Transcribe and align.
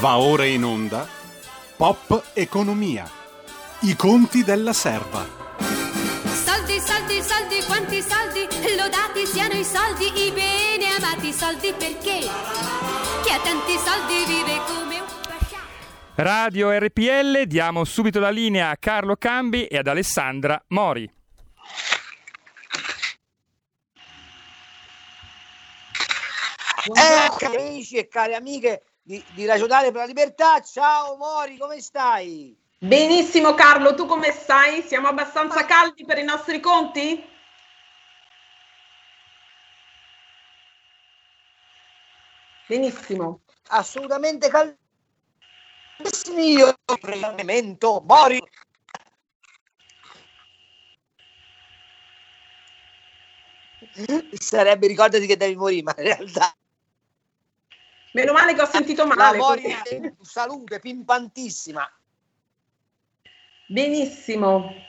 Va 0.00 0.16
ora 0.16 0.46
in 0.46 0.64
onda 0.64 1.06
Pop 1.76 2.30
Economia. 2.32 3.06
I 3.80 3.94
conti 3.96 4.42
della 4.42 4.72
serva. 4.72 5.26
Soldi, 5.58 6.80
soldi, 6.80 7.20
soldi, 7.20 7.62
quanti 7.66 8.00
soldi, 8.00 8.48
lodati 8.78 9.26
siano 9.26 9.52
i 9.52 9.62
soldi, 9.62 10.06
i 10.06 10.32
bene 10.32 10.94
amati 10.96 11.34
soldi 11.34 11.74
perché 11.74 12.20
chi 12.20 13.30
ha 13.30 13.40
tanti 13.42 13.76
soldi 13.76 14.24
vive 14.24 14.60
come 14.66 15.00
un 15.00 15.06
pascià. 15.20 15.58
Radio 16.14 16.70
RPL, 16.78 17.42
diamo 17.42 17.84
subito 17.84 18.20
la 18.20 18.30
linea 18.30 18.70
a 18.70 18.78
Carlo 18.78 19.16
Cambi 19.16 19.66
e 19.66 19.76
ad 19.76 19.86
Alessandra 19.86 20.64
Mori. 20.68 21.02
Eh, 26.86 27.36
cari 27.36 27.56
amici 27.56 27.96
e 27.96 28.08
care 28.08 28.34
amiche 28.34 28.84
di, 29.10 29.24
di 29.32 29.44
Ragionare 29.44 29.90
per 29.90 30.02
la 30.02 30.06
Libertà, 30.06 30.60
ciao 30.60 31.16
Mori, 31.16 31.56
come 31.58 31.80
stai? 31.80 32.56
Benissimo 32.78 33.54
Carlo, 33.54 33.96
tu 33.96 34.06
come 34.06 34.30
stai? 34.30 34.82
Siamo 34.82 35.08
abbastanza 35.08 35.64
caldi 35.64 36.04
per 36.04 36.18
i 36.18 36.22
nostri 36.22 36.60
conti? 36.60 37.20
Benissimo. 42.68 43.40
Assolutamente 43.70 44.48
caldissimo 44.48 44.78
io, 46.38 46.72
regolamento, 47.00 48.00
Mori. 48.06 48.40
Sarebbe 54.38 54.86
ricordati 54.86 55.26
che 55.26 55.36
devi 55.36 55.56
morire, 55.56 55.82
ma 55.82 55.94
in 55.98 56.04
realtà 56.04 56.54
Meno 58.12 58.32
male 58.32 58.54
che 58.54 58.62
ho 58.62 58.66
sentito 58.66 59.04
la 59.06 59.14
male. 59.14 59.38
Mori 59.38 59.62
così. 59.62 59.74
è 59.74 59.94
in 59.96 60.14
salute, 60.20 60.78
pimpantissima. 60.80 61.88
Benissimo. 63.68 64.88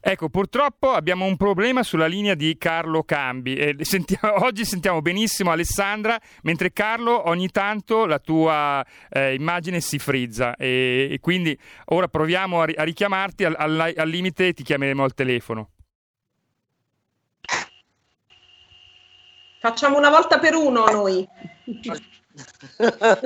Ecco, 0.00 0.28
purtroppo 0.28 0.92
abbiamo 0.92 1.24
un 1.24 1.36
problema 1.36 1.82
sulla 1.82 2.06
linea 2.06 2.34
di 2.34 2.56
Carlo 2.58 3.02
Cambi. 3.02 3.56
Eh, 3.56 3.76
sentiamo- 3.80 4.44
oggi 4.44 4.64
sentiamo 4.64 5.00
benissimo 5.02 5.50
Alessandra, 5.50 6.20
mentre 6.42 6.72
Carlo 6.72 7.28
ogni 7.28 7.48
tanto 7.48 8.06
la 8.06 8.18
tua 8.20 8.84
eh, 9.08 9.34
immagine 9.34 9.80
si 9.80 9.98
frizza 9.98 10.54
e, 10.54 11.08
e 11.10 11.18
quindi 11.18 11.58
ora 11.86 12.06
proviamo 12.06 12.60
a, 12.60 12.64
ri- 12.66 12.76
a 12.76 12.84
richiamarti, 12.84 13.44
al, 13.44 13.54
al- 13.58 13.94
al 13.96 14.08
limite 14.08 14.52
ti 14.52 14.62
chiameremo 14.62 15.02
al 15.02 15.14
telefono. 15.14 15.70
Facciamo 19.60 19.98
una 19.98 20.08
volta 20.08 20.38
per 20.38 20.54
uno 20.54 20.86
noi. 20.86 21.28
Non 21.64 22.00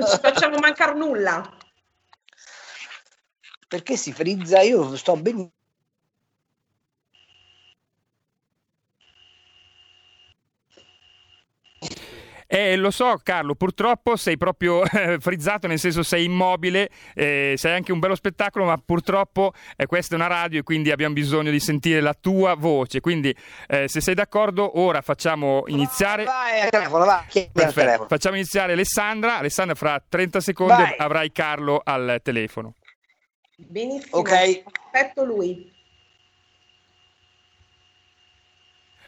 ci 0.09 0.19
facciamo 0.21 0.57
mancare 0.57 0.93
nulla. 0.93 1.49
Perché 3.69 3.95
si 3.95 4.11
frizza? 4.11 4.59
Io 4.59 4.97
sto 4.97 5.15
benissimo. 5.15 5.53
Eh, 12.55 12.77
lo 12.77 12.89
so 12.89 13.19
Carlo, 13.21 13.53
purtroppo 13.53 14.15
sei 14.15 14.37
proprio 14.37 14.81
eh, 14.89 15.19
frizzato, 15.19 15.67
nel 15.67 15.77
senso 15.77 16.03
sei 16.03 16.23
immobile, 16.23 16.89
eh, 17.13 17.55
sei 17.57 17.73
anche 17.73 17.91
un 17.91 17.99
bello 17.99 18.15
spettacolo, 18.15 18.63
ma 18.63 18.77
purtroppo 18.77 19.51
eh, 19.75 19.85
questa 19.87 20.15
è 20.15 20.17
una 20.17 20.27
radio 20.27 20.59
e 20.59 20.63
quindi 20.63 20.89
abbiamo 20.89 21.13
bisogno 21.13 21.51
di 21.51 21.59
sentire 21.59 21.99
la 21.99 22.13
tua 22.13 22.55
voce. 22.55 23.01
Quindi 23.01 23.35
eh, 23.67 23.89
se 23.89 23.99
sei 23.99 24.13
d'accordo 24.13 24.79
ora 24.79 25.01
facciamo 25.01 25.63
iniziare... 25.67 26.23
Vai 26.23 26.61
al 26.61 26.69
telefono, 26.69 27.03
vai, 27.03 27.49
Perfetto, 27.51 28.05
facciamo 28.07 28.37
iniziare 28.37 28.71
Alessandra. 28.71 29.39
Alessandra, 29.39 29.75
fra 29.75 30.01
30 30.07 30.39
secondi 30.39 30.81
Vai. 30.81 30.95
avrai 30.97 31.33
Carlo 31.33 31.81
al 31.83 32.21
telefono. 32.23 32.75
Benissimo. 33.57 34.19
Ok. 34.19 34.63
Aspetto 34.93 35.25
lui. 35.25 35.74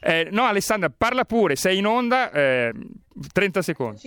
Eh, 0.01 0.29
no, 0.31 0.43
Alessandra, 0.43 0.91
parla 0.95 1.25
pure, 1.25 1.55
sei 1.55 1.77
in 1.77 1.85
onda, 1.85 2.31
eh, 2.31 2.71
30 3.33 3.61
secondi. 3.61 4.01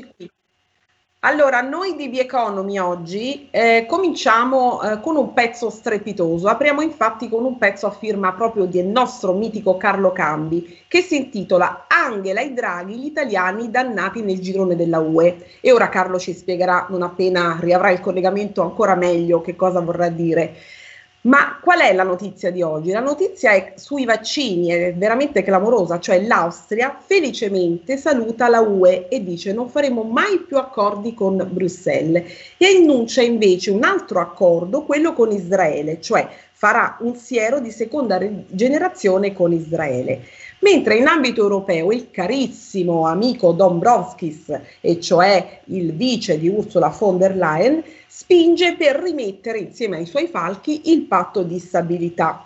Allora, 1.22 1.60
noi 1.60 1.96
di 1.96 2.10
The 2.10 2.20
Economy 2.20 2.78
oggi 2.78 3.48
eh, 3.50 3.84
cominciamo 3.86 4.80
eh, 4.80 5.00
con 5.00 5.16
un 5.16 5.34
pezzo 5.34 5.68
strepitoso. 5.68 6.48
Apriamo 6.48 6.80
infatti 6.80 7.28
con 7.28 7.44
un 7.44 7.58
pezzo 7.58 7.86
a 7.86 7.90
firma 7.90 8.32
proprio 8.32 8.64
del 8.64 8.86
nostro 8.86 9.34
mitico 9.34 9.76
Carlo 9.76 10.12
Cambi 10.12 10.78
che 10.88 11.02
si 11.02 11.16
intitola 11.16 11.84
Angela 11.88 12.40
e 12.40 12.54
Draghi, 12.54 12.96
gli 12.96 13.04
italiani 13.04 13.70
dannati 13.70 14.22
nel 14.22 14.40
girone 14.40 14.76
della 14.76 15.00
UE. 15.00 15.58
E 15.60 15.72
ora 15.72 15.90
Carlo 15.90 16.18
ci 16.18 16.32
spiegherà, 16.32 16.86
non 16.88 17.02
appena 17.02 17.58
riavrà 17.60 17.90
il 17.90 18.00
collegamento, 18.00 18.62
ancora 18.62 18.94
meglio 18.94 19.42
che 19.42 19.54
cosa 19.54 19.80
vorrà 19.80 20.08
dire. 20.08 20.56
Ma 21.22 21.58
qual 21.60 21.80
è 21.80 21.92
la 21.92 22.02
notizia 22.02 22.50
di 22.50 22.62
oggi? 22.62 22.92
La 22.92 23.00
notizia 23.00 23.50
è 23.52 23.74
sui 23.76 24.06
vaccini, 24.06 24.68
è 24.68 24.94
veramente 24.94 25.42
clamorosa, 25.42 26.00
cioè 26.00 26.22
l'Austria 26.22 26.98
felicemente 26.98 27.98
saluta 27.98 28.48
la 28.48 28.60
UE 28.60 29.08
e 29.08 29.22
dice 29.22 29.52
non 29.52 29.68
faremo 29.68 30.02
mai 30.02 30.38
più 30.38 30.56
accordi 30.56 31.12
con 31.12 31.46
Bruxelles 31.52 32.24
e 32.56 32.66
annuncia 32.74 33.20
invece 33.20 33.70
un 33.70 33.84
altro 33.84 34.20
accordo, 34.20 34.84
quello 34.84 35.12
con 35.12 35.30
Israele, 35.30 36.00
cioè 36.00 36.26
farà 36.52 36.96
un 37.00 37.14
siero 37.14 37.60
di 37.60 37.70
seconda 37.70 38.18
generazione 38.46 39.34
con 39.34 39.52
Israele. 39.52 40.22
Mentre 40.60 40.96
in 40.96 41.06
ambito 41.06 41.40
europeo 41.40 41.90
il 41.90 42.10
carissimo 42.10 43.06
amico 43.06 43.52
Dombrovskis, 43.52 44.60
e 44.80 45.00
cioè 45.00 45.60
il 45.66 45.94
vice 45.94 46.38
di 46.38 46.48
Ursula 46.48 46.94
von 46.96 47.16
der 47.16 47.34
Leyen, 47.34 47.82
spinge 48.06 48.76
per 48.76 48.96
rimettere 48.96 49.58
insieme 49.58 49.96
ai 49.96 50.06
suoi 50.06 50.26
falchi 50.26 50.92
il 50.92 51.02
patto 51.02 51.42
di 51.42 51.58
stabilità 51.58 52.44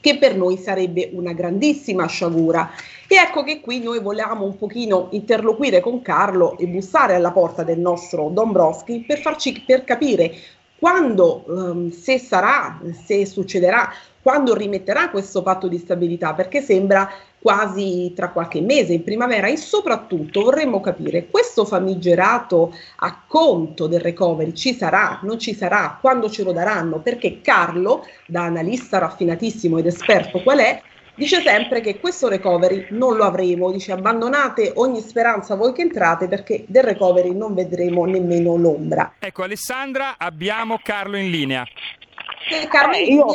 che 0.00 0.18
per 0.18 0.36
noi 0.36 0.56
sarebbe 0.56 1.10
una 1.12 1.32
grandissima 1.32 2.06
sciagura. 2.06 2.70
E 3.08 3.16
ecco 3.16 3.42
che 3.42 3.60
qui 3.60 3.80
noi 3.80 4.00
volevamo 4.00 4.44
un 4.44 4.56
pochino 4.56 5.08
interloquire 5.10 5.80
con 5.80 6.02
Carlo 6.02 6.56
e 6.58 6.66
bussare 6.66 7.14
alla 7.14 7.32
porta 7.32 7.64
del 7.64 7.78
nostro 7.78 8.28
Dombrovski 8.28 9.04
per 9.06 9.18
farci 9.18 9.62
per 9.66 9.84
capire 9.84 10.34
quando, 10.78 11.44
ehm, 11.48 11.90
se 11.90 12.18
sarà, 12.18 12.80
se 13.04 13.26
succederà, 13.26 13.90
quando 14.22 14.54
rimetterà 14.54 15.10
questo 15.10 15.42
patto 15.42 15.66
di 15.66 15.78
stabilità, 15.78 16.34
perché 16.34 16.60
sembra 16.60 17.10
quasi 17.40 18.12
tra 18.14 18.30
qualche 18.30 18.60
mese, 18.60 18.94
in 18.94 19.04
primavera, 19.04 19.46
e 19.46 19.56
soprattutto 19.56 20.42
vorremmo 20.42 20.80
capire 20.80 21.26
questo 21.28 21.64
famigerato 21.64 22.74
acconto 22.96 23.86
del 23.86 24.00
recovery 24.00 24.52
ci 24.54 24.74
sarà, 24.74 25.20
non 25.22 25.38
ci 25.38 25.54
sarà, 25.54 25.98
quando 26.00 26.28
ce 26.28 26.42
lo 26.42 26.52
daranno, 26.52 26.98
perché 26.98 27.40
Carlo, 27.40 28.04
da 28.26 28.42
analista 28.42 28.98
raffinatissimo 28.98 29.78
ed 29.78 29.86
esperto 29.86 30.42
qual 30.42 30.58
è, 30.58 30.82
dice 31.14 31.40
sempre 31.40 31.80
che 31.80 31.98
questo 31.98 32.28
recovery 32.28 32.86
non 32.90 33.16
lo 33.16 33.24
avremo, 33.24 33.70
dice 33.72 33.92
abbandonate 33.92 34.72
ogni 34.76 35.00
speranza 35.00 35.54
voi 35.54 35.72
che 35.72 35.82
entrate 35.82 36.28
perché 36.28 36.64
del 36.68 36.84
recovery 36.84 37.34
non 37.34 37.54
vedremo 37.54 38.04
nemmeno 38.04 38.56
l'ombra. 38.56 39.14
Ecco, 39.18 39.42
Alessandra, 39.42 40.14
abbiamo 40.18 40.78
Carlo 40.82 41.16
in 41.16 41.30
linea. 41.30 41.64
Carlo, 42.70 42.94
Eh, 42.94 43.02
io- 43.04 43.26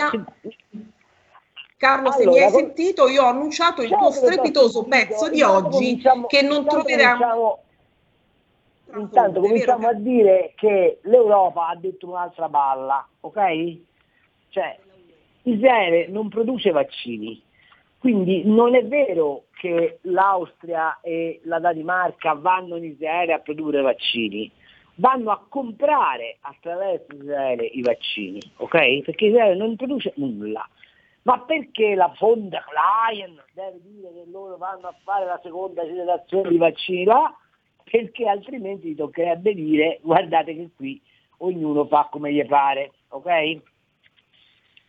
Carlo, 1.78 2.12
se 2.12 2.24
Allora, 2.24 2.38
mi 2.38 2.44
hai 2.46 2.52
con- 2.52 2.60
sentito, 2.62 3.08
io 3.08 3.24
ho 3.24 3.28
annunciato 3.28 3.82
il 3.82 3.90
tuo 3.90 4.12
strepitoso 4.12 4.84
pezzo 4.84 5.30
di 5.30 5.42
oggi 5.42 6.02
che 6.28 6.42
non 6.42 6.66
troveremo. 6.66 7.60
Intanto 8.96 9.42
cominciamo 9.42 9.88
a 9.88 9.94
dire 9.94 10.54
che 10.56 11.00
l'Europa 11.04 11.70
ha 11.70 11.76
detto 11.76 12.08
un'altra 12.08 12.48
balla, 12.48 13.06
ok? 13.22 13.78
Cioè, 14.50 14.78
Israele 15.44 16.08
non 16.10 16.30
produce 16.30 16.70
vaccini, 16.70 17.42
quindi 17.98 18.44
non 18.46 18.76
è 18.76 18.86
vero 18.86 19.46
che 19.60 19.98
l'Austria 20.02 21.00
e 21.02 21.42
la 21.46 21.60
Danimarca 21.60 22.34
vanno 22.34 22.76
in 22.76 22.84
Israele 22.84 23.34
a 23.34 23.40
produrre 23.40 23.81
vaccini, 23.81 24.50
vanno 24.96 25.31
a 25.31 25.44
comprare 25.50 26.38
attraverso 26.42 27.16
Israele 27.16 27.66
i 27.66 27.81
vaccini, 27.81 28.40
ok? 28.58 29.02
Perché 29.02 29.26
Israele 29.26 29.56
non 29.56 29.76
produce 29.76 30.14
nulla. 30.18 30.68
Ma 31.24 31.40
perché 31.40 31.96
la 31.96 32.14
von 32.20 32.50
der 32.50 32.66
Leyen 32.74 33.42
deve 33.54 33.80
dire 33.81 34.12
che 34.14 34.25
loro 34.30 34.58
vanno 34.58 34.88
a 34.88 34.96
fare 35.04 35.25
la 35.25 35.40
seconda 35.42 35.86
generazione 35.86 36.50
di 36.50 36.58
vaccini 36.58 37.06
là? 37.06 37.34
Perché 37.84 38.28
altrimenti 38.28 38.94
toccherebbe 38.94 39.54
dire 39.54 40.00
guardate 40.02 40.54
che 40.54 40.70
qui 40.75 41.02
ognuno 41.38 41.86
fa 41.86 42.10
come 42.12 42.34
gli 42.34 42.46
pare, 42.46 42.92
ok? 43.10 43.62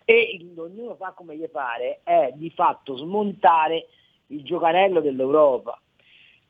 E 0.07 0.53
ognuno 0.57 0.97
fa 0.97 1.13
come 1.13 1.37
gli 1.37 1.49
pare 1.49 2.01
è 2.03 2.33
di 2.35 2.51
fatto 2.51 2.97
smontare 2.97 3.87
il 4.29 4.43
giocarello 4.43 5.01
dell'Europa, 5.01 5.81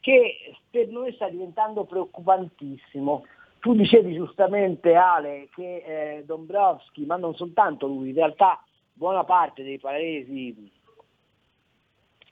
che 0.01 0.57
per 0.71 0.89
noi 0.89 1.13
sta 1.13 1.29
diventando 1.29 1.85
preoccupantissimo. 1.85 3.27
Tu 3.61 3.75
dicevi 3.75 4.15
giustamente 4.15 4.95
Ale 4.95 5.49
che 5.55 5.77
eh, 5.77 6.25
Dombrovski, 6.25 7.05
ma 7.05 7.17
non 7.17 7.35
soltanto 7.35 7.87
lui, 7.87 8.11
in 8.11 8.15
realtà 8.15 8.63
buona 8.95 9.25
parte 9.25 9.63
dei 9.63 9.79
paesi 9.79 10.71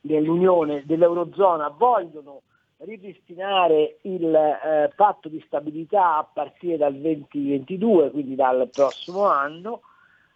dell'Unione, 0.00 0.82
dell'Eurozona 0.86 1.68
vogliono 1.68 2.42
ripristinare 2.78 3.98
il 4.02 4.34
eh, 4.34 4.92
patto 4.96 5.28
di 5.28 5.42
stabilità 5.46 6.16
a 6.18 6.24
partire 6.32 6.76
dal 6.76 6.94
2022, 6.94 8.10
quindi 8.10 8.34
dal 8.34 8.68
prossimo 8.72 9.26
anno, 9.26 9.82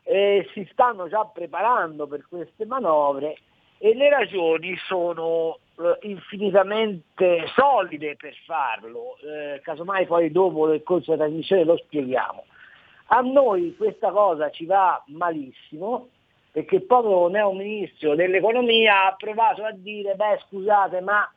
eh, 0.04 0.48
si 0.52 0.68
stanno 0.70 1.08
già 1.08 1.24
preparando 1.24 2.06
per 2.06 2.26
queste 2.28 2.64
manovre 2.64 3.38
e 3.78 3.94
le 3.94 4.08
ragioni 4.08 4.76
sono 4.86 5.58
eh, 5.78 5.98
infinitamente 6.08 7.46
solide 7.54 8.16
per 8.16 8.34
farlo, 8.46 9.16
eh, 9.18 9.60
casomai 9.62 10.06
poi 10.06 10.30
dopo 10.30 10.66
nel 10.66 10.82
corso 10.82 11.10
della 11.10 11.24
trasmissione 11.24 11.64
lo 11.64 11.76
spieghiamo. 11.76 12.44
A 13.08 13.20
noi 13.20 13.74
questa 13.76 14.10
cosa 14.10 14.50
ci 14.50 14.64
va 14.64 15.02
malissimo 15.06 16.08
perché 16.50 16.80
proprio 16.80 17.28
neo 17.28 17.52
ministro 17.52 18.14
dell'economia 18.14 19.06
ha 19.06 19.14
provato 19.16 19.62
a 19.62 19.72
dire 19.72 20.14
beh 20.14 20.40
scusate 20.48 21.00
ma 21.02 21.30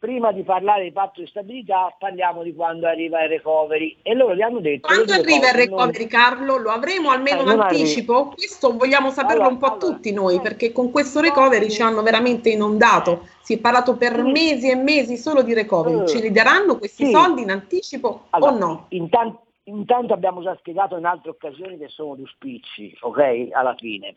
prima 0.00 0.32
di 0.32 0.42
parlare 0.44 0.84
di 0.84 0.92
patto 0.92 1.20
di 1.20 1.26
stabilità 1.26 1.94
parliamo 1.98 2.42
di 2.42 2.54
quando 2.54 2.86
arriva 2.86 3.22
il 3.22 3.28
recovery. 3.28 3.98
E 4.00 4.14
loro 4.14 4.34
gli 4.34 4.40
hanno 4.40 4.60
detto 4.60 4.86
quando 4.86 5.12
arriva 5.12 5.50
il 5.50 5.54
recovery 5.54 5.98
non... 5.98 6.08
Carlo 6.08 6.56
lo 6.56 6.70
avremo 6.70 7.10
almeno 7.10 7.40
eh, 7.40 7.52
in 7.52 7.60
anticipo? 7.60 8.14
Arriva. 8.14 8.34
questo 8.34 8.76
vogliamo 8.76 9.10
saperlo 9.10 9.42
allora, 9.42 9.52
un 9.52 9.58
po' 9.58 9.66
allora, 9.66 9.80
tutti 9.80 10.10
noi 10.12 10.36
eh, 10.36 10.40
perché 10.40 10.72
con 10.72 10.90
questo 10.90 11.20
recovery 11.20 11.68
ci 11.68 11.82
hanno 11.82 12.02
veramente 12.02 12.48
inondato. 12.48 13.26
Si 13.42 13.54
è 13.54 13.58
parlato 13.58 13.96
per 13.96 14.22
mesi 14.22 14.70
e 14.70 14.74
mesi 14.74 15.18
solo 15.18 15.42
di 15.42 15.52
recovery. 15.52 16.08
Ci 16.08 16.20
li 16.20 16.30
daranno 16.30 16.78
questi 16.78 17.04
sì. 17.04 17.10
soldi 17.10 17.42
in 17.42 17.50
anticipo 17.50 18.26
allora, 18.30 18.52
o 18.52 18.58
no? 18.58 18.86
Intanto, 18.88 19.42
intanto 19.64 20.12
abbiamo 20.12 20.42
già 20.42 20.54
spiegato 20.56 20.96
in 20.96 21.04
altre 21.04 21.30
occasioni 21.30 21.78
che 21.78 21.88
sono 21.88 22.14
due 22.16 22.26
spicci 22.26 22.96
ok? 23.00 23.48
Alla 23.52 23.74
fine. 23.74 24.16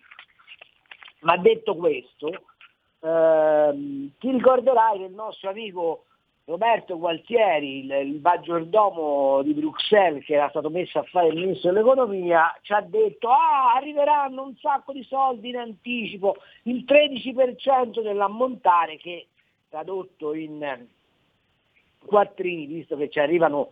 Ma 1.22 1.38
detto 1.38 1.76
questo 1.76 2.30
Ehm, 3.04 4.12
ti 4.18 4.32
ricorderai 4.32 4.98
che 4.98 5.06
il 5.06 5.14
nostro 5.14 5.50
amico 5.50 6.06
Roberto 6.46 6.98
Gualtieri, 6.98 7.84
il, 7.84 7.92
il 7.92 8.20
maggiordomo 8.22 9.42
di 9.44 9.54
Bruxelles 9.54 10.24
che 10.26 10.36
era 10.36 10.50
stato 10.50 10.70
messo 10.70 11.00
a 11.00 11.04
fare 11.04 11.28
il 11.28 11.36
ministro 11.36 11.72
dell'economia, 11.72 12.58
ci 12.62 12.72
ha 12.72 12.82
detto 12.82 13.30
ah, 13.30 13.74
arriveranno 13.76 14.44
un 14.44 14.56
sacco 14.58 14.94
di 14.94 15.04
soldi 15.04 15.50
in 15.50 15.58
anticipo, 15.58 16.38
il 16.64 16.86
13% 16.88 18.02
dell'ammontare 18.02 18.98
che 18.98 19.28
tradotto 19.70 20.34
in 20.34 20.88
quattrini, 22.06 22.68
visto 22.68 22.96
che 22.96 23.10
ci 23.10 23.20
arrivano, 23.20 23.72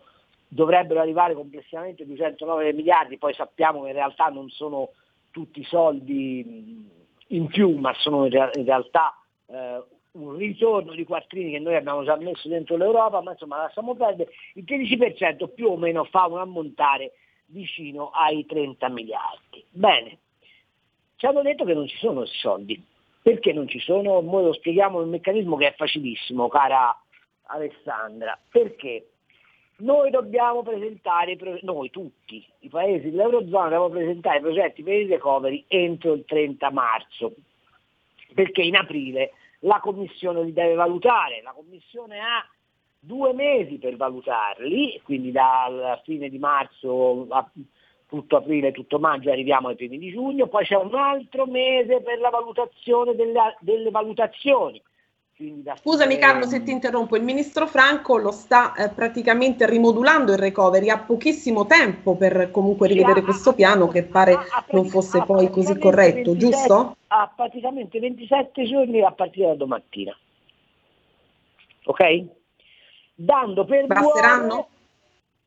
dovrebbero 0.54 1.00
arrivare 1.00 1.34
complessivamente 1.34 2.04
209 2.04 2.74
miliardi, 2.74 3.16
poi 3.16 3.32
sappiamo 3.32 3.82
che 3.82 3.88
in 3.88 3.94
realtà 3.94 4.26
non 4.26 4.50
sono 4.50 4.90
tutti 5.30 5.64
soldi 5.64 6.86
in 7.28 7.46
più, 7.46 7.78
ma 7.78 7.94
sono 7.94 8.26
in 8.26 8.50
realtà 8.64 9.16
eh, 9.46 9.82
un 10.12 10.36
ritorno 10.36 10.92
di 10.92 11.04
quattrini 11.04 11.52
che 11.52 11.58
noi 11.58 11.74
abbiamo 11.74 12.04
già 12.04 12.16
messo 12.16 12.48
dentro 12.48 12.76
l'Europa, 12.76 13.22
ma 13.22 13.30
insomma 13.30 13.56
lasciamo 13.56 13.94
perdere, 13.94 14.30
il 14.54 14.64
13% 14.64 15.48
più 15.54 15.68
o 15.68 15.76
meno 15.78 16.04
fa 16.04 16.26
un 16.26 16.38
ammontare 16.38 17.12
vicino 17.46 18.10
ai 18.10 18.44
30 18.44 18.88
miliardi. 18.90 19.64
Bene, 19.70 20.18
ci 21.16 21.24
hanno 21.24 21.40
detto 21.40 21.64
che 21.64 21.72
non 21.72 21.86
ci 21.86 21.96
sono 21.96 22.26
soldi. 22.26 22.90
Perché 23.22 23.52
non 23.52 23.68
ci 23.68 23.78
sono? 23.78 24.20
Noi 24.20 24.42
lo 24.42 24.52
spieghiamo 24.52 25.00
il 25.00 25.06
meccanismo 25.06 25.56
che 25.56 25.68
è 25.68 25.74
facilissimo, 25.76 26.48
cara 26.48 26.94
Alessandra. 27.44 28.38
Perché? 28.50 29.11
Noi 29.82 30.10
dobbiamo 30.10 30.62
presentare, 30.62 31.36
noi 31.62 31.90
tutti, 31.90 32.44
i 32.60 32.68
paesi 32.68 33.10
dell'Eurozona, 33.10 33.64
dobbiamo 33.64 33.88
presentare 33.88 34.40
progetti 34.40 34.84
per 34.84 34.94
il 34.94 35.08
recovery 35.08 35.64
entro 35.66 36.12
il 36.12 36.24
30 36.24 36.70
marzo, 36.70 37.34
perché 38.32 38.62
in 38.62 38.76
aprile 38.76 39.32
la 39.60 39.80
Commissione 39.80 40.44
li 40.44 40.52
deve 40.52 40.74
valutare, 40.74 41.42
la 41.42 41.52
Commissione 41.52 42.20
ha 42.20 42.46
due 42.96 43.32
mesi 43.32 43.78
per 43.78 43.96
valutarli, 43.96 45.00
quindi 45.02 45.32
dal 45.32 46.00
fine 46.04 46.28
di 46.28 46.38
marzo 46.38 47.26
a 47.30 47.50
tutto 48.06 48.36
aprile, 48.36 48.70
tutto 48.70 49.00
maggio 49.00 49.32
arriviamo 49.32 49.66
ai 49.66 49.74
primi 49.74 49.98
di 49.98 50.10
giugno, 50.10 50.46
poi 50.46 50.64
c'è 50.64 50.76
un 50.76 50.94
altro 50.94 51.46
mese 51.46 52.02
per 52.02 52.20
la 52.20 52.30
valutazione 52.30 53.16
delle, 53.16 53.56
delle 53.58 53.90
valutazioni. 53.90 54.80
Scusami 55.76 56.18
Carlo 56.18 56.46
se 56.46 56.62
ti 56.62 56.70
interrompo, 56.70 57.16
il 57.16 57.22
ministro 57.22 57.66
Franco 57.66 58.16
lo 58.16 58.30
sta 58.30 58.74
eh, 58.74 58.90
praticamente 58.90 59.66
rimodulando 59.66 60.32
il 60.32 60.38
recovery, 60.38 60.88
ha 60.88 60.98
pochissimo 60.98 61.66
tempo 61.66 62.14
per 62.14 62.50
comunque 62.50 62.86
rivedere 62.86 63.20
sì, 63.20 63.24
questo 63.24 63.50
ha, 63.50 63.54
piano 63.54 63.88
che 63.88 64.04
pare 64.04 64.34
ha, 64.34 64.64
non 64.70 64.86
fosse 64.86 65.24
poi 65.24 65.50
così 65.50 65.78
corretto, 65.78 66.32
27, 66.32 66.36
giusto? 66.38 66.96
Ha 67.08 67.32
praticamente 67.34 67.98
27 67.98 68.64
giorni 68.64 69.02
a 69.02 69.10
partire 69.10 69.48
da 69.48 69.54
domattina. 69.54 70.16
Ok? 71.84 72.24
Dando 73.14 73.64
per 73.64 73.86
Basteranno? 73.86 74.46
Buono, 74.46 74.68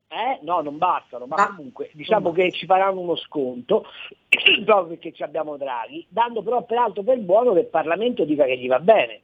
eh? 0.09 0.39
No, 0.41 0.62
non 0.62 0.77
bastano, 0.77 1.25
ma 1.25 1.36
ah, 1.36 1.56
comunque 1.56 1.89
diciamo 1.94 2.31
che 2.31 2.51
ci 2.51 2.65
faranno 2.65 3.00
uno 3.00 3.15
sconto, 3.15 3.86
proprio 4.65 4.88
perché 4.88 5.13
ci 5.13 5.24
abbiamo 5.24 5.56
Draghi, 5.56 6.06
dando 6.09 6.41
però 6.41 6.63
peraltro 6.63 7.03
per 7.03 7.19
buono 7.19 7.53
che 7.53 7.59
il 7.59 7.68
Parlamento 7.68 8.25
dica 8.25 8.45
che 8.45 8.57
gli 8.57 8.68
va 8.68 8.80
bene 8.80 9.21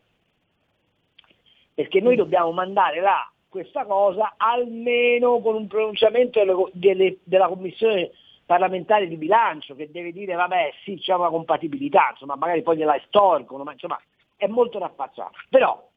perché 1.82 2.00
noi 2.00 2.16
dobbiamo 2.16 2.52
mandare 2.52 3.02
là 3.02 3.28
questa 3.50 3.86
cosa 3.86 4.36
almeno 4.38 5.40
con 5.40 5.56
un 5.56 5.66
pronunciamento 5.66 6.38
delle, 6.40 6.56
delle, 6.74 7.18
della 7.24 7.48
Commissione 7.48 8.12
parlamentare 8.46 9.08
di 9.08 9.18
bilancio 9.18 9.74
che 9.74 9.90
deve 9.90 10.12
dire 10.12 10.36
vabbè 10.36 10.74
sì 10.84 11.00
c'è 11.00 11.16
una 11.16 11.30
compatibilità, 11.30 12.10
insomma 12.12 12.36
magari 12.36 12.62
poi 12.62 12.78
gliela 12.78 12.96
estorcono, 12.96 13.64
ma 13.64 13.72
insomma 13.72 14.00
è 14.36 14.46
molto 14.46 14.78
raffacciato. 14.78 15.32
Però 15.50 15.90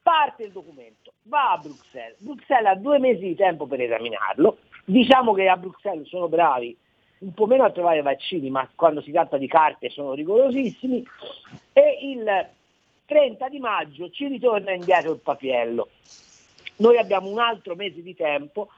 parte 0.00 0.44
il 0.44 0.52
documento, 0.52 1.14
va 1.24 1.50
a 1.50 1.58
Bruxelles, 1.58 2.20
Bruxelles 2.20 2.70
ha 2.70 2.76
due 2.76 3.00
mesi 3.00 3.22
di 3.22 3.34
tempo 3.34 3.66
per 3.66 3.80
esaminarlo, 3.80 4.58
diciamo 4.84 5.32
che 5.32 5.48
a 5.48 5.56
Bruxelles 5.56 6.06
sono 6.06 6.28
bravi 6.28 6.76
un 7.18 7.34
po' 7.34 7.46
meno 7.46 7.64
a 7.64 7.70
trovare 7.70 8.00
vaccini, 8.02 8.48
ma 8.48 8.68
quando 8.76 9.00
si 9.00 9.10
tratta 9.10 9.38
di 9.38 9.48
carte 9.48 9.90
sono 9.90 10.12
rigorosissimi, 10.12 11.04
e 11.72 11.98
il 12.02 12.48
30 13.06 13.48
di 13.48 13.58
maggio 13.58 14.10
ci 14.10 14.26
ritorna 14.26 14.72
indietro 14.72 15.12
il 15.12 15.20
papiello. 15.20 15.88
Noi 16.76 16.98
abbiamo 16.98 17.28
un 17.28 17.38
altro 17.38 17.74
mese 17.74 18.02
di 18.02 18.14
tempo 18.14 18.68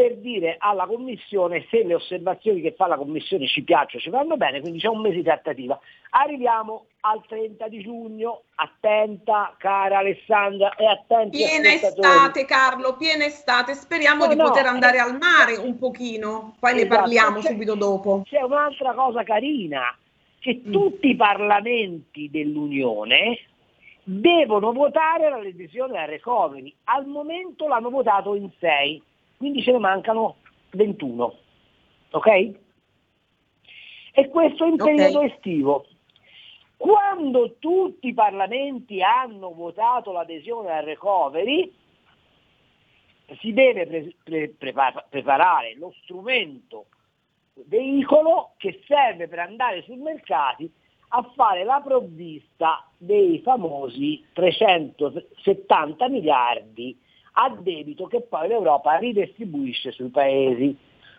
per 0.00 0.16
dire 0.16 0.56
alla 0.58 0.86
Commissione 0.86 1.66
se 1.68 1.84
le 1.84 1.94
osservazioni 1.94 2.62
che 2.62 2.72
fa 2.72 2.86
la 2.86 2.96
Commissione 2.96 3.46
ci 3.46 3.62
piacciono, 3.62 4.02
ci 4.02 4.08
vanno 4.08 4.38
bene, 4.38 4.60
quindi 4.60 4.78
c'è 4.78 4.88
un 4.88 5.00
mese 5.02 5.16
di 5.16 5.22
trattativa. 5.24 5.78
Arriviamo 6.10 6.86
al 7.00 7.22
30 7.26 7.68
di 7.68 7.82
giugno, 7.82 8.44
attenta 8.54 9.54
cara 9.58 9.98
Alessandra 9.98 10.74
e 10.74 10.86
attenti 10.86 11.36
Piena 11.36 11.72
estate 11.72 12.46
Carlo, 12.46 12.96
piena 12.96 13.26
estate, 13.26 13.74
speriamo 13.74 14.24
no, 14.24 14.30
di 14.30 14.36
no, 14.36 14.44
poter 14.44 14.64
andare 14.64 14.96
eh, 14.96 15.00
al 15.00 15.18
mare 15.18 15.56
un 15.56 15.76
pochino, 15.78 16.56
poi 16.58 16.70
esatto, 16.70 16.82
ne 16.82 16.96
parliamo 16.96 17.40
subito 17.42 17.74
dopo. 17.74 18.22
C'è 18.24 18.40
un'altra 18.40 18.94
cosa 18.94 19.22
carina, 19.22 19.94
che 20.38 20.62
mm. 20.66 20.72
tutti 20.72 21.08
i 21.08 21.16
parlamenti 21.16 22.30
dell'Unione 22.30 23.38
devono 24.02 24.72
votare 24.72 25.28
la 25.28 25.40
revisione 25.40 25.98
del 25.98 26.08
recovery. 26.08 26.74
Al 26.84 27.06
momento 27.06 27.66
l'hanno 27.68 27.90
votato 27.90 28.34
in 28.34 28.50
6, 28.58 29.02
quindi 29.36 29.62
ce 29.62 29.72
ne 29.72 29.78
mancano 29.78 30.36
21. 30.70 31.34
Ok? 32.10 32.26
E 34.12 34.28
questo 34.28 34.64
in 34.64 34.76
periodo 34.76 35.18
okay. 35.18 35.30
estivo. 35.30 35.86
Quando 36.76 37.56
tutti 37.58 38.08
i 38.08 38.14
parlamenti 38.14 39.02
hanno 39.02 39.52
votato 39.52 40.12
l'adesione 40.12 40.70
al 40.70 40.84
recovery, 40.84 41.72
si 43.38 43.52
deve 43.52 43.86
pre- 43.86 44.14
pre- 44.24 44.48
prepar- 44.48 45.06
preparare 45.08 45.76
lo 45.76 45.92
strumento 46.02 46.86
veicolo 47.66 48.54
che 48.56 48.82
serve 48.86 49.28
per 49.28 49.40
andare 49.40 49.82
sui 49.82 49.96
mercati 49.96 50.72
a 51.12 51.22
fare 51.34 51.64
la 51.64 51.80
provvista 51.82 52.86
dei 52.96 53.40
famosi 53.40 54.24
370 54.32 56.08
miliardi 56.08 56.96
a 57.32 57.50
debito 57.58 58.06
che 58.06 58.20
poi 58.22 58.48
l'Europa 58.48 58.96
ridistribuisce 58.96 59.92
sui 59.92 60.08
paesi. 60.08 60.76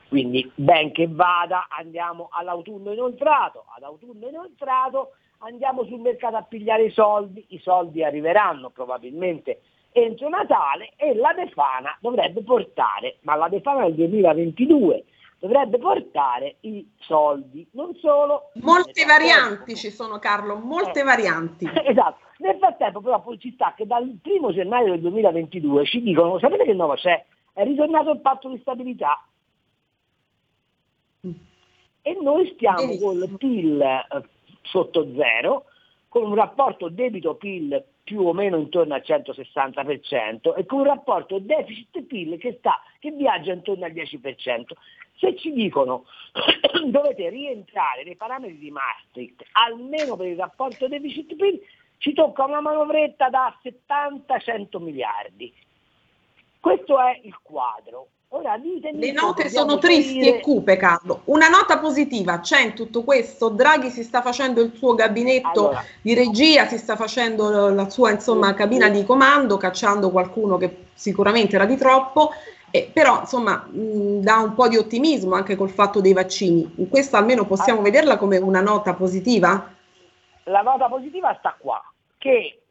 Quindi 0.08 0.50
ben 0.56 0.92
che 0.92 1.08
vada 1.08 1.68
andiamo 1.70 2.30
all'autunno 2.32 2.92
inoltrato, 2.92 3.66
ad 3.76 3.84
autunno 3.84 4.28
inoltrato 4.28 5.14
andiamo 5.40 5.86
sul 5.86 6.00
mercato 6.00 6.36
a 6.36 6.44
pigliare 6.44 6.84
i 6.84 6.92
soldi, 6.92 7.44
i 7.50 7.60
soldi 7.60 8.04
arriveranno 8.04 8.70
probabilmente 8.70 9.62
entro 9.94 10.30
Natale 10.30 10.92
e 10.96 11.16
la 11.16 11.34
Befana 11.34 11.98
dovrebbe 12.00 12.44
portare, 12.44 13.18
ma 13.22 13.36
la 13.36 13.50
Befana 13.50 13.86
del 13.86 13.96
2022 13.96 15.06
dovrebbe 15.42 15.80
portare 15.80 16.58
i 16.62 16.88
soldi, 17.00 17.68
non 17.72 17.96
solo... 17.96 18.52
Molte 18.62 19.06
varianti 19.06 19.76
ci 19.76 19.90
sono 19.90 20.20
Carlo, 20.20 20.56
molte 20.56 21.00
eh, 21.00 21.04
varianti. 21.04 21.66
Esatto, 21.84 22.20
nel 22.38 22.58
frattempo 22.60 23.02
però 23.02 23.20
poi 23.22 23.40
ci 23.40 23.52
sta 23.54 23.74
che 23.76 23.88
dal 23.88 24.20
primo 24.22 24.54
gennaio 24.54 24.92
del 24.92 25.02
2022 25.02 25.86
ci 25.86 26.02
dicono, 26.04 26.38
sapete 26.38 26.64
che 26.64 26.74
nuovo 26.74 26.94
c'è? 26.94 27.26
È 27.54 27.64
ritornato 27.64 28.12
il 28.12 28.22
patto 28.22 28.50
di 28.50 28.60
stabilità. 28.60 29.26
Mm. 31.26 31.32
E 32.04 32.18
noi 32.22 32.52
stiamo 32.54 32.78
Benissimo. 32.78 33.10
col 33.10 33.30
PIL 33.38 33.82
eh, 33.82 34.06
sotto 34.62 35.08
zero, 35.16 35.66
con 36.08 36.24
un 36.24 36.36
rapporto 36.36 36.88
debito-PIL 36.88 37.84
più 38.12 38.28
o 38.28 38.34
meno 38.34 38.58
intorno 38.58 38.94
al 38.94 39.04
160% 39.06 40.54
e 40.58 40.66
con 40.66 40.80
un 40.80 40.86
rapporto 40.86 41.40
deficit-PIL 41.40 42.38
che, 42.38 42.58
sta, 42.60 42.82
che 43.00 43.12
viaggia 43.12 43.54
intorno 43.54 43.86
al 43.86 43.94
10%. 43.94 44.64
Se 45.16 45.38
ci 45.38 45.54
dicono 45.54 46.04
dovete 46.88 47.30
rientrare 47.30 48.04
nei 48.04 48.18
parametri 48.18 48.58
di 48.58 48.70
Maastricht, 48.70 49.46
almeno 49.54 50.18
per 50.18 50.28
il 50.28 50.36
rapporto 50.36 50.90
deficit-PIL, 50.90 51.62
ci 52.00 52.12
tocca 52.12 52.44
una 52.44 52.60
manovretta 52.60 53.30
da 53.30 53.58
70-100 53.64 54.82
miliardi. 54.82 55.54
Questo 56.60 57.00
è 57.00 57.18
il 57.24 57.38
quadro. 57.42 58.08
Ora, 58.34 58.56
Le 58.56 59.12
note 59.12 59.50
sono 59.50 59.78
tristi 59.78 60.20
dire... 60.20 60.38
e 60.38 60.40
cupe, 60.40 60.78
Carlo. 60.78 61.24
Una 61.26 61.50
nota 61.50 61.80
positiva 61.80 62.40
c'è 62.40 62.62
in 62.62 62.74
tutto 62.74 63.04
questo. 63.04 63.50
Draghi 63.50 63.90
si 63.90 64.06
sta 64.06 64.22
facendo 64.22 64.62
il 64.62 64.72
suo 64.74 64.96
gabinetto 64.96 65.68
allora. 65.68 65.84
di 66.02 66.14
regia, 66.14 66.66
si 66.66 66.78
sta 66.78 66.96
facendo 66.96 67.74
la 67.74 67.90
sua 67.90 68.12
insomma, 68.12 68.54
cabina 68.54 68.88
di 68.88 69.04
comando, 69.04 69.58
cacciando 69.58 70.12
qualcuno 70.12 70.56
che 70.56 70.86
sicuramente 70.94 71.56
era 71.56 71.66
di 71.66 71.76
troppo. 71.76 72.30
Eh, 72.72 72.90
però 72.94 73.20
insomma 73.20 73.68
mh, 73.70 74.22
dà 74.22 74.38
un 74.38 74.54
po' 74.54 74.70
di 74.70 74.78
ottimismo 74.78 75.36
anche 75.36 75.58
col 75.58 75.70
fatto 75.70 76.00
dei 76.00 76.14
vaccini. 76.14 76.76
In 76.78 76.88
questo 76.88 77.18
almeno 77.18 77.46
possiamo 77.46 77.82
ah. 77.82 77.84
vederla 77.84 78.16
come 78.16 78.38
una 78.38 78.62
nota 78.62 78.94
positiva? 78.94 79.74
La 80.44 80.62
nota 80.62 80.88
positiva 80.88 81.36
sta 81.38 81.54
qua, 81.60 81.84
che 82.18 82.62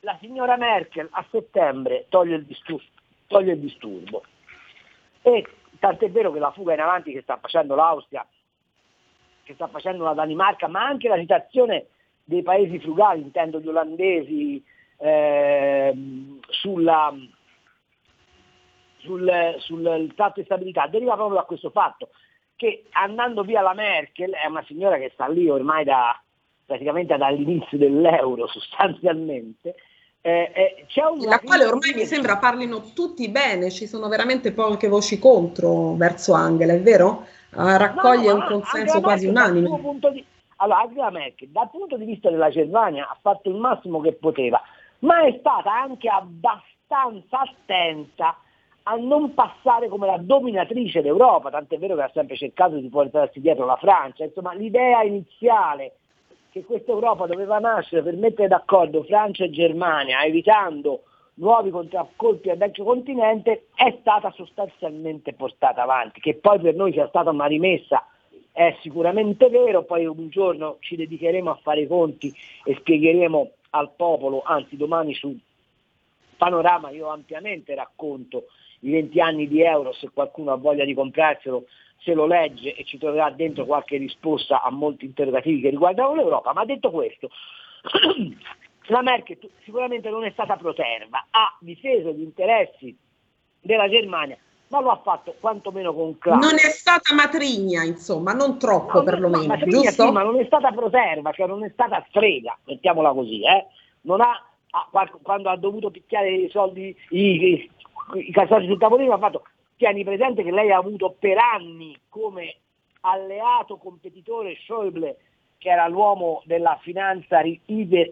la 0.00 0.16
signora 0.18 0.56
Merkel 0.56 1.08
a 1.10 1.22
settembre 1.30 2.06
toglie 2.08 2.36
il, 2.36 2.46
disturbo, 2.46 2.84
toglie 3.26 3.52
il 3.52 3.60
disturbo 3.60 4.22
e 5.36 5.46
tant'è 5.78 6.10
vero 6.10 6.32
che 6.32 6.38
la 6.38 6.52
fuga 6.52 6.74
in 6.74 6.80
avanti 6.80 7.12
che 7.12 7.22
sta 7.22 7.38
facendo 7.38 7.74
l'Austria, 7.74 8.26
che 9.42 9.54
sta 9.54 9.68
facendo 9.68 10.04
la 10.04 10.14
Danimarca, 10.14 10.68
ma 10.68 10.84
anche 10.84 11.08
la 11.08 11.18
situazione 11.18 11.86
dei 12.24 12.42
paesi 12.42 12.78
frugali, 12.78 13.22
intendo 13.22 13.60
gli 13.60 13.68
olandesi, 13.68 14.62
eh, 14.98 15.94
sulla, 16.48 17.14
sul, 18.98 19.54
sul 19.58 20.12
tratto 20.14 20.40
di 20.40 20.46
stabilità, 20.46 20.86
deriva 20.86 21.14
proprio 21.14 21.38
da 21.38 21.44
questo 21.44 21.70
fatto 21.70 22.10
che 22.60 22.84
andando 22.90 23.42
via 23.42 23.62
la 23.62 23.72
Merkel, 23.72 24.32
è 24.32 24.46
una 24.46 24.62
signora 24.64 24.98
che 24.98 25.08
sta 25.14 25.26
lì 25.26 25.48
ormai 25.48 25.82
da, 25.82 26.14
praticamente 26.66 27.16
dall'inizio 27.16 27.78
dell'euro 27.78 28.46
sostanzialmente, 28.52 29.76
eh, 30.22 30.52
eh, 30.54 30.86
la 31.26 31.38
quale 31.38 31.64
ormai 31.64 31.94
mi 31.94 32.04
sembra 32.04 32.36
parlino 32.36 32.92
tutti 32.92 33.28
bene, 33.30 33.70
ci 33.70 33.86
sono 33.86 34.08
veramente 34.08 34.52
poche 34.52 34.88
voci 34.88 35.18
contro 35.18 35.94
verso 35.94 36.34
Angela, 36.34 36.74
è 36.74 36.80
vero? 36.80 37.26
Raccoglie 37.50 38.32
no, 38.32 38.38
no, 38.38 38.44
un 38.44 38.50
consenso 38.50 39.00
quasi 39.00 39.26
unanime. 39.26 39.68
Di... 40.12 40.24
Allora, 40.56 40.80
Angela 40.80 41.10
Merkel 41.10 41.48
dal 41.48 41.70
punto 41.70 41.96
di 41.96 42.04
vista 42.04 42.30
della 42.30 42.50
Germania 42.50 43.08
ha 43.08 43.16
fatto 43.20 43.48
il 43.48 43.56
massimo 43.56 44.00
che 44.00 44.12
poteva, 44.12 44.60
ma 45.00 45.22
è 45.22 45.36
stata 45.40 45.72
anche 45.72 46.08
abbastanza 46.08 47.40
attenta 47.40 48.36
a 48.84 48.96
non 48.96 49.32
passare 49.32 49.88
come 49.88 50.06
la 50.06 50.18
dominatrice 50.18 51.00
d'Europa, 51.00 51.50
tant'è 51.50 51.78
vero 51.78 51.96
che 51.96 52.02
ha 52.02 52.10
sempre 52.12 52.36
cercato 52.36 52.76
di 52.76 52.88
portarsi 52.88 53.40
dietro 53.40 53.64
la 53.64 53.76
Francia, 53.76 54.24
insomma 54.24 54.52
l'idea 54.52 55.02
iniziale 55.02 55.94
che 56.50 56.64
questa 56.64 56.92
Europa 56.92 57.26
doveva 57.26 57.58
nascere 57.58 58.02
per 58.02 58.16
mettere 58.16 58.48
d'accordo 58.48 59.04
Francia 59.04 59.44
e 59.44 59.50
Germania, 59.50 60.22
evitando 60.24 61.02
nuovi 61.34 61.70
contraccolpi 61.70 62.50
al 62.50 62.58
vecchio 62.58 62.84
continente, 62.84 63.66
è 63.74 63.96
stata 64.00 64.30
sostanzialmente 64.32 65.32
portata 65.32 65.82
avanti. 65.82 66.20
Che 66.20 66.34
poi 66.34 66.58
per 66.60 66.74
noi 66.74 66.92
sia 66.92 67.08
stata 67.08 67.30
una 67.30 67.46
rimessa 67.46 68.06
è 68.52 68.76
sicuramente 68.80 69.48
vero, 69.48 69.84
poi 69.84 70.06
un 70.06 70.28
giorno 70.28 70.76
ci 70.80 70.96
dedicheremo 70.96 71.50
a 71.50 71.58
fare 71.62 71.82
i 71.82 71.86
conti 71.86 72.34
e 72.64 72.74
spiegheremo 72.74 73.50
al 73.70 73.92
popolo, 73.96 74.42
anzi 74.44 74.76
domani 74.76 75.14
su 75.14 75.38
Panorama 76.36 76.90
io 76.90 77.08
ampiamente 77.08 77.74
racconto 77.74 78.46
i 78.80 78.90
20 78.90 79.20
anni 79.20 79.46
di 79.46 79.62
euro, 79.62 79.92
se 79.92 80.10
qualcuno 80.12 80.52
ha 80.52 80.56
voglia 80.56 80.84
di 80.84 80.94
comprarselo 80.94 81.66
se 82.02 82.14
lo 82.14 82.26
legge 82.26 82.74
e 82.74 82.84
ci 82.84 82.98
troverà 82.98 83.30
dentro 83.30 83.64
qualche 83.64 83.96
risposta 83.96 84.62
a 84.62 84.70
molti 84.70 85.04
interrogativi 85.04 85.60
che 85.60 85.70
riguardano 85.70 86.14
l'Europa, 86.14 86.52
ma 86.52 86.64
detto 86.64 86.90
questo, 86.90 87.30
la 88.88 89.02
Merkel 89.02 89.38
sicuramente 89.64 90.10
non 90.10 90.24
è 90.24 90.30
stata 90.30 90.56
proterva, 90.56 91.26
ha 91.30 91.56
difeso 91.60 92.12
gli 92.12 92.22
interessi 92.22 92.96
della 93.60 93.88
Germania, 93.88 94.38
ma 94.68 94.80
lo 94.80 94.90
ha 94.90 95.00
fatto 95.02 95.34
quantomeno 95.38 95.92
con 95.92 96.18
classe. 96.18 96.38
Non 96.38 96.54
è 96.54 96.70
stata 96.70 97.14
matrigna, 97.14 97.82
insomma, 97.82 98.32
non 98.32 98.58
troppo 98.58 98.98
no, 98.98 99.04
perlomeno, 99.04 99.56
giusto? 99.58 100.06
Sì, 100.06 100.10
ma 100.10 100.22
non 100.22 100.38
è 100.38 100.44
stata 100.44 100.70
proterva, 100.70 101.32
cioè 101.32 101.46
non 101.46 101.64
è 101.64 101.70
stata 101.70 102.04
strega, 102.08 102.56
mettiamola 102.64 103.12
così, 103.12 103.44
eh? 103.44 103.66
Non 104.02 104.22
ha, 104.22 104.42
quando 105.22 105.50
ha 105.50 105.56
dovuto 105.56 105.90
picchiare 105.90 106.30
i 106.32 106.48
soldi, 106.48 106.96
i, 107.10 107.20
i, 107.20 107.70
i 108.14 108.32
sul 108.32 108.78
tavolino, 108.78 109.12
ha 109.12 109.18
fatto 109.18 109.42
Tieni 109.80 110.04
presente 110.04 110.42
che 110.42 110.50
lei 110.50 110.70
ha 110.70 110.76
avuto 110.76 111.16
per 111.18 111.38
anni 111.38 111.96
come 112.10 112.56
alleato 113.00 113.78
competitore 113.78 114.54
Schäuble, 114.56 115.16
che 115.56 115.70
era 115.70 115.88
l'uomo 115.88 116.42
della 116.44 116.78
finanza 116.82 117.40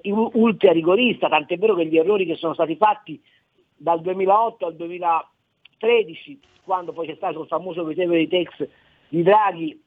ultra 0.06 0.72
rigorista, 0.72 1.28
tant'è 1.28 1.58
vero 1.58 1.75
che 1.75 1.84
gli 1.84 1.98
errori 1.98 2.25
che 2.25 2.37
sono 2.37 2.54
stati 2.54 2.75
fatti 2.76 3.22
dal 3.76 4.00
2008 4.00 4.64
al 4.64 4.76
2013, 4.76 6.40
quando 6.64 6.94
poi 6.94 7.06
c'è 7.06 7.16
stato 7.16 7.42
il 7.42 7.48
famoso 7.48 7.87
recovery 7.87 8.28
tax 8.28 8.66
di 9.10 9.22
Draghi, 9.22 9.78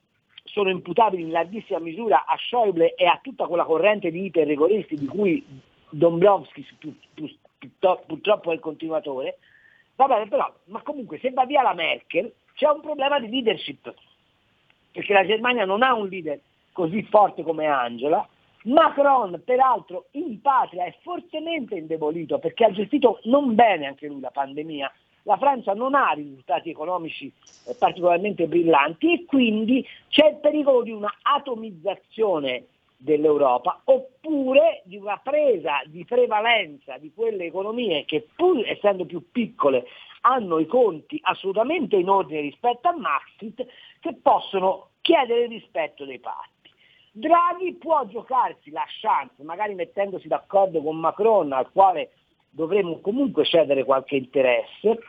sono 0.44 0.70
imputabili 0.70 1.24
in 1.24 1.32
larghissima 1.32 1.80
misura 1.80 2.26
a 2.28 2.38
Schäuble 2.38 2.94
e 2.94 3.08
a 3.08 3.20
tutta 3.24 3.48
quella 3.48 3.66
corrente 3.66 4.12
di 4.12 4.26
iperrigoristi 4.26 4.98
di 4.98 5.08
cui 5.08 5.44
Dombrovskis 5.90 6.76
purtroppo 8.06 8.52
è 8.52 8.54
il 8.54 8.60
continuatore, 8.60 9.40
Vabbè, 10.08 10.28
però, 10.30 10.52
ma 10.66 10.82
comunque 10.82 11.20
se 11.20 11.30
va 11.30 11.46
via 11.46 11.62
la 11.62 11.76
Merkel 11.76 12.34
c'è 12.56 12.68
un 12.68 12.82
problema 12.82 13.20
di 13.20 13.30
leadership, 13.30 13.94
perché 14.92 15.14
la 15.14 15.26
Germania 15.26 15.64
non 15.66 15.84
ha 15.84 15.94
un 15.94 16.08
leader 16.08 16.40
così 16.72 17.04
forte 17.04 17.44
come 17.44 17.68
Angela. 17.68 18.28
Macron, 18.64 19.42
peraltro, 19.46 20.08
in 20.12 20.42
patria 20.42 20.86
è 20.86 20.96
fortemente 21.04 21.76
indebolito 21.76 22.40
perché 22.40 22.66
ha 22.66 22.72
gestito 22.72 23.20
non 23.26 23.54
bene 23.54 23.86
anche 23.86 24.08
lui 24.08 24.20
la 24.20 24.32
pandemia. 24.32 24.92
La 25.24 25.38
Francia 25.38 25.74
non 25.74 25.94
ha 25.94 26.12
risultati 26.14 26.72
economici 26.72 27.32
eh, 27.68 27.76
particolarmente 27.78 28.48
brillanti 28.48 29.14
e 29.14 29.26
quindi 29.26 29.86
c'è 30.10 30.30
il 30.30 30.38
pericolo 30.38 30.82
di 30.82 30.92
una 30.92 31.14
atomizzazione 31.22 32.66
dell'Europa 33.02 33.82
oppure 33.86 34.84
di 34.86 34.96
una 34.96 35.18
presa 35.18 35.82
di 35.86 36.06
prevalenza 36.06 36.98
di 37.00 37.12
quelle 37.14 37.46
economie 37.46 38.06
che 38.06 38.28
pur 38.36 38.64
essendo 38.68 39.06
più 39.06 39.32
piccole 39.32 39.86
hanno 40.22 40.60
i 40.60 40.68
conti 40.68 41.20
assolutamente 41.24 41.96
in 41.96 42.10
ordine 42.10 42.42
rispetto 42.42 42.88
a 42.88 42.96
Maastricht 42.96 43.66
che 44.00 44.16
possono 44.22 44.90
chiedere 45.02 45.46
il 45.46 45.50
rispetto 45.50 46.06
dei 46.06 46.20
patti. 46.20 46.70
Draghi 47.12 47.74
può 47.74 48.06
giocarsi 48.06 48.70
la 48.70 48.86
chance, 49.02 49.42
magari 49.44 49.74
mettendosi 49.74 50.28
d'accordo 50.28 50.82
con 50.84 50.98
Macron 50.98 51.52
al 51.54 51.72
quale 51.72 52.12
dovremo 52.52 53.00
comunque 53.00 53.46
cedere 53.46 53.84
qualche 53.84 54.16
interesse, 54.16 55.00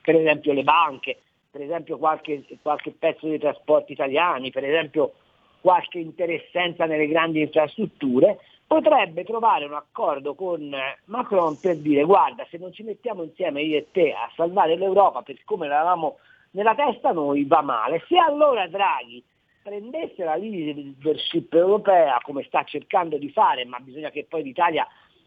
per 0.00 0.14
esempio 0.14 0.52
le 0.52 0.62
banche, 0.62 1.18
per 1.50 1.60
esempio 1.60 1.98
qualche, 1.98 2.44
qualche 2.62 2.92
pezzo 2.92 3.26
dei 3.26 3.40
trasporti 3.40 3.92
italiani, 3.92 4.50
per 4.50 4.64
esempio 4.64 5.14
qualche 5.60 5.98
interessenza 5.98 6.86
nelle 6.86 7.06
grandi 7.06 7.40
infrastrutture, 7.40 8.38
potrebbe 8.66 9.24
trovare 9.24 9.64
un 9.64 9.72
accordo 9.72 10.34
con 10.34 10.74
Macron 11.06 11.58
per 11.58 11.78
dire 11.78 12.04
guarda 12.04 12.46
se 12.50 12.58
non 12.58 12.72
ci 12.72 12.82
mettiamo 12.82 13.22
insieme 13.22 13.62
io 13.62 13.78
e 13.78 13.86
te 13.90 14.12
a 14.12 14.30
salvare 14.36 14.76
l'Europa 14.76 15.22
per 15.22 15.38
come 15.44 15.68
l'avevamo 15.68 16.18
nella 16.50 16.74
testa 16.74 17.12
noi 17.12 17.44
va 17.44 17.62
male. 17.62 18.04
Se 18.08 18.16
allora 18.16 18.66
Draghi 18.66 19.22
prendesse 19.62 20.24
la 20.24 20.36
leadership 20.36 21.52
europea 21.54 22.18
come 22.22 22.42
sta 22.44 22.62
cercando 22.64 23.18
di 23.18 23.30
fare, 23.30 23.64
ma 23.64 23.78
bisogna 23.80 24.10
che 24.10 24.26
poi 24.28 24.42
l'Italia 24.42 24.86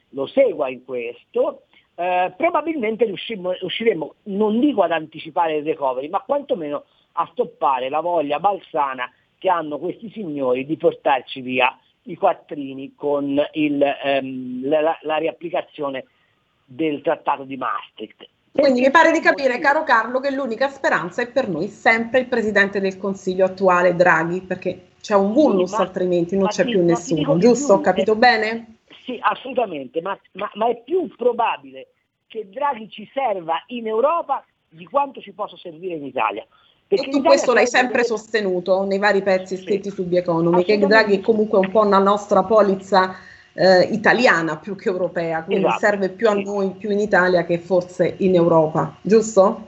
lo 0.09 0.25
segua 0.27 0.69
in 0.69 0.83
questo, 0.83 1.63
eh, 1.95 2.33
probabilmente 2.35 3.05
riusciremo, 3.05 4.15
non 4.23 4.59
dico 4.59 4.81
ad 4.81 4.91
anticipare 4.91 5.57
il 5.57 5.65
recovery, 5.65 6.09
ma 6.09 6.21
quantomeno 6.21 6.85
a 7.13 7.27
stoppare 7.31 7.89
la 7.89 8.00
voglia 8.00 8.39
balsana 8.39 9.11
che 9.41 9.50
hanno 9.50 9.79
questi 9.79 10.12
signori 10.12 10.67
di 10.67 10.77
portarci 10.77 11.41
via 11.41 11.75
i 12.03 12.15
quattrini 12.15 12.93
con 12.95 13.43
il, 13.53 13.81
ehm, 13.81 14.69
la, 14.69 14.95
la 15.01 15.17
riapplicazione 15.17 16.05
del 16.63 17.01
trattato 17.01 17.43
di 17.43 17.57
Maastricht. 17.57 18.27
Quindi 18.51 18.81
mi 18.81 18.91
pare 18.91 19.12
di 19.12 19.19
capire, 19.19 19.57
caro 19.57 19.83
Carlo, 19.83 20.19
che 20.19 20.29
l'unica 20.29 20.67
speranza 20.67 21.24
è 21.24 21.31
per 21.31 21.50
noi 21.50 21.69
sempre 21.69 22.19
il 22.19 22.27
Presidente 22.27 22.79
del 22.79 23.00
Consiglio 23.00 23.45
attuale, 23.45 23.95
Draghi, 23.95 24.41
perché 24.41 24.89
c'è 25.01 25.15
un 25.15 25.33
vulnus, 25.33 25.71
sì, 25.71 25.77
ma, 25.77 25.81
altrimenti 25.81 26.38
non 26.38 26.48
c'è 26.48 26.63
sì, 26.63 26.69
più 26.69 26.83
nessuno, 26.83 27.38
giusto? 27.39 27.74
Ho 27.74 27.81
capito 27.81 28.15
bene? 28.15 28.75
Sì, 29.05 29.17
assolutamente, 29.19 30.01
ma, 30.01 30.15
ma, 30.33 30.51
ma, 30.53 30.69
è 30.69 30.83
più 30.83 31.07
probabile 31.15 31.88
che 32.27 32.48
Draghi 32.48 32.91
ci 32.91 33.10
serva 33.12 33.63
in 33.67 33.88
Europa 33.88 34.45
di 34.69 34.86
quanto 34.86 35.19
ci 35.19 35.31
possa 35.31 35.57
servire 35.57 35.95
in 35.95 36.05
Italia. 36.05 36.45
E 36.93 37.07
tu 37.07 37.21
questo 37.21 37.53
l'hai 37.53 37.67
sempre 37.67 38.03
sostenuto 38.03 38.83
nei 38.83 39.00
vari 39.00 39.21
pezzi 39.21 39.55
scritti 39.55 39.89
sì, 39.89 39.95
su 39.95 40.10
The 40.10 40.17
Economy, 40.17 40.65
che 40.65 40.77
Draghi 40.77 41.19
è 41.19 41.21
comunque 41.21 41.60
un 41.60 41.71
po' 41.71 41.86
una 41.86 42.00
nostra 42.00 42.43
polizza 42.43 43.15
eh, 43.53 43.83
italiana 43.83 44.57
più 44.57 44.75
che 44.75 44.89
europea, 44.89 45.45
quindi 45.45 45.67
Esatto. 45.67 45.79
serve 45.79 46.10
più 46.10 46.27
a 46.27 46.33
noi, 46.33 46.71
più 46.71 46.89
in 46.89 47.00
Italia 47.00 47.45
che 47.45 47.60
forse 47.60 48.15
in 48.17 48.36
Europa, 48.36 48.98
giusto? 49.01 49.67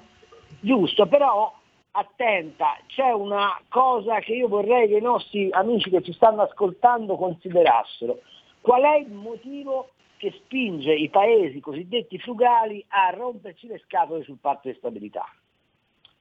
Giusto, 0.60 1.06
però 1.06 1.54
attenta, 1.92 2.78
c'è 2.88 3.12
una 3.12 3.58
cosa 3.70 4.20
che 4.20 4.34
io 4.34 4.50
vorrei 4.50 4.90
che 4.90 4.98
i 4.98 5.02
nostri 5.02 5.48
amici 5.52 5.90
che 5.90 6.04
ci 6.04 6.12
stanno 6.12 6.42
ascoltando 6.42 7.16
considerassero. 7.16 8.20
Qual 8.60 8.82
è 8.82 8.98
il 8.98 9.12
motivo 9.12 9.92
che 10.18 10.34
spinge 10.44 10.94
i 10.94 11.08
paesi 11.08 11.62
cosiddetti 11.62 12.20
frugali 12.20 12.84
a 12.90 13.16
romperci 13.16 13.68
le 13.68 13.82
scatole 13.86 14.24
sul 14.24 14.40
patto 14.42 14.68
di 14.68 14.76
stabilità? 14.78 15.26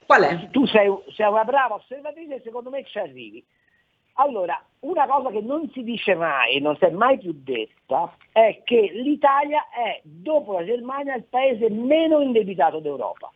Qual 0.06 0.22
è? 0.22 0.48
Tu 0.50 0.66
sei, 0.66 0.92
sei 1.14 1.28
una 1.28 1.44
brava 1.44 1.74
osservatrice 1.76 2.36
e 2.36 2.40
secondo 2.44 2.70
me 2.70 2.84
ci 2.84 2.98
arrivi. 2.98 3.44
Allora, 4.16 4.62
una 4.80 5.06
cosa 5.06 5.30
che 5.30 5.40
non 5.40 5.70
si 5.72 5.82
dice 5.82 6.14
mai, 6.14 6.60
non 6.60 6.76
si 6.76 6.84
è 6.84 6.90
mai 6.90 7.18
più 7.18 7.32
detta, 7.42 8.14
è 8.30 8.60
che 8.62 8.90
l'Italia 8.92 9.68
è, 9.70 10.00
dopo 10.02 10.52
la 10.52 10.64
Germania, 10.64 11.14
il 11.16 11.24
paese 11.24 11.70
meno 11.70 12.20
indebitato 12.20 12.78
d'Europa. 12.80 13.32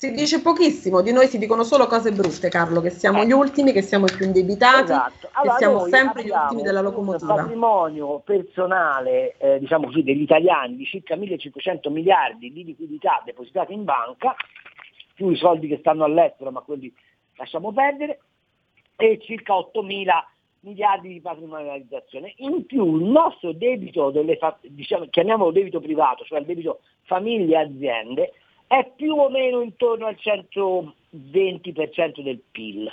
Si 0.00 0.12
dice 0.12 0.40
pochissimo, 0.40 1.02
di 1.02 1.12
noi 1.12 1.26
si 1.26 1.36
dicono 1.36 1.62
solo 1.62 1.86
cose 1.86 2.10
brutte, 2.12 2.48
Carlo, 2.48 2.80
che 2.80 2.88
siamo 2.88 3.20
Eh. 3.20 3.26
gli 3.26 3.32
ultimi, 3.32 3.70
che 3.70 3.82
siamo 3.82 4.06
i 4.06 4.12
più 4.16 4.24
indebitati, 4.24 4.92
Esatto. 4.92 5.28
che 5.42 5.50
siamo 5.58 5.84
sempre 5.88 6.24
gli 6.24 6.30
ultimi 6.30 6.62
della 6.62 6.78
Un 6.78 6.86
locomotiva. 6.86 7.34
patrimonio 7.34 8.20
personale, 8.20 9.34
eh, 9.36 9.58
diciamo 9.58 9.88
così, 9.88 10.02
degli 10.02 10.22
italiani 10.22 10.76
di 10.76 10.86
circa 10.86 11.16
1500 11.16 11.90
miliardi 11.90 12.50
di 12.50 12.64
liquidità 12.64 13.20
depositate 13.26 13.74
in 13.74 13.84
banca, 13.84 14.34
più 15.20 15.28
i 15.28 15.36
soldi 15.36 15.68
che 15.68 15.76
stanno 15.80 16.04
all'estero, 16.04 16.50
ma 16.50 16.62
quelli 16.62 16.90
lasciamo 17.36 17.74
perdere, 17.74 18.20
e 18.96 19.18
circa 19.20 19.52
8.000 19.52 20.08
miliardi 20.60 21.08
di 21.08 21.20
patrimonializzazione. 21.20 22.32
In 22.38 22.64
più 22.64 22.96
il 22.96 23.04
nostro 23.04 23.52
debito, 23.52 24.10
delle 24.10 24.38
diciamo, 24.62 25.08
chiamiamolo 25.10 25.50
debito 25.50 25.78
privato, 25.78 26.24
cioè 26.24 26.38
il 26.38 26.46
debito 26.46 26.80
famiglie 27.02 27.54
e 27.54 27.58
aziende, 27.58 28.32
è 28.66 28.90
più 28.96 29.14
o 29.14 29.28
meno 29.28 29.60
intorno 29.60 30.06
al 30.06 30.16
120% 30.18 32.22
del 32.22 32.40
PIL. 32.50 32.90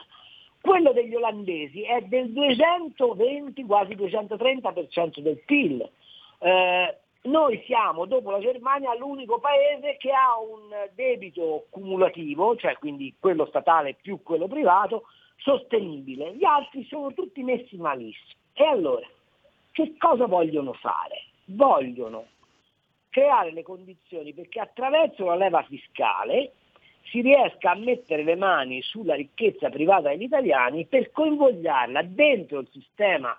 Quello 0.59 0.91
degli 0.91 1.15
olandesi 1.15 1.83
è 1.83 2.01
del 2.01 2.33
220, 2.33 3.63
quasi 3.63 3.95
230% 3.95 5.19
del 5.19 5.41
PIL. 5.45 5.89
Eh, 6.39 6.97
noi 7.27 7.61
siamo, 7.65 8.05
dopo 8.05 8.31
la 8.31 8.39
Germania, 8.39 8.95
l'unico 8.95 9.39
paese 9.39 9.97
che 9.97 10.11
ha 10.11 10.39
un 10.39 10.69
debito 10.95 11.65
cumulativo, 11.69 12.55
cioè 12.55 12.77
quindi 12.77 13.15
quello 13.19 13.45
statale 13.45 13.95
più 14.01 14.23
quello 14.23 14.47
privato, 14.47 15.03
sostenibile. 15.37 16.33
Gli 16.33 16.45
altri 16.45 16.85
sono 16.85 17.13
tutti 17.13 17.43
messi 17.43 17.77
malissimo. 17.77 18.39
E 18.53 18.63
allora, 18.65 19.05
che 19.71 19.95
cosa 19.97 20.25
vogliono 20.25 20.73
fare? 20.73 21.25
Vogliono 21.45 22.25
creare 23.09 23.51
le 23.51 23.63
condizioni 23.63 24.33
perché 24.33 24.59
attraverso 24.59 25.25
la 25.25 25.35
leva 25.35 25.63
fiscale 25.63 26.53
si 27.09 27.21
riesca 27.21 27.71
a 27.71 27.75
mettere 27.75 28.23
le 28.23 28.35
mani 28.35 28.81
sulla 28.81 29.15
ricchezza 29.15 29.69
privata 29.69 30.09
degli 30.09 30.23
italiani 30.23 30.85
per 30.85 31.11
coinvolgarla 31.11 32.01
dentro 32.03 32.59
il 32.59 32.67
sistema 32.71 33.37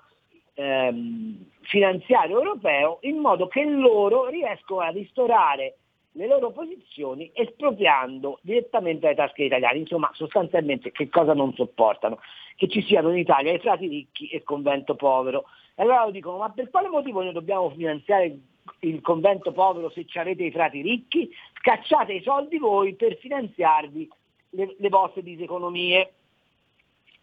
ehm, 0.59 1.45
finanziario 1.61 2.39
europeo 2.39 2.99
in 3.03 3.19
modo 3.19 3.47
che 3.47 3.65
loro 3.65 4.27
riescono 4.27 4.81
a 4.81 4.89
ristorare 4.89 5.77
le 6.13 6.27
loro 6.27 6.51
posizioni 6.51 7.31
espropriando 7.33 8.41
direttamente 8.43 9.07
le 9.07 9.15
tasche 9.15 9.35
degli 9.37 9.47
italiani. 9.47 9.81
Insomma, 9.81 10.11
sostanzialmente 10.15 10.91
che 10.91 11.09
cosa 11.09 11.33
non 11.33 11.55
sopportano? 11.55 12.19
Che 12.57 12.69
ci 12.69 12.83
siano 12.83 13.11
in 13.11 13.19
Italia 13.19 13.53
i 13.53 13.61
frati 13.61 13.87
ricchi 13.87 14.27
e 14.29 14.39
il 14.39 14.43
convento 14.43 14.97
povero. 14.97 15.45
E 15.77 15.83
allora 15.83 16.07
lo 16.07 16.11
dicono, 16.11 16.39
ma 16.39 16.51
per 16.51 16.71
quale 16.71 16.89
motivo 16.89 17.23
noi 17.23 17.33
dobbiamo 17.33 17.71
finanziare 17.71 18.37
il 18.81 19.01
convento 19.01 19.53
povero 19.53 19.91
se 19.91 20.07
ci 20.07 20.19
avete 20.19 20.43
i 20.43 20.51
frati 20.51 20.81
ricchi? 20.81 21.31
Scacciate 21.59 22.15
i 22.15 22.23
soldi 22.23 22.59
voi 22.59 22.95
per 22.95 23.17
finanziarvi 23.19 24.11
le, 24.51 24.75
le 24.77 24.89
vostre 24.89 25.23
diseconomie. 25.23 26.13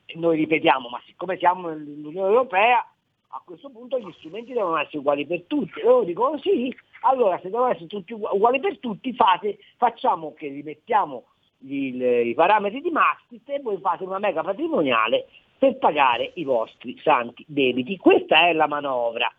E 0.06 0.18
noi 0.18 0.38
ripetiamo, 0.38 0.88
ma 0.88 1.02
siccome 1.06 1.38
siamo 1.38 1.68
nell'Unione 1.68 2.30
Europea, 2.30 2.88
a 3.36 3.42
questo 3.44 3.70
punto 3.70 4.00
gli 4.00 4.12
strumenti 4.14 4.54
devono 4.54 4.78
essere 4.78 5.00
uguali 5.00 5.26
per 5.26 5.44
tutti. 5.44 5.82
E 5.82 5.84
loro 5.84 6.06
dicono 6.06 6.38
sì, 6.40 6.74
allora 7.02 7.38
se 7.40 7.50
devono 7.50 7.70
essere 7.70 7.88
tutti 7.88 8.14
ugu- 8.14 8.32
uguali 8.32 8.62
per 8.62 8.80
tutti, 8.80 9.14
fate, 9.14 9.58
facciamo 9.76 10.34
che 10.34 10.48
rimettiamo 10.48 11.24
il- 11.68 12.28
i 12.28 12.34
parametri 12.34 12.80
di 12.82 12.92
Maastricht 12.92 13.50
e 13.50 13.60
voi 13.60 13.78
fate 13.80 14.06
una 14.06 14.20
mega 14.20 14.42
patrimoniale 14.42 15.28
per 15.58 15.78
pagare 15.78 16.32
i 16.36 16.46
vostri 16.46 16.98
santi 17.04 17.44
debiti. 17.48 17.98
Questa 17.98 18.48
è 18.48 18.54
la 18.54 18.68
manovra. 18.68 19.32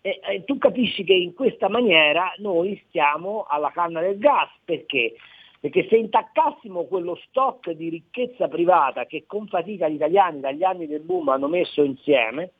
E, 0.00 0.20
e 0.22 0.44
tu 0.44 0.56
capisci 0.56 1.02
che 1.02 1.12
in 1.12 1.34
questa 1.34 1.68
maniera 1.68 2.32
noi 2.38 2.80
stiamo 2.86 3.46
alla 3.48 3.70
canna 3.70 4.00
del 4.00 4.18
gas, 4.18 4.48
perché? 4.64 5.16
Perché 5.58 5.88
se 5.88 5.96
intaccassimo 5.96 6.84
quello 6.84 7.16
stock 7.26 7.70
di 7.72 7.90
ricchezza 7.90 8.48
privata 8.48 9.06
che 9.06 9.24
con 9.26 9.46
fatica 9.48 9.88
gli 9.88 9.94
italiani 9.94 10.40
dagli 10.40 10.62
anni 10.62 10.86
del 10.86 11.02
boom 11.02 11.28
hanno 11.28 11.48
messo 11.48 11.82
insieme, 11.82 12.52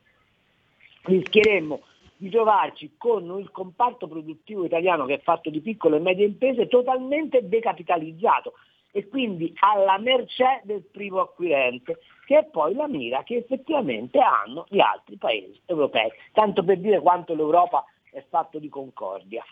rischieremmo 1.03 1.81
di 2.17 2.29
trovarci 2.29 2.93
con 2.97 3.39
il 3.39 3.49
comparto 3.51 4.07
produttivo 4.07 4.63
italiano 4.63 5.05
che 5.05 5.15
è 5.15 5.21
fatto 5.21 5.49
di 5.49 5.59
piccole 5.59 5.97
e 5.97 6.01
medie 6.01 6.25
imprese 6.25 6.67
totalmente 6.67 7.47
decapitalizzato 7.47 8.53
e 8.91 9.07
quindi 9.07 9.53
alla 9.59 9.97
mercé 9.97 10.61
del 10.63 10.83
primo 10.83 11.21
acquirente, 11.21 11.99
che 12.25 12.39
è 12.39 12.43
poi 12.43 12.75
la 12.75 12.87
mira 12.87 13.23
che 13.23 13.37
effettivamente 13.37 14.19
hanno 14.19 14.65
gli 14.69 14.79
altri 14.79 15.15
paesi 15.15 15.59
europei, 15.65 16.11
tanto 16.33 16.63
per 16.63 16.77
dire 16.77 16.99
quanto 16.99 17.33
l'Europa 17.33 17.85
è 18.11 18.23
fatto 18.29 18.59
di 18.59 18.69
concordia. 18.69 19.43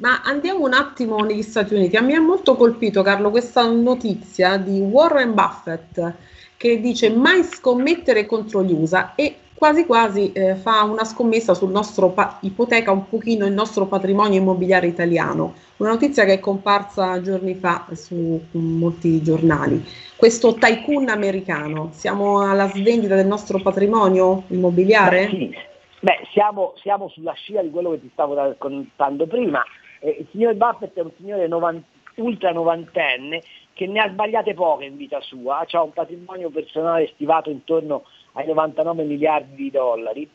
Ma 0.00 0.20
andiamo 0.22 0.64
un 0.64 0.74
attimo 0.74 1.18
negli 1.24 1.42
Stati 1.42 1.74
Uniti. 1.74 1.96
A 1.96 2.02
me 2.02 2.14
è 2.14 2.18
molto 2.18 2.54
colpito, 2.54 3.02
Carlo, 3.02 3.30
questa 3.30 3.68
notizia 3.68 4.56
di 4.56 4.78
Warren 4.78 5.34
Buffett 5.34 6.14
che 6.56 6.80
dice 6.80 7.10
mai 7.10 7.42
scommettere 7.42 8.26
contro 8.26 8.62
gli 8.62 8.72
USA 8.72 9.16
e 9.16 9.36
quasi 9.62 9.86
quasi 9.86 10.32
eh, 10.32 10.56
fa 10.56 10.82
una 10.82 11.04
scommessa 11.04 11.54
sul 11.54 11.70
nostro, 11.70 12.10
pa- 12.10 12.40
ipoteca 12.40 12.90
un 12.90 13.08
pochino 13.08 13.46
il 13.46 13.52
nostro 13.52 13.86
patrimonio 13.86 14.40
immobiliare 14.40 14.88
italiano. 14.88 15.54
Una 15.76 15.90
notizia 15.90 16.24
che 16.24 16.32
è 16.32 16.40
comparsa 16.40 17.20
giorni 17.20 17.54
fa 17.54 17.86
su 17.92 18.42
molti 18.50 19.22
giornali. 19.22 19.80
Questo 20.16 20.54
tycoon 20.54 21.08
americano, 21.10 21.90
siamo 21.92 22.40
alla 22.40 22.66
svendita 22.70 23.14
del 23.14 23.28
nostro 23.28 23.60
patrimonio 23.62 24.42
immobiliare? 24.48 25.26
Beh, 25.26 25.30
sì. 25.30 25.54
Beh, 26.00 26.26
siamo, 26.32 26.72
siamo 26.78 27.08
sulla 27.10 27.34
scia 27.34 27.62
di 27.62 27.70
quello 27.70 27.92
che 27.92 28.00
ti 28.00 28.10
stavo 28.14 28.34
raccontando 28.34 29.28
prima. 29.28 29.62
Eh, 30.00 30.16
il 30.18 30.26
signor 30.32 30.54
Buffett 30.54 30.96
è 30.96 31.02
un 31.02 31.12
signore 31.16 31.46
novan- 31.46 31.84
ultra 32.16 32.50
novantenne 32.50 33.40
che 33.74 33.86
ne 33.86 34.00
ha 34.00 34.08
sbagliate 34.08 34.54
poche 34.54 34.86
in 34.86 34.96
vita 34.96 35.20
sua, 35.20 35.64
ha 35.70 35.82
un 35.82 35.92
patrimonio 35.92 36.50
personale 36.50 37.12
stimato 37.14 37.48
intorno 37.48 38.02
ai 38.32 38.46
99 38.46 39.04
miliardi 39.04 39.54
di 39.54 39.70
dollari, 39.70 40.28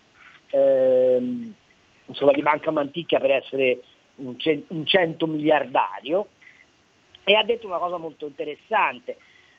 ehm, 0.49 1.53
insomma 2.05 2.31
gli 2.31 2.41
manca 2.41 2.71
manticchia 2.71 3.19
per 3.19 3.31
essere 3.31 3.81
un, 4.15 4.37
cen- 4.37 4.65
un 4.67 4.85
100 4.85 5.27
miliardario, 5.27 6.27
e 7.23 7.33
ha 7.33 7.43
detto 7.43 7.67
una 7.67 7.77
cosa 7.77 7.97
molto 7.97 8.25
interessante, 8.25 9.17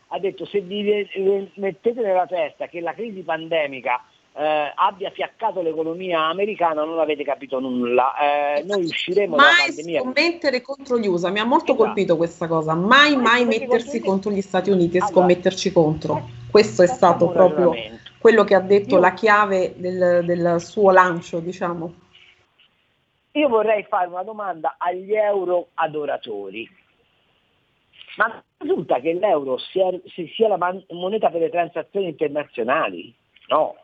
ha 0.09 0.18
detto 0.18 0.46
se 0.46 0.61
vi 0.61 1.07
mettete 1.55 2.01
nella 2.01 2.27
testa 2.27 2.66
che 2.66 2.81
la 2.81 2.94
crisi 2.94 3.20
pandemica 3.20 4.03
eh, 4.38 4.72
abbia 4.74 5.11
fiaccato 5.11 5.61
l'economia 5.61 6.27
americana 6.27 6.85
non 6.85 6.98
avete 6.98 7.24
capito 7.24 7.59
nulla. 7.59 8.14
Eh, 8.16 8.62
noi 8.62 8.85
usciremo 8.85 9.37
dalla 9.37 9.48
mai 9.48 9.66
pandemia. 9.66 10.01
scommettere 10.01 10.62
contro 10.62 10.98
gli 10.98 11.09
USA, 11.09 11.31
mi 11.31 11.40
ha 11.40 11.44
molto 11.44 11.72
Esatto. 11.72 11.85
colpito 11.85 12.16
questa 12.16 12.46
cosa, 12.46 12.74
mai 12.74 13.16
mai 13.16 13.44
mettersi 13.44 14.01
contro 14.01 14.31
gli 14.31 14.40
Stati 14.40 14.70
Uniti 14.70 14.96
e 14.96 15.01
Allora, 15.01 15.14
scommetterci 15.14 15.72
contro. 15.72 16.29
Questo 16.51 16.83
è 16.83 16.87
stato 16.87 17.29
proprio. 17.29 17.74
Quello 18.19 18.45
che 18.45 18.55
ha 18.55 18.61
detto 18.61 18.97
Io- 18.97 19.01
la 19.01 19.13
chiave 19.15 19.75
del, 19.77 20.25
del 20.25 20.61
suo 20.61 20.91
lancio, 20.91 21.41
diciamo. 21.41 21.95
Io 23.33 23.49
vorrei 23.49 23.85
fare 23.85 24.09
una 24.09 24.23
domanda 24.25 24.75
agli 24.79 25.15
euro 25.15 25.69
adoratori. 25.75 26.69
Ma 28.17 28.43
risulta 28.57 28.99
che 28.99 29.13
l'euro 29.15 29.59
sia, 29.59 29.89
sia 30.35 30.49
la 30.49 30.59
moneta 30.91 31.31
per 31.31 31.41
le 31.43 31.51
transazioni 31.51 32.09
internazionali? 32.09 33.15
No. 33.47 33.77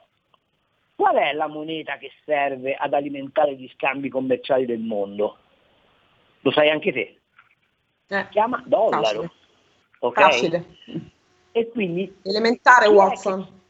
Qual 0.97 1.15
è 1.17 1.33
la 1.35 1.47
moneta 1.47 1.99
che 1.99 2.11
serve 2.25 2.75
ad 2.75 2.95
alimentare 2.95 3.55
gli 3.55 3.71
scambi 3.75 4.09
commerciali 4.09 4.67
del 4.67 4.81
mondo? 4.81 5.37
Lo 6.41 6.51
sai 6.51 6.71
anche 6.71 6.93
te. 6.93 7.19
Eh, 8.09 8.23
Si 8.25 8.29
chiama 8.31 8.63
dollaro. 8.67 9.01
facile, 9.03 9.31
ok? 10.01 10.21
facile. 10.21 10.65
E 11.53 11.69
quindi 11.71 12.13
Elementare 12.25 12.89
Watson. 12.89 13.63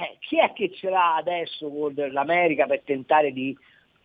Eh, 0.00 0.16
chi 0.20 0.38
è 0.38 0.52
che 0.52 0.70
ce 0.72 0.90
l'ha 0.90 1.16
adesso 1.16 1.68
con 1.68 1.92
l'America 1.94 2.66
per 2.66 2.82
tentare 2.82 3.32
di 3.32 3.56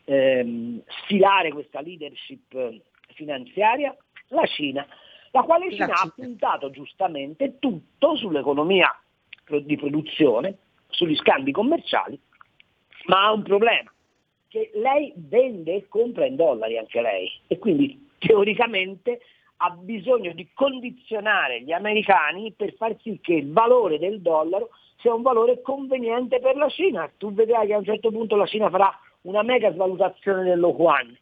ehm, 0.06 0.82
sfilare 0.88 1.52
questa 1.52 1.82
leadership 1.82 2.82
finanziaria? 3.14 3.96
La 4.30 4.46
Cina, 4.46 4.86
la 5.32 5.44
quale 5.44 5.66
La 5.66 5.72
Cina 5.72 5.94
ha 5.94 6.14
puntato 6.16 6.72
giustamente 6.72 7.60
tutto 7.60 8.16
sull'economia 8.16 8.90
di 9.62 9.78
produzione, 9.78 10.58
sugli 10.88 11.16
scambi 11.16 11.52
commerciali, 11.52 12.20
ma 13.06 13.26
ha 13.26 13.32
un 13.32 13.44
problema. 13.44 13.92
che 14.48 14.72
lei 14.76 15.14
vende 15.16 15.76
e 15.76 15.88
compra 15.88 16.26
in 16.26 16.36
dollari 16.36 16.78
anche 16.78 17.02
lei 17.02 17.30
e 17.48 17.58
quindi 17.58 18.10
teoricamente 18.20 19.20
ha 19.58 19.70
bisogno 19.72 20.34
di 20.34 20.48
condizionare 20.54 21.62
gli 21.62 21.72
americani 21.72 22.52
per 22.52 22.74
far 22.76 22.96
sì 23.02 23.20
che 23.22 23.34
il 23.34 23.52
valore 23.52 23.98
del 23.98 24.22
dollaro 24.22 24.70
sia 25.04 25.14
un 25.14 25.22
valore 25.22 25.62
conveniente 25.62 26.40
per 26.40 26.56
la 26.56 26.70
Cina. 26.70 27.12
Tu 27.18 27.34
vedrai 27.34 27.68
che 27.68 27.74
a 27.74 27.78
un 27.78 27.84
certo 27.84 28.10
punto 28.10 28.38
la 28.38 28.46
Cina 28.46 28.70
farà 28.70 28.90
una 29.24 29.44
mega 29.44 29.72
svalutazione 29.74 30.44
dello 30.44 30.74
yuan, 30.78 31.16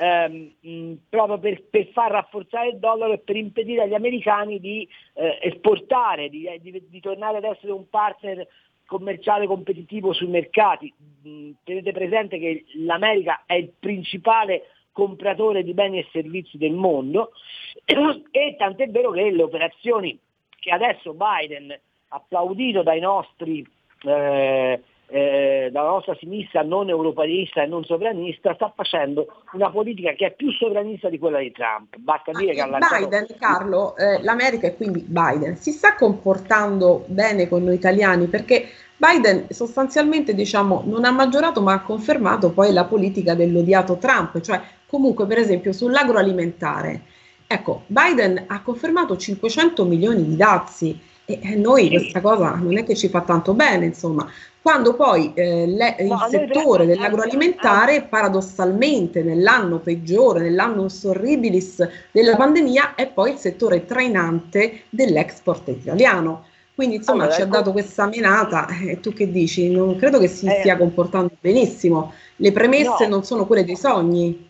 ehm, 0.00 0.54
mh, 0.60 0.92
proprio 1.10 1.38
per, 1.38 1.62
per, 1.68 1.88
far 1.88 2.10
rafforzare 2.10 2.70
il 2.70 2.78
dollaro 2.78 3.12
e 3.12 3.18
per 3.18 3.36
impedire 3.36 3.82
agli 3.82 3.94
americani 3.94 4.58
di 4.58 4.88
eh, 5.14 5.38
esportare, 5.42 6.30
di, 6.30 6.48
di, 6.60 6.82
di, 6.88 7.00
tornare 7.00 7.36
ad 7.36 7.44
essere 7.44 7.72
un 7.72 7.88
partner 7.90 8.46
commerciale 8.86 9.46
competitivo 9.46 10.14
sui 10.14 10.28
mercati. 10.28 10.92
Mh, 11.22 11.50
tenete 11.64 11.92
presente 11.92 12.38
che 12.38 12.64
l'America 12.78 13.42
è 13.44 13.54
il 13.54 13.70
principale 13.78 14.68
compratore 14.92 15.62
di 15.62 15.74
beni 15.74 15.98
e 15.98 16.08
servizi 16.10 16.56
del 16.56 16.72
mondo 16.72 17.32
e 17.84 18.56
tant'è 18.58 18.88
vero 18.88 19.10
che 19.10 19.30
le 19.30 19.42
operazioni 19.42 20.18
che 20.58 20.70
adesso 20.70 21.14
Biden, 21.14 21.78
applaudito 22.08 22.82
dai 22.82 23.00
nostri 23.00 23.66
eh, 24.04 24.82
eh, 25.10 25.70
dalla 25.72 25.88
nostra 25.88 26.14
sinistra 26.16 26.62
non 26.62 26.90
europeista 26.90 27.62
e 27.62 27.66
non 27.66 27.82
sovranista 27.84 28.54
sta 28.54 28.70
facendo 28.74 29.42
una 29.52 29.70
politica 29.70 30.12
che 30.12 30.26
è 30.26 30.34
più 30.34 30.50
sovranista 30.52 31.08
di 31.08 31.18
quella 31.18 31.38
di 31.38 31.50
Trump. 31.50 31.96
Basta 31.96 32.32
dire 32.32 32.52
che 32.52 32.60
ha 32.60 32.66
lanciato... 32.66 33.08
Biden, 33.08 33.26
Carlo, 33.38 33.96
eh, 33.96 34.22
l'America 34.22 34.66
e 34.66 34.76
quindi 34.76 35.04
Biden 35.06 35.56
si 35.56 35.72
sta 35.72 35.94
comportando 35.94 37.04
bene 37.06 37.48
con 37.48 37.64
noi 37.64 37.74
italiani 37.74 38.26
perché 38.26 38.68
Biden 38.96 39.46
sostanzialmente 39.48 40.34
diciamo, 40.34 40.82
non 40.84 41.04
ha 41.04 41.10
maggiorato 41.10 41.62
ma 41.62 41.72
ha 41.72 41.82
confermato 41.82 42.50
poi 42.50 42.72
la 42.72 42.84
politica 42.84 43.34
dell'odiato 43.34 43.96
Trump, 43.96 44.40
cioè 44.40 44.60
comunque 44.86 45.26
per 45.26 45.38
esempio 45.38 45.72
sull'agroalimentare. 45.72 47.02
Ecco, 47.46 47.84
Biden 47.86 48.44
ha 48.46 48.60
confermato 48.60 49.16
500 49.16 49.84
milioni 49.86 50.22
di 50.22 50.36
dazi 50.36 51.00
e 51.30 51.56
noi 51.56 51.90
questa 51.90 52.22
cosa 52.22 52.54
non 52.54 52.78
è 52.78 52.84
che 52.84 52.94
ci 52.94 53.08
fa 53.08 53.20
tanto 53.20 53.52
bene, 53.52 53.84
insomma. 53.84 54.26
Quando 54.62 54.94
poi 54.94 55.32
eh, 55.34 55.66
le, 55.66 55.96
il 55.98 56.26
settore 56.30 56.86
dell'agroalimentare, 56.86 58.02
paradossalmente, 58.04 59.22
nell'anno 59.22 59.78
peggiore, 59.78 60.40
nell'anno 60.40 60.86
horribilis 61.04 61.86
della 62.12 62.34
pandemia, 62.34 62.94
è 62.94 63.08
poi 63.08 63.32
il 63.32 63.36
settore 63.36 63.84
trainante 63.84 64.84
dell'export 64.88 65.68
italiano. 65.68 66.46
Quindi 66.74 66.96
insomma 66.96 67.24
allora, 67.24 67.36
ci 67.36 67.42
ecco. 67.42 67.50
ha 67.50 67.58
dato 67.58 67.72
questa 67.72 68.06
menata 68.06 68.66
e 68.68 68.92
eh, 68.92 69.00
tu 69.00 69.12
che 69.12 69.30
dici? 69.30 69.68
Non 69.70 69.96
credo 69.96 70.18
che 70.18 70.28
si 70.28 70.46
eh, 70.46 70.60
stia 70.60 70.78
comportando 70.78 71.32
benissimo. 71.38 72.14
Le 72.36 72.52
premesse 72.52 73.04
no. 73.06 73.16
non 73.16 73.24
sono 73.24 73.46
quelle 73.46 73.64
dei 73.64 73.76
sogni. 73.76 74.48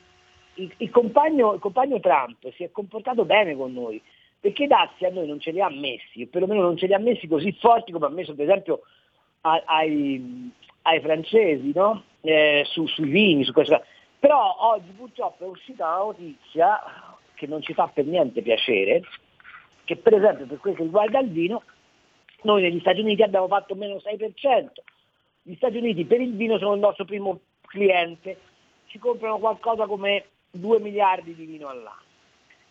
Il, 0.55 0.73
il, 0.77 0.91
compagno, 0.91 1.55
il 1.55 1.61
compagno 1.61 1.99
Trump 1.99 2.37
si 2.55 2.63
è 2.63 2.71
comportato 2.71 3.25
bene 3.25 3.57
con 3.57 3.73
noi 3.73 4.01
perché 4.41 4.65
i 4.65 4.69
dazi 4.69 5.05
a 5.05 5.11
noi 5.11 5.27
non 5.27 5.41
ce 5.41 5.51
li 5.51 5.61
ha 5.61 5.69
messi, 5.69 6.23
o 6.23 6.29
perlomeno 6.31 6.63
non 6.63 6.77
ce 6.77 6.87
li 6.87 6.95
ha 6.95 6.99
messi 6.99 7.27
così 7.27 7.53
forti 7.53 7.93
come 7.93 8.07
ha 8.07 8.11
messo 8.11 8.35
per 8.35 8.45
esempio 8.45 8.83
ai, 9.41 10.51
ai 10.83 11.01
francesi, 11.01 11.73
no? 11.75 12.05
eh, 12.21 12.63
su, 12.67 12.87
sui 12.87 13.09
vini, 13.09 13.45
su 13.45 13.53
questo. 13.53 13.83
Però 14.19 14.57
oggi 14.61 14.91
purtroppo 14.97 15.45
è 15.45 15.49
uscita 15.49 15.87
una 15.87 15.97
notizia 15.99 16.81
che 17.35 17.47
non 17.47 17.63
ci 17.63 17.73
fa 17.73 17.89
per 17.93 18.05
niente 18.05 18.43
piacere, 18.43 19.03
che 19.85 19.97
per 19.97 20.15
esempio 20.15 20.47
per 20.47 20.59
quel 20.59 20.75
che 20.75 20.83
riguarda 20.83 21.21
il 21.21 21.31
vino, 21.31 21.63
noi 22.43 22.63
negli 22.63 22.81
Stati 22.81 23.01
Uniti 23.01 23.23
abbiamo 23.23 23.49
fatto 23.49 23.75
meno 23.75 23.97
6%, 23.97 24.67
gli 25.43 25.55
Stati 25.55 25.77
Uniti 25.77 26.05
per 26.05 26.21
il 26.21 26.35
vino 26.35 26.59
sono 26.59 26.75
il 26.75 26.81
nostro 26.81 27.05
primo 27.05 27.41
cliente, 27.63 28.39
ci 28.87 28.99
comprano 28.99 29.39
qualcosa 29.39 29.87
come 29.87 30.25
2 30.51 30.81
miliardi 30.81 31.35
di 31.35 31.45
vino 31.45 31.69
all'anno. 31.69 32.07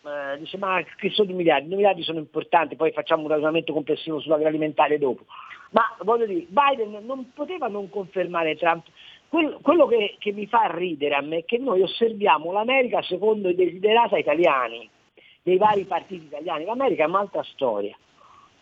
Eh, 0.08 0.38
dice 0.38 0.56
ma 0.56 0.82
che 0.96 1.10
sono 1.10 1.28
2 1.28 1.36
miliardi? 1.36 1.68
2 1.68 1.76
miliardi 1.76 2.02
sono 2.02 2.18
importanti, 2.18 2.76
poi 2.76 2.92
facciamo 2.92 3.22
un 3.22 3.28
ragionamento 3.28 3.74
complessivo 3.74 4.20
sull'agroalimentare 4.20 4.98
dopo. 4.98 5.24
Ma 5.70 5.82
voglio 6.02 6.24
dire, 6.24 6.46
Biden 6.48 7.04
non 7.04 7.32
poteva 7.34 7.68
non 7.68 7.90
confermare 7.90 8.56
Trump. 8.56 8.86
Quello, 9.28 9.58
quello 9.60 9.86
che, 9.86 10.16
che, 10.18 10.32
mi 10.32 10.46
fa 10.46 10.70
ridere 10.74 11.14
a 11.14 11.20
me 11.20 11.38
è 11.38 11.44
che 11.44 11.58
noi 11.58 11.82
osserviamo 11.82 12.50
l'America 12.52 13.02
secondo 13.02 13.50
i 13.50 13.54
desiderata 13.54 14.16
italiani, 14.16 14.88
dei 15.42 15.58
vari 15.58 15.84
partiti 15.84 16.24
italiani. 16.24 16.64
L'America 16.64 17.04
è 17.04 17.08
un'altra 17.08 17.42
storia. 17.42 17.94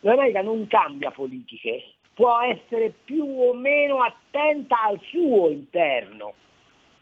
L'America 0.01 0.43
non 0.43 0.67
cambia 0.67 1.13
politiche, 1.13 1.85
può 2.13 2.41
essere 2.41 2.93
più 3.05 3.25
o 3.25 3.55
meno 3.55 4.03
attenta 4.03 4.83
al 4.83 4.99
suo 5.05 5.51
interno, 5.51 6.35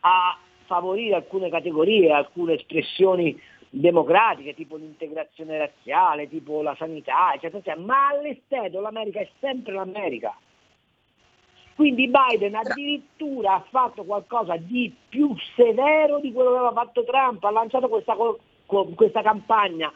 a 0.00 0.38
favorire 0.66 1.14
alcune 1.14 1.48
categorie, 1.48 2.12
alcune 2.12 2.54
espressioni 2.54 3.40
democratiche, 3.80 4.54
tipo 4.54 4.76
l'integrazione 4.76 5.58
razziale, 5.58 6.28
tipo 6.28 6.62
la 6.62 6.74
sanità, 6.76 7.32
eccetera, 7.34 7.58
eccetera, 7.58 7.80
ma 7.80 8.08
all'esterno 8.08 8.80
l'America 8.80 9.20
è 9.20 9.28
sempre 9.40 9.72
l'America. 9.72 10.36
Quindi 11.74 12.08
Biden 12.08 12.54
addirittura 12.54 13.54
ha 13.54 13.66
fatto 13.68 14.04
qualcosa 14.04 14.56
di 14.56 14.94
più 15.08 15.34
severo 15.56 16.20
di 16.20 16.32
quello 16.32 16.50
che 16.50 16.56
aveva 16.56 16.72
fatto 16.72 17.04
Trump, 17.04 17.42
ha 17.42 17.50
lanciato 17.50 17.88
questa, 17.88 18.16
questa 18.94 19.22
campagna 19.22 19.92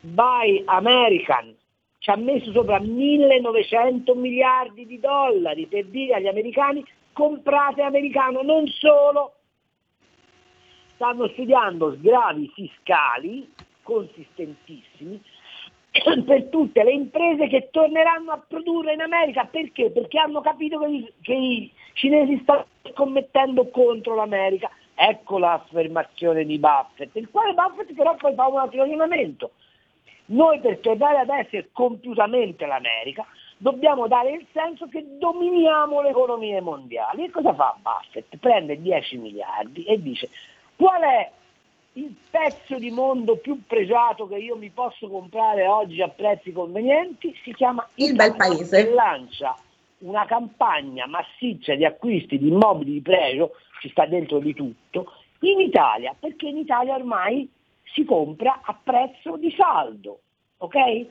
Buy 0.00 0.62
American, 0.66 1.56
ci 1.98 2.10
ha 2.10 2.16
messo 2.16 2.52
sopra 2.52 2.78
1900 2.78 4.14
miliardi 4.14 4.84
di 4.84 5.00
dollari 5.00 5.66
per 5.66 5.86
dire 5.86 6.14
agli 6.14 6.26
americani 6.26 6.84
comprate 7.12 7.80
americano, 7.80 8.42
non 8.42 8.66
solo, 8.66 9.36
stanno 11.02 11.26
studiando 11.30 11.96
sgravi 11.96 12.52
fiscali 12.54 13.52
consistentissimi 13.82 15.20
per 16.24 16.44
tutte 16.44 16.84
le 16.84 16.92
imprese 16.92 17.48
che 17.48 17.70
torneranno 17.72 18.30
a 18.30 18.40
produrre 18.46 18.92
in 18.92 19.00
America. 19.00 19.44
Perché? 19.46 19.90
Perché 19.90 20.20
hanno 20.20 20.40
capito 20.40 20.78
che 20.78 20.86
i, 20.86 21.12
che 21.20 21.34
i 21.34 21.72
cinesi 21.94 22.38
stanno 22.42 22.66
scommettendo 22.92 23.68
contro 23.70 24.14
l'America. 24.14 24.70
Ecco 24.94 25.38
l'affermazione 25.38 26.44
di 26.44 26.60
Buffett, 26.60 27.16
il 27.16 27.28
quale 27.30 27.52
Buffett 27.54 27.92
però 27.94 28.14
poi 28.14 28.34
fa 28.34 28.46
un 28.46 28.58
altro 28.58 28.82
ragionamento. 28.82 29.50
Noi 30.26 30.60
per 30.60 30.78
tornare 30.78 31.18
ad 31.18 31.30
essere 31.30 31.70
compiutamente 31.72 32.64
l'America 32.64 33.26
dobbiamo 33.56 34.06
dare 34.06 34.30
il 34.30 34.46
senso 34.52 34.86
che 34.86 35.04
dominiamo 35.18 36.00
le 36.00 36.10
economie 36.10 36.60
mondiali. 36.60 37.24
E 37.24 37.30
cosa 37.30 37.52
fa 37.54 37.76
Buffett? 37.82 38.36
Prende 38.36 38.80
10 38.80 39.16
miliardi 39.18 39.82
e 39.84 40.00
dice 40.00 40.28
Qual 40.82 41.00
è 41.00 41.30
il 41.92 42.12
pezzo 42.28 42.76
di 42.76 42.90
mondo 42.90 43.36
più 43.36 43.62
pregiato 43.68 44.26
che 44.26 44.38
io 44.38 44.56
mi 44.56 44.68
posso 44.70 45.08
comprare 45.08 45.64
oggi 45.64 46.02
a 46.02 46.08
prezzi 46.08 46.50
convenienti? 46.50 47.32
Si 47.44 47.54
chiama 47.54 47.88
Il 47.94 48.16
Bel 48.16 48.34
Paese. 48.34 48.88
E 48.88 48.92
lancia 48.92 49.56
una 49.98 50.24
campagna 50.24 51.06
massiccia 51.06 51.76
di 51.76 51.84
acquisti 51.84 52.36
di 52.36 52.48
immobili 52.48 52.94
di 52.94 53.00
pregio, 53.00 53.52
ci 53.80 53.90
sta 53.90 54.06
dentro 54.06 54.40
di 54.40 54.54
tutto, 54.54 55.12
in 55.42 55.60
Italia, 55.60 56.16
perché 56.18 56.48
in 56.48 56.56
Italia 56.56 56.96
ormai 56.96 57.48
si 57.84 58.04
compra 58.04 58.62
a 58.64 58.76
prezzo 58.82 59.36
di 59.36 59.54
saldo, 59.56 60.18
ok? 60.56 61.06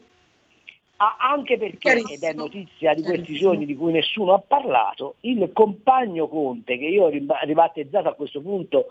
Ah, 0.97 1.15
anche 1.17 1.57
perché, 1.57 2.03
ed 2.11 2.23
è 2.23 2.33
notizia 2.33 2.93
di 2.93 3.03
questi 3.03 3.35
giorni 3.35 3.65
di 3.65 3.77
cui 3.77 3.93
nessuno 3.93 4.33
ha 4.33 4.43
parlato, 4.45 5.15
il 5.21 5.49
compagno 5.53 6.27
Conte, 6.27 6.77
che 6.77 6.87
io 6.87 7.05
ho 7.05 7.09
ribattezzato 7.09 8.09
a 8.09 8.13
questo 8.15 8.41
punto 8.41 8.87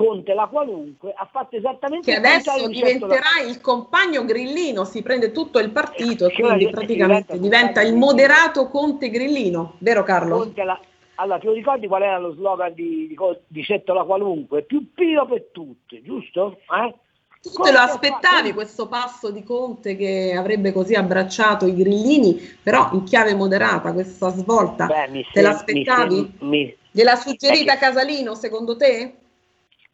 Conte 0.00 0.32
la 0.32 0.46
qualunque 0.46 1.12
ha 1.14 1.28
fatto 1.30 1.56
esattamente 1.56 2.10
che 2.10 2.16
adesso 2.16 2.66
diventerà 2.68 3.20
la... 3.42 3.46
il 3.46 3.60
compagno 3.60 4.24
grillino 4.24 4.84
si 4.84 5.02
prende 5.02 5.30
tutto 5.30 5.58
il 5.58 5.68
partito 5.70 6.26
e 6.26 6.32
quindi 6.32 6.70
praticamente 6.70 7.38
diventa, 7.38 7.78
diventa 7.78 7.82
il 7.82 7.94
moderato 7.94 8.68
Conte 8.68 9.10
grillino 9.10 9.74
vero 9.80 10.02
Carlo? 10.02 10.38
Conte 10.38 10.64
la... 10.64 10.80
allora 11.16 11.38
ti 11.38 11.50
ricordi 11.50 11.86
qual 11.86 12.02
era 12.02 12.18
lo 12.18 12.32
slogan 12.32 12.72
di, 12.72 13.08
di, 13.08 13.16
di 13.46 13.62
Cettola 13.62 14.04
qualunque 14.04 14.62
più 14.62 14.90
pilo 14.94 15.26
per 15.26 15.48
tutti 15.52 16.00
giusto? 16.02 16.60
Eh? 16.74 16.94
Tu 17.42 17.50
te 17.50 17.70
lo 17.70 17.78
aspettavi 17.78 18.54
questo 18.54 18.88
passo 18.88 19.30
di 19.30 19.42
Conte 19.42 19.96
che 19.96 20.34
avrebbe 20.34 20.72
così 20.72 20.94
abbracciato 20.94 21.66
i 21.66 21.74
grillini, 21.74 22.40
però 22.62 22.88
in 22.92 23.02
chiave 23.04 23.34
moderata, 23.34 23.92
questa 23.92 24.30
svolta, 24.30 24.86
Beh, 24.86 25.26
te 25.30 25.40
l'aspettavi? 25.42 26.36
Mi, 26.40 26.48
mi, 26.48 26.76
Gliel'ha 26.90 27.16
suggerita 27.16 27.76
Casalino 27.76 28.34
secondo 28.34 28.76
te? 28.76 29.14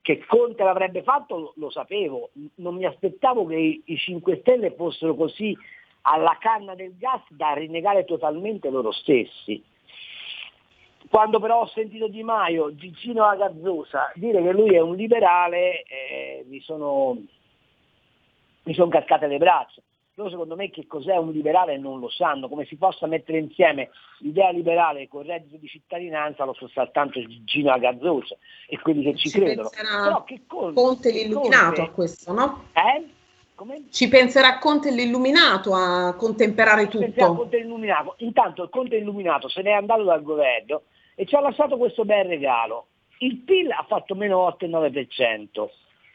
Che 0.07 0.25
Conte 0.25 0.62
l'avrebbe 0.62 1.03
fatto 1.03 1.53
lo, 1.57 1.69
sapevo, 1.69 2.31
non 2.59 2.77
mi 2.77 2.85
aspettavo 2.85 3.45
che 3.45 3.57
i, 3.57 3.83
i 3.87 3.97
5 3.97 4.37
Stelle 4.37 4.71
fossero 4.71 5.16
così 5.16 5.53
alla 6.03 6.37
canna 6.38 6.77
del 6.77 6.97
gas 6.97 7.23
da 7.31 7.55
rinnegare 7.55 8.05
totalmente 8.05 8.71
loro 8.71 8.92
stessi. 8.92 9.61
Quando 11.11 11.40
però 11.40 11.62
ho 11.62 11.66
sentito 11.66 12.07
Di 12.07 12.23
Maio, 12.23 12.66
vicino 12.73 13.25
alla 13.25 13.49
Gazzosa, 13.49 14.12
dire 14.14 14.40
che 14.40 14.53
lui 14.53 14.77
è 14.77 14.81
un 14.81 14.95
liberale, 14.95 15.83
eh, 15.83 16.45
mi, 16.47 16.61
sono, 16.61 17.21
mi 18.62 18.75
sono 18.75 18.88
cascate 18.88 19.27
le 19.27 19.38
braccia. 19.38 19.83
Loro 20.16 20.31
secondo 20.31 20.57
me 20.57 20.70
che 20.70 20.87
cos'è 20.87 21.16
un 21.16 21.31
liberale 21.31 21.76
non 21.76 22.00
lo 22.00 22.09
sanno, 22.09 22.48
come 22.48 22.64
si 22.64 22.76
possa 22.76 23.07
mettere 23.07 23.38
insieme 23.38 23.90
l'idea 24.20 24.50
liberale 24.50 25.09
con 25.09 25.22
il 25.22 25.29
reddito 25.29 25.57
di 25.59 25.68
cittadinanza 25.68 26.44
lo 26.44 26.55
so 26.55 26.68
soltanto 26.68 27.20
Gino 27.44 27.70
Agazzose 27.70 28.38
e 28.66 28.79
quelli 28.81 29.02
che 29.05 29.14
ci, 29.14 29.29
Ci 29.29 29.38
credono. 29.38 29.68
penserà 29.68 30.02
Però 30.02 30.24
che 30.24 30.40
Conte, 30.46 30.81
Conte 30.81 31.11
l'illuminato 31.12 31.64
Conte- 31.66 31.81
a 31.83 31.90
questo, 31.90 32.33
no? 32.33 32.64
Eh? 32.72 33.05
Come? 33.55 33.85
Ci 33.90 34.09
penserà 34.09 34.59
Conte 34.59 34.90
l'illuminato 34.90 35.74
a 35.74 36.14
contemperare 36.14 36.83
al 36.83 36.88
tutto. 36.88 37.35
Conte 37.35 37.59
illuminato. 37.59 38.14
Intanto 38.18 38.62
il 38.62 38.70
Conte 38.70 38.96
illuminato 38.96 39.48
se 39.48 39.61
n'è 39.61 39.72
andato 39.72 40.02
dal 40.02 40.22
governo 40.22 40.83
e 41.14 41.26
ci 41.26 41.35
ha 41.35 41.40
lasciato 41.40 41.76
questo 41.76 42.05
bel 42.07 42.24
regalo. 42.24 42.87
Il 43.18 43.37
PIL 43.38 43.70
ha 43.70 43.85
fatto 43.87 44.14
meno 44.14 44.46
8,9%. 44.59 45.68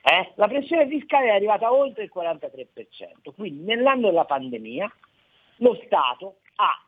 Eh? 0.03 0.31
La 0.35 0.47
pressione 0.47 0.87
fiscale 0.87 1.27
è 1.27 1.35
arrivata 1.35 1.71
oltre 1.71 2.03
il 2.03 2.11
43%. 2.13 3.33
Quindi 3.35 3.63
nell'anno 3.63 4.07
della 4.07 4.25
pandemia 4.25 4.91
lo 5.57 5.79
Stato 5.85 6.37
ha 6.55 6.85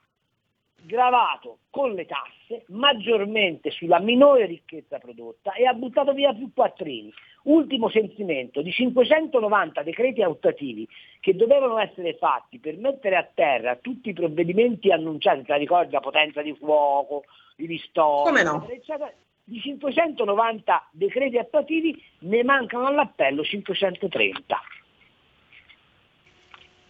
gravato 0.86 1.60
con 1.70 1.94
le 1.94 2.06
tasse 2.06 2.66
maggiormente 2.68 3.72
sulla 3.72 4.00
minore 4.00 4.46
ricchezza 4.46 4.98
prodotta 5.00 5.54
e 5.54 5.66
ha 5.66 5.74
buttato 5.74 6.14
via 6.14 6.34
più 6.34 6.52
quattrini. 6.54 7.12
Ultimo 7.44 7.90
sentimento, 7.90 8.62
di 8.62 8.72
590 8.72 9.82
decreti 9.84 10.22
attuativi 10.22 10.88
che 11.20 11.36
dovevano 11.36 11.78
essere 11.80 12.16
fatti 12.16 12.60
per 12.60 12.78
mettere 12.78 13.16
a 13.16 13.28
terra 13.34 13.76
tutti 13.78 14.10
i 14.10 14.14
provvedimenti 14.14 14.92
annunciati, 14.92 15.44
ricordi 15.54 15.94
la 15.94 16.00
potenza 16.00 16.42
di 16.42 16.54
fuoco, 16.56 17.24
i 17.58 17.66
ristori, 17.66 18.44
no? 18.44 18.68
eccetera, 18.70 19.12
di 19.44 19.60
590 19.60 20.90
decreti 20.92 21.38
attuativi 21.38 22.02
ne 22.20 22.44
mancano 22.44 22.88
all'appello 22.88 23.44
530. 23.44 24.62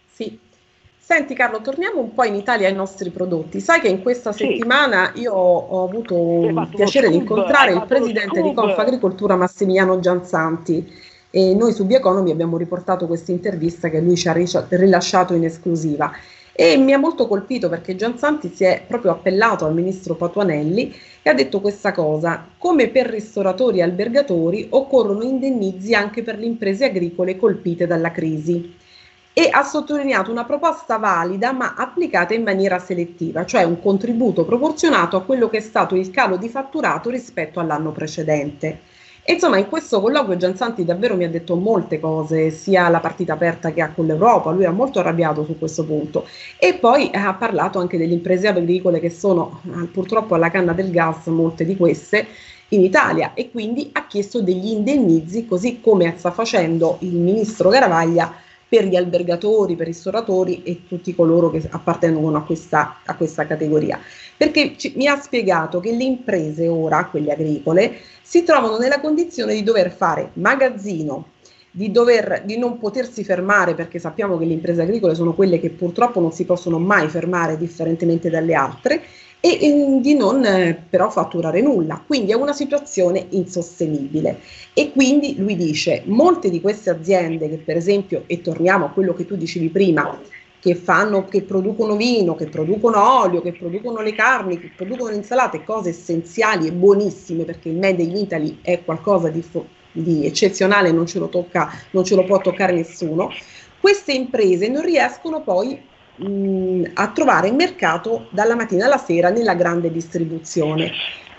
Sì. 0.06 0.38
Senti 0.96 1.34
Carlo, 1.34 1.60
torniamo 1.60 2.00
un 2.00 2.14
po' 2.14 2.24
in 2.24 2.34
Italia 2.34 2.66
ai 2.66 2.74
nostri 2.74 3.10
prodotti. 3.10 3.60
Sai 3.60 3.80
che 3.80 3.88
in 3.88 4.00
questa 4.00 4.32
Sì. 4.32 4.46
settimana 4.46 5.12
io 5.16 5.34
ho 5.34 5.84
avuto 5.84 6.46
il 6.48 6.68
piacere 6.74 7.10
di 7.10 7.16
incontrare 7.16 7.72
il 7.72 7.84
presidente 7.86 8.40
di. 8.40 8.54
Confagricoltura 8.54 9.36
Massimiliano 9.36 10.00
Gianzanti 10.00 10.90
e 11.30 11.54
noi 11.54 11.72
su 11.72 11.84
Bioeconomy 11.84 12.30
abbiamo 12.30 12.56
riportato 12.56 13.06
questa 13.06 13.32
intervista 13.32 13.90
che 13.90 14.00
lui 14.00 14.16
ci 14.16 14.28
ha 14.28 14.32
rilasciato 14.32 15.34
in 15.34 15.44
esclusiva. 15.44 16.10
E 16.56 16.76
mi 16.76 16.92
ha 16.92 16.98
molto 16.98 17.26
colpito 17.26 17.68
perché 17.68 17.96
Gianzanti 17.96 18.48
si 18.54 18.62
è 18.62 18.84
proprio 18.86 19.10
appellato 19.10 19.64
al 19.64 19.74
ministro 19.74 20.14
Patuanelli 20.14 20.94
e 21.20 21.28
ha 21.28 21.34
detto 21.34 21.60
questa 21.60 21.90
cosa, 21.90 22.46
come 22.58 22.88
per 22.90 23.06
ristoratori 23.06 23.78
e 23.78 23.82
albergatori 23.82 24.68
occorrono 24.70 25.24
indennizi 25.24 25.94
anche 25.94 26.22
per 26.22 26.38
le 26.38 26.46
imprese 26.46 26.84
agricole 26.84 27.36
colpite 27.36 27.88
dalla 27.88 28.12
crisi 28.12 28.72
e 29.32 29.48
ha 29.50 29.64
sottolineato 29.64 30.30
una 30.30 30.44
proposta 30.44 30.96
valida 30.96 31.50
ma 31.50 31.74
applicata 31.74 32.34
in 32.34 32.44
maniera 32.44 32.78
selettiva, 32.78 33.44
cioè 33.44 33.64
un 33.64 33.80
contributo 33.80 34.44
proporzionato 34.44 35.16
a 35.16 35.24
quello 35.24 35.48
che 35.48 35.56
è 35.56 35.60
stato 35.60 35.96
il 35.96 36.10
calo 36.10 36.36
di 36.36 36.48
fatturato 36.48 37.10
rispetto 37.10 37.58
all'anno 37.58 37.90
precedente. 37.90 38.80
Insomma, 39.26 39.56
in 39.56 39.68
questo 39.68 40.02
colloquio 40.02 40.36
Gianzanti 40.36 40.84
davvero 40.84 41.16
mi 41.16 41.24
ha 41.24 41.30
detto 41.30 41.56
molte 41.56 41.98
cose, 41.98 42.50
sia 42.50 42.90
la 42.90 43.00
partita 43.00 43.32
aperta 43.32 43.72
che 43.72 43.80
ha 43.80 43.90
con 43.90 44.06
l'Europa, 44.06 44.50
lui 44.50 44.64
è 44.64 44.68
molto 44.68 44.98
arrabbiato 44.98 45.44
su 45.44 45.58
questo 45.58 45.84
punto. 45.84 46.26
E 46.58 46.74
poi 46.74 47.10
ha 47.12 47.32
parlato 47.32 47.78
anche 47.78 47.96
delle 47.96 48.12
imprese 48.12 48.48
agricole 48.48 49.00
che 49.00 49.08
sono 49.08 49.62
eh, 49.64 49.86
purtroppo 49.86 50.34
alla 50.34 50.50
canna 50.50 50.74
del 50.74 50.90
gas, 50.90 51.26
molte 51.26 51.64
di 51.64 51.74
queste, 51.74 52.26
in 52.68 52.82
Italia 52.82 53.32
e 53.34 53.50
quindi 53.50 53.90
ha 53.92 54.06
chiesto 54.06 54.42
degli 54.42 54.68
indennizi, 54.68 55.46
così 55.46 55.80
come 55.80 56.14
sta 56.16 56.30
facendo 56.30 56.96
il 57.00 57.14
ministro 57.14 57.70
Garavaglia 57.70 58.34
per 58.74 58.86
gli 58.86 58.96
albergatori, 58.96 59.76
per 59.76 59.86
i 59.86 59.90
ristoratori 59.90 60.64
e 60.64 60.80
tutti 60.88 61.14
coloro 61.14 61.48
che 61.48 61.62
appartengono 61.70 62.38
a 62.38 62.42
questa, 62.42 62.96
a 63.04 63.14
questa 63.14 63.46
categoria. 63.46 64.00
Perché 64.36 64.74
ci- 64.76 64.94
mi 64.96 65.06
ha 65.06 65.16
spiegato 65.16 65.78
che 65.78 65.92
le 65.92 66.02
imprese 66.02 66.66
ora, 66.66 67.06
quelle 67.06 67.30
agricole, 67.30 67.98
si 68.20 68.42
trovano 68.42 68.76
nella 68.78 68.98
condizione 68.98 69.54
di 69.54 69.62
dover 69.62 69.92
fare 69.92 70.30
magazzino, 70.32 71.28
di, 71.70 71.92
dover, 71.92 72.42
di 72.44 72.58
non 72.58 72.80
potersi 72.80 73.22
fermare, 73.22 73.76
perché 73.76 74.00
sappiamo 74.00 74.36
che 74.38 74.44
le 74.44 74.54
imprese 74.54 74.82
agricole 74.82 75.14
sono 75.14 75.34
quelle 75.34 75.60
che 75.60 75.70
purtroppo 75.70 76.18
non 76.18 76.32
si 76.32 76.44
possono 76.44 76.80
mai 76.80 77.08
fermare 77.08 77.56
differentemente 77.56 78.28
dalle 78.28 78.54
altre, 78.54 79.02
e 79.44 79.58
eh, 79.60 79.98
di 80.00 80.14
non 80.14 80.42
eh, 80.42 80.86
però 80.88 81.10
fatturare 81.10 81.60
nulla. 81.60 82.02
Quindi 82.06 82.32
è 82.32 82.34
una 82.34 82.54
situazione 82.54 83.26
insostenibile. 83.30 84.40
E 84.72 84.90
quindi 84.90 85.36
lui 85.36 85.54
dice, 85.54 86.02
molte 86.06 86.48
di 86.48 86.62
queste 86.62 86.88
aziende 86.88 87.50
che 87.50 87.58
per 87.58 87.76
esempio, 87.76 88.22
e 88.26 88.40
torniamo 88.40 88.86
a 88.86 88.88
quello 88.88 89.12
che 89.12 89.26
tu 89.26 89.36
dicevi 89.36 89.68
prima, 89.68 90.18
che 90.58 90.74
fanno, 90.74 91.26
che 91.26 91.42
producono 91.42 91.94
vino, 91.94 92.34
che 92.34 92.46
producono 92.46 93.20
olio, 93.20 93.42
che 93.42 93.52
producono 93.52 94.00
le 94.00 94.14
carni, 94.14 94.58
che 94.58 94.70
producono 94.74 95.10
le 95.10 95.16
insalate, 95.16 95.62
cose 95.62 95.90
essenziali 95.90 96.66
e 96.66 96.72
buonissime, 96.72 97.44
perché 97.44 97.68
il 97.68 97.76
Made 97.76 98.02
in 98.02 98.16
Italy 98.16 98.60
è 98.62 98.82
qualcosa 98.82 99.28
di, 99.28 99.42
fo- 99.42 99.68
di 99.92 100.24
eccezionale, 100.24 100.90
non 100.90 101.04
ce 101.04 101.18
lo 101.18 101.28
tocca, 101.28 101.70
non 101.90 102.02
ce 102.02 102.14
lo 102.14 102.24
può 102.24 102.40
toccare 102.40 102.72
nessuno. 102.72 103.28
Queste 103.78 104.14
imprese 104.14 104.68
non 104.68 104.82
riescono 104.82 105.42
poi 105.42 105.92
mh, 106.16 106.90
a 106.94 107.10
trovare 107.12 107.48
il 107.48 107.54
mercato 107.54 108.26
dalla 108.30 108.54
mattina 108.54 108.86
alla 108.86 108.98
sera 108.98 109.30
nella 109.30 109.54
grande 109.54 109.90
distribuzione. 109.90 110.90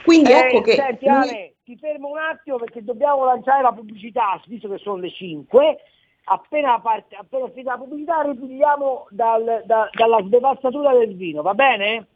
Quindi 0.03 0.31
Eh, 0.31 0.37
ecco 0.37 0.61
che 0.61 0.73
senti, 0.73 1.05
lui- 1.05 1.15
Ale, 1.15 1.55
ti 1.63 1.77
fermo 1.77 2.09
un 2.09 2.17
attimo 2.19 2.57
perché 2.57 2.83
dobbiamo 2.83 3.25
lanciare 3.25 3.61
la 3.63 3.71
pubblicità, 3.71 4.39
visto 4.45 4.69
che 4.69 4.77
sono 4.77 4.97
le 4.97 5.09
5. 5.11 5.77
Appena, 6.27 6.79
parte, 6.79 7.15
appena 7.15 7.47
finita 7.49 7.71
la 7.71 7.77
pubblicità 7.77 8.21
ripigliamo 8.21 9.07
dal- 9.11 9.63
da- 9.65 9.89
dalla 9.93 10.21
devastatura 10.23 10.91
del 10.93 11.15
vino, 11.15 11.41
va 11.41 11.53
bene? 11.53 12.07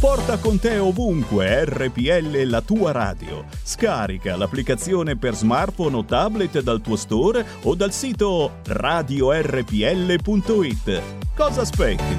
Porta 0.00 0.38
con 0.38 0.58
te 0.58 0.78
ovunque 0.78 1.66
RPL 1.66 2.44
la 2.44 2.62
tua 2.62 2.90
radio. 2.90 3.44
Scarica 3.62 4.34
l'applicazione 4.34 5.18
per 5.18 5.34
smartphone 5.34 5.94
o 5.94 6.04
tablet 6.06 6.62
dal 6.62 6.80
tuo 6.80 6.96
store 6.96 7.44
o 7.64 7.74
dal 7.74 7.92
sito 7.92 8.60
radiorpl.it. 8.64 9.42
Cosa 11.36 11.60
aspetti? 11.60 12.18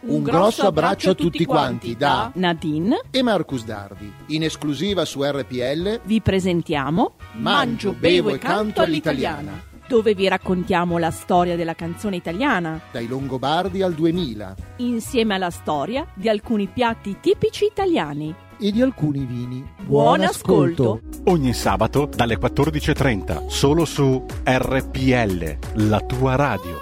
Un 0.00 0.22
grosso 0.24 0.66
abbraccio 0.66 1.10
a 1.10 1.14
tutti 1.14 1.44
quanti 1.44 1.94
da 1.94 2.32
Nadine, 2.34 3.02
e 3.12 3.22
Marcus 3.22 3.64
Dardi. 3.64 4.12
In 4.26 4.42
esclusiva 4.42 5.04
su 5.04 5.22
RPL 5.22 6.00
vi 6.02 6.20
presentiamo 6.20 7.12
Mangio, 7.34 7.92
bevo 7.92 8.30
e 8.30 8.38
canto 8.38 8.80
all'italiana. 8.80 9.69
Dove 9.90 10.14
vi 10.14 10.28
raccontiamo 10.28 10.98
la 10.98 11.10
storia 11.10 11.56
della 11.56 11.74
canzone 11.74 12.14
italiana, 12.14 12.80
dai 12.92 13.08
Longobardi 13.08 13.82
al 13.82 13.92
2000 13.92 14.54
insieme 14.76 15.34
alla 15.34 15.50
storia 15.50 16.06
di 16.14 16.28
alcuni 16.28 16.68
piatti 16.68 17.16
tipici 17.20 17.64
italiani. 17.64 18.32
e 18.60 18.70
di 18.70 18.82
alcuni 18.82 19.24
vini. 19.24 19.68
Buon 19.80 20.20
ascolto. 20.20 21.00
Ogni 21.24 21.52
sabato 21.54 22.08
dalle 22.14 22.38
14.30 22.38 23.48
solo 23.48 23.84
su 23.84 24.24
RPL, 24.44 25.58
la 25.88 25.98
tua 26.00 26.36
radio. 26.36 26.76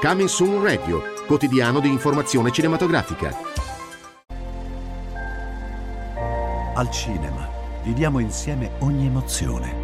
Coming 0.00 0.28
Soon 0.28 0.62
Radio, 0.62 1.02
quotidiano 1.26 1.80
di 1.80 1.88
informazione 1.88 2.50
cinematografica. 2.52 3.36
Al 6.74 6.90
cinema 6.90 7.48
viviamo 7.82 8.18
insieme 8.18 8.70
ogni 8.78 9.06
emozione. 9.06 9.83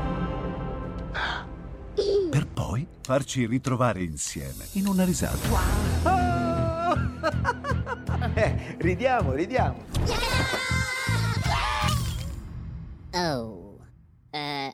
Poi 2.81 2.87
farci 3.01 3.45
ritrovare 3.45 4.03
insieme 4.03 4.65
in 4.73 4.87
una 4.87 5.03
risata. 5.03 5.99
Eh, 8.33 8.75
ridiamo, 8.77 9.33
ridiamo. 9.33 9.83
Oh. 13.13 13.77
Eh. 14.33 14.73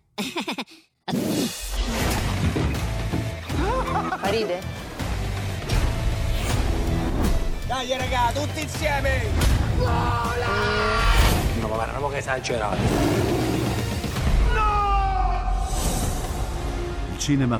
Ride? 4.29 4.61
Dai 7.65 7.97
raga, 7.97 8.31
tutti 8.33 8.61
insieme! 8.61 9.23
No, 9.77 11.67
ma 11.67 11.75
guarda, 11.75 11.99
ma 11.99 12.09
che 12.09 12.17
esagerato. 12.17 12.77
Il 17.11 17.17
cinema 17.17 17.59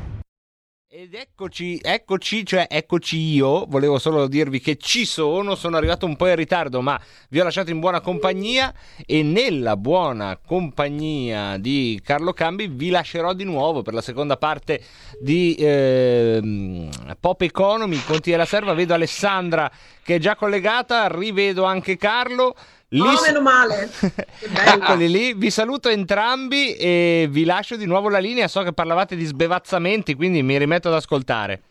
Ed 0.93 1.13
eccoci, 1.13 1.79
eccoci, 1.81 2.45
cioè 2.45 2.67
eccoci 2.69 3.17
io, 3.17 3.63
volevo 3.65 3.97
solo 3.97 4.27
dirvi 4.27 4.59
che 4.59 4.75
ci 4.75 5.05
sono, 5.05 5.55
sono 5.55 5.77
arrivato 5.77 6.05
un 6.05 6.17
po' 6.17 6.27
in 6.27 6.35
ritardo 6.35 6.81
ma 6.81 6.99
vi 7.29 7.39
ho 7.39 7.45
lasciato 7.45 7.71
in 7.71 7.79
buona 7.79 8.01
compagnia 8.01 8.73
e 9.05 9.23
nella 9.23 9.77
buona 9.77 10.37
compagnia 10.45 11.55
di 11.55 11.97
Carlo 12.03 12.33
Cambi 12.33 12.67
vi 12.67 12.89
lascerò 12.89 13.31
di 13.31 13.45
nuovo 13.45 13.83
per 13.83 13.93
la 13.93 14.01
seconda 14.01 14.35
parte 14.35 14.83
di 15.17 15.55
eh, 15.55 16.89
Pop 17.17 17.41
Economy, 17.41 18.03
Conti 18.03 18.31
della 18.31 18.43
Serva, 18.43 18.73
vedo 18.73 18.93
Alessandra 18.93 19.71
che 20.03 20.15
è 20.15 20.19
già 20.19 20.35
collegata, 20.35 21.07
rivedo 21.07 21.63
anche 21.63 21.95
Carlo. 21.95 22.53
Lì... 22.93 22.99
Oh, 22.99 23.21
meno 23.21 23.39
male. 23.39 23.89
Eccoli 24.39 25.09
lì, 25.09 25.33
vi 25.33 25.49
saluto 25.49 25.87
entrambi 25.87 26.75
e 26.75 27.27
vi 27.29 27.45
lascio 27.45 27.77
di 27.77 27.85
nuovo 27.85 28.09
la 28.09 28.19
linea. 28.19 28.49
So 28.49 28.63
che 28.63 28.73
parlavate 28.73 29.15
di 29.15 29.23
sbevazzamenti, 29.23 30.13
quindi 30.13 30.43
mi 30.43 30.57
rimetto 30.57 30.89
ad 30.89 30.95
ascoltare. 30.95 31.61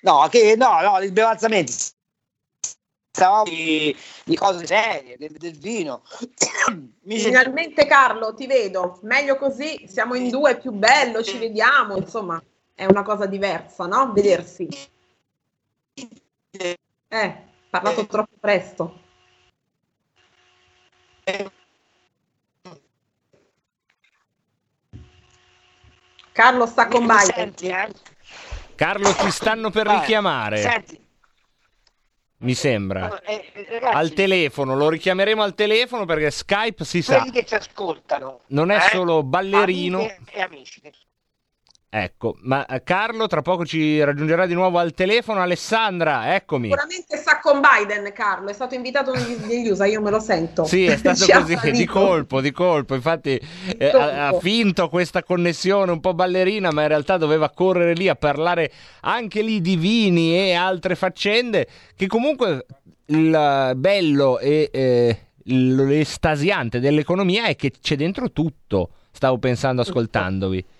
No, 0.00 0.28
che 0.30 0.54
no, 0.56 0.82
no, 0.82 1.00
di 1.00 1.06
sbevazzamenti. 1.06 1.72
Stavamo 3.10 3.44
di, 3.44 3.96
di 4.24 4.36
cose 4.36 4.66
serie, 4.66 5.16
del, 5.16 5.32
del 5.32 5.56
vino. 5.56 6.02
Finalmente 7.06 7.86
Carlo, 7.86 8.34
ti 8.34 8.46
vedo. 8.46 8.98
Meglio 9.02 9.36
così, 9.36 9.86
siamo 9.88 10.14
in 10.14 10.28
due, 10.28 10.50
è 10.50 10.60
più 10.60 10.72
bello, 10.72 11.22
ci 11.22 11.38
vediamo, 11.38 11.96
insomma, 11.96 12.42
è 12.74 12.84
una 12.84 13.02
cosa 13.02 13.24
diversa, 13.24 13.86
no? 13.86 14.12
Vedersi. 14.12 14.68
Eh 17.08 17.52
parlato 17.74 18.02
eh. 18.02 18.06
troppo 18.06 18.36
presto. 18.38 19.00
Carlo 26.30 26.66
sta 26.66 26.86
con 26.86 27.06
Biden. 27.06 27.32
Senti, 27.34 27.66
eh? 27.66 27.88
Carlo 28.76 29.12
ti 29.14 29.30
stanno 29.30 29.70
per 29.70 29.86
richiamare. 29.88 30.58
Senti. 30.58 31.02
Mi 32.38 32.54
sembra. 32.54 33.20
Eh, 33.22 33.52
ragazzi, 33.70 33.96
al 33.96 34.12
telefono, 34.12 34.76
lo 34.76 34.88
richiameremo 34.88 35.42
al 35.42 35.54
telefono 35.54 36.04
perché 36.04 36.30
Skype 36.30 36.84
si 36.84 37.02
sa. 37.02 37.18
Quelli 37.18 37.32
che 37.32 37.44
ci 37.44 37.54
ascoltano. 37.54 38.42
Non 38.48 38.70
è 38.70 38.76
eh? 38.76 38.88
solo 38.90 39.22
ballerino. 39.22 40.00
e 40.30 40.40
amici. 40.40 40.80
Ecco, 41.96 42.34
ma 42.40 42.66
eh, 42.66 42.82
Carlo 42.82 43.28
tra 43.28 43.40
poco 43.40 43.64
ci 43.64 44.02
raggiungerà 44.02 44.46
di 44.46 44.54
nuovo 44.54 44.78
al 44.78 44.94
telefono. 44.94 45.40
Alessandra, 45.40 46.34
eccomi. 46.34 46.64
Sicuramente 46.64 47.16
sta 47.16 47.38
con 47.38 47.60
Biden, 47.60 48.12
Carlo. 48.12 48.48
È 48.48 48.52
stato 48.52 48.74
invitato 48.74 49.12
negli 49.12 49.68
USA, 49.70 49.86
io 49.86 50.00
me 50.00 50.10
lo 50.10 50.18
sento. 50.18 50.64
Sì, 50.64 50.86
è 50.86 50.96
stato 50.96 51.24
così, 51.24 51.56
di 51.70 51.84
colpo, 51.84 52.40
di 52.40 52.50
colpo. 52.50 52.96
Infatti 52.96 53.40
eh, 53.78 53.90
ha, 53.90 54.26
ha, 54.26 54.38
finto 54.40 54.88
questa 54.88 55.22
connessione 55.22 55.92
un 55.92 56.00
po' 56.00 56.14
ballerina, 56.14 56.72
ma 56.72 56.82
in 56.82 56.88
realtà 56.88 57.16
doveva 57.16 57.48
correre 57.50 57.92
lì 57.92 58.08
a 58.08 58.16
parlare 58.16 58.72
anche 59.02 59.40
lì 59.42 59.60
di 59.60 59.76
vini 59.76 60.34
e 60.34 60.54
altre 60.54 60.96
faccende. 60.96 61.68
Che 61.94 62.08
comunque 62.08 62.66
il 63.06 63.72
bello 63.76 64.40
e 64.40 64.68
eh, 64.72 65.18
l'estasiante 65.44 66.80
dell'economia 66.80 67.44
è 67.44 67.54
che 67.54 67.70
c'è 67.70 67.94
dentro 67.94 68.32
tutto. 68.32 68.90
Stavo 69.12 69.38
pensando 69.38 69.82
ascoltandovi. 69.82 70.73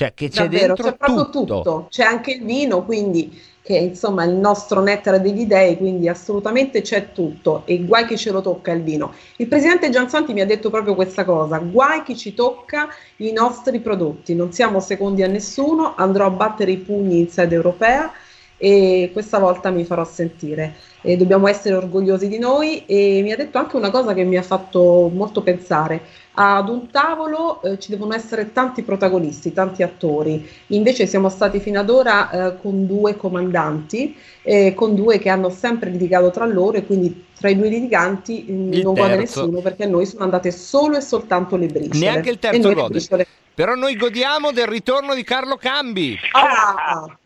Cioè 0.00 0.14
che 0.14 0.30
c'è 0.30 0.44
Davvero, 0.44 0.66
dentro 0.68 0.84
c'è 0.84 0.96
proprio 0.96 1.28
tutto. 1.28 1.56
tutto. 1.56 1.86
C'è 1.90 2.04
anche 2.04 2.30
il 2.30 2.42
vino, 2.42 2.86
quindi 2.86 3.38
che 3.60 3.76
è 3.76 3.80
insomma 3.80 4.24
il 4.24 4.32
nostro 4.34 4.80
nettare 4.80 5.20
degli 5.20 5.44
dei, 5.44 5.76
quindi 5.76 6.08
assolutamente 6.08 6.80
c'è 6.80 7.12
tutto 7.12 7.64
e 7.66 7.84
guai 7.84 8.06
chi 8.06 8.16
ce 8.16 8.30
lo 8.30 8.40
tocca 8.40 8.72
il 8.72 8.82
vino. 8.82 9.12
Il 9.36 9.46
presidente 9.46 9.90
Giansanti 9.90 10.32
mi 10.32 10.40
ha 10.40 10.46
detto 10.46 10.70
proprio 10.70 10.94
questa 10.94 11.26
cosa, 11.26 11.58
guai 11.58 12.02
chi 12.02 12.16
ci 12.16 12.32
tocca 12.32 12.88
i 13.16 13.30
nostri 13.32 13.80
prodotti, 13.80 14.34
non 14.34 14.52
siamo 14.52 14.80
secondi 14.80 15.22
a 15.22 15.26
nessuno, 15.26 15.94
andrò 15.94 16.24
a 16.24 16.30
battere 16.30 16.70
i 16.70 16.78
pugni 16.78 17.18
in 17.18 17.28
sede 17.28 17.54
europea 17.54 18.10
e 18.56 19.10
questa 19.12 19.38
volta 19.38 19.68
mi 19.68 19.84
farò 19.84 20.04
sentire. 20.06 20.76
E 21.02 21.16
dobbiamo 21.16 21.48
essere 21.48 21.74
orgogliosi 21.74 22.28
di 22.28 22.38
noi 22.38 22.84
e 22.84 23.20
mi 23.22 23.32
ha 23.32 23.36
detto 23.36 23.58
anche 23.58 23.76
una 23.76 23.90
cosa 23.90 24.12
che 24.12 24.24
mi 24.24 24.36
ha 24.36 24.42
fatto 24.42 25.10
molto 25.12 25.42
pensare 25.42 26.02
ad 26.34 26.68
un 26.68 26.90
tavolo 26.90 27.60
eh, 27.62 27.78
ci 27.78 27.90
devono 27.90 28.14
essere 28.14 28.52
tanti 28.52 28.82
protagonisti, 28.82 29.52
tanti 29.52 29.82
attori, 29.82 30.48
invece 30.68 31.06
siamo 31.06 31.28
stati 31.28 31.60
fino 31.60 31.80
ad 31.80 31.90
ora 31.90 32.30
eh, 32.30 32.56
con 32.60 32.86
due 32.86 33.16
comandanti, 33.16 34.16
eh, 34.42 34.72
con 34.74 34.94
due 34.94 35.18
che 35.18 35.28
hanno 35.28 35.50
sempre 35.50 35.90
litigato 35.90 36.30
tra 36.30 36.46
loro 36.46 36.78
e 36.78 36.86
quindi 36.86 37.26
tra 37.36 37.50
i 37.50 37.56
due 37.56 37.68
litiganti 37.68 38.46
mm, 38.48 38.72
il 38.72 38.82
non 38.82 38.94
gode 38.94 39.16
nessuno 39.16 39.60
perché 39.60 39.84
a 39.84 39.88
noi 39.88 40.06
sono 40.06 40.24
andate 40.24 40.50
solo 40.50 40.96
e 40.96 41.00
soltanto 41.00 41.56
le 41.56 41.66
briciole. 41.66 41.98
Neanche 41.98 42.30
il 42.30 42.38
terzo 42.38 42.72
gode. 42.72 42.88
Briciole... 42.88 43.26
Però 43.52 43.74
noi 43.74 43.96
godiamo 43.96 44.52
del 44.52 44.66
ritorno 44.66 45.14
di 45.14 45.24
Carlo 45.24 45.56
Cambi. 45.56 46.16
Ah! 46.32 47.18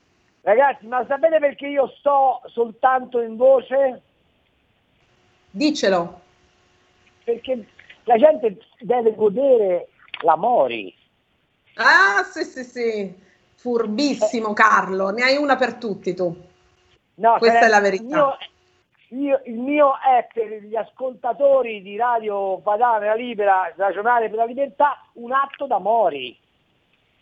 Ragazzi, 0.45 0.87
ma 0.87 1.03
sapete 1.09 1.39
perché 1.39 1.67
io 1.67 1.89
sto 1.99 2.43
soltanto 2.49 3.19
in 3.23 3.37
voce? 3.37 4.03
Dicelo. 5.51 6.21
Perché 7.25 7.67
la 8.05 8.17
gente 8.19 8.59
deve 8.81 9.15
godere 9.15 9.89
la 10.21 10.37
Mori. 10.37 10.95
Ah, 11.77 12.23
sì, 12.25 12.45
sì, 12.45 12.63
sì, 12.63 13.15
furbissimo 13.55 14.51
eh. 14.51 14.55
Carlo, 14.55 15.09
ne 15.09 15.23
hai 15.23 15.39
una 15.39 15.57
per 15.57 15.77
tutti 15.77 16.13
tu. 16.13 16.37
No, 17.15 17.39
Questa 17.39 17.65
è 17.65 17.69
la 17.69 17.81
verità. 17.81 18.37
Il 19.09 19.17
mio, 19.17 19.41
il 19.47 19.59
mio 19.59 19.93
è 19.95 20.29
per 20.31 20.63
gli 20.63 20.77
ascoltatori 20.77 21.81
di 21.81 21.97
Radio 21.97 22.59
Padana 22.59 23.15
Libera, 23.15 23.73
Regionale 23.75 24.29
per 24.29 24.37
la 24.37 24.45
Libertà, 24.45 25.07
un 25.15 25.33
atto 25.33 25.67
da 25.67 25.79
Mori. 25.79 26.37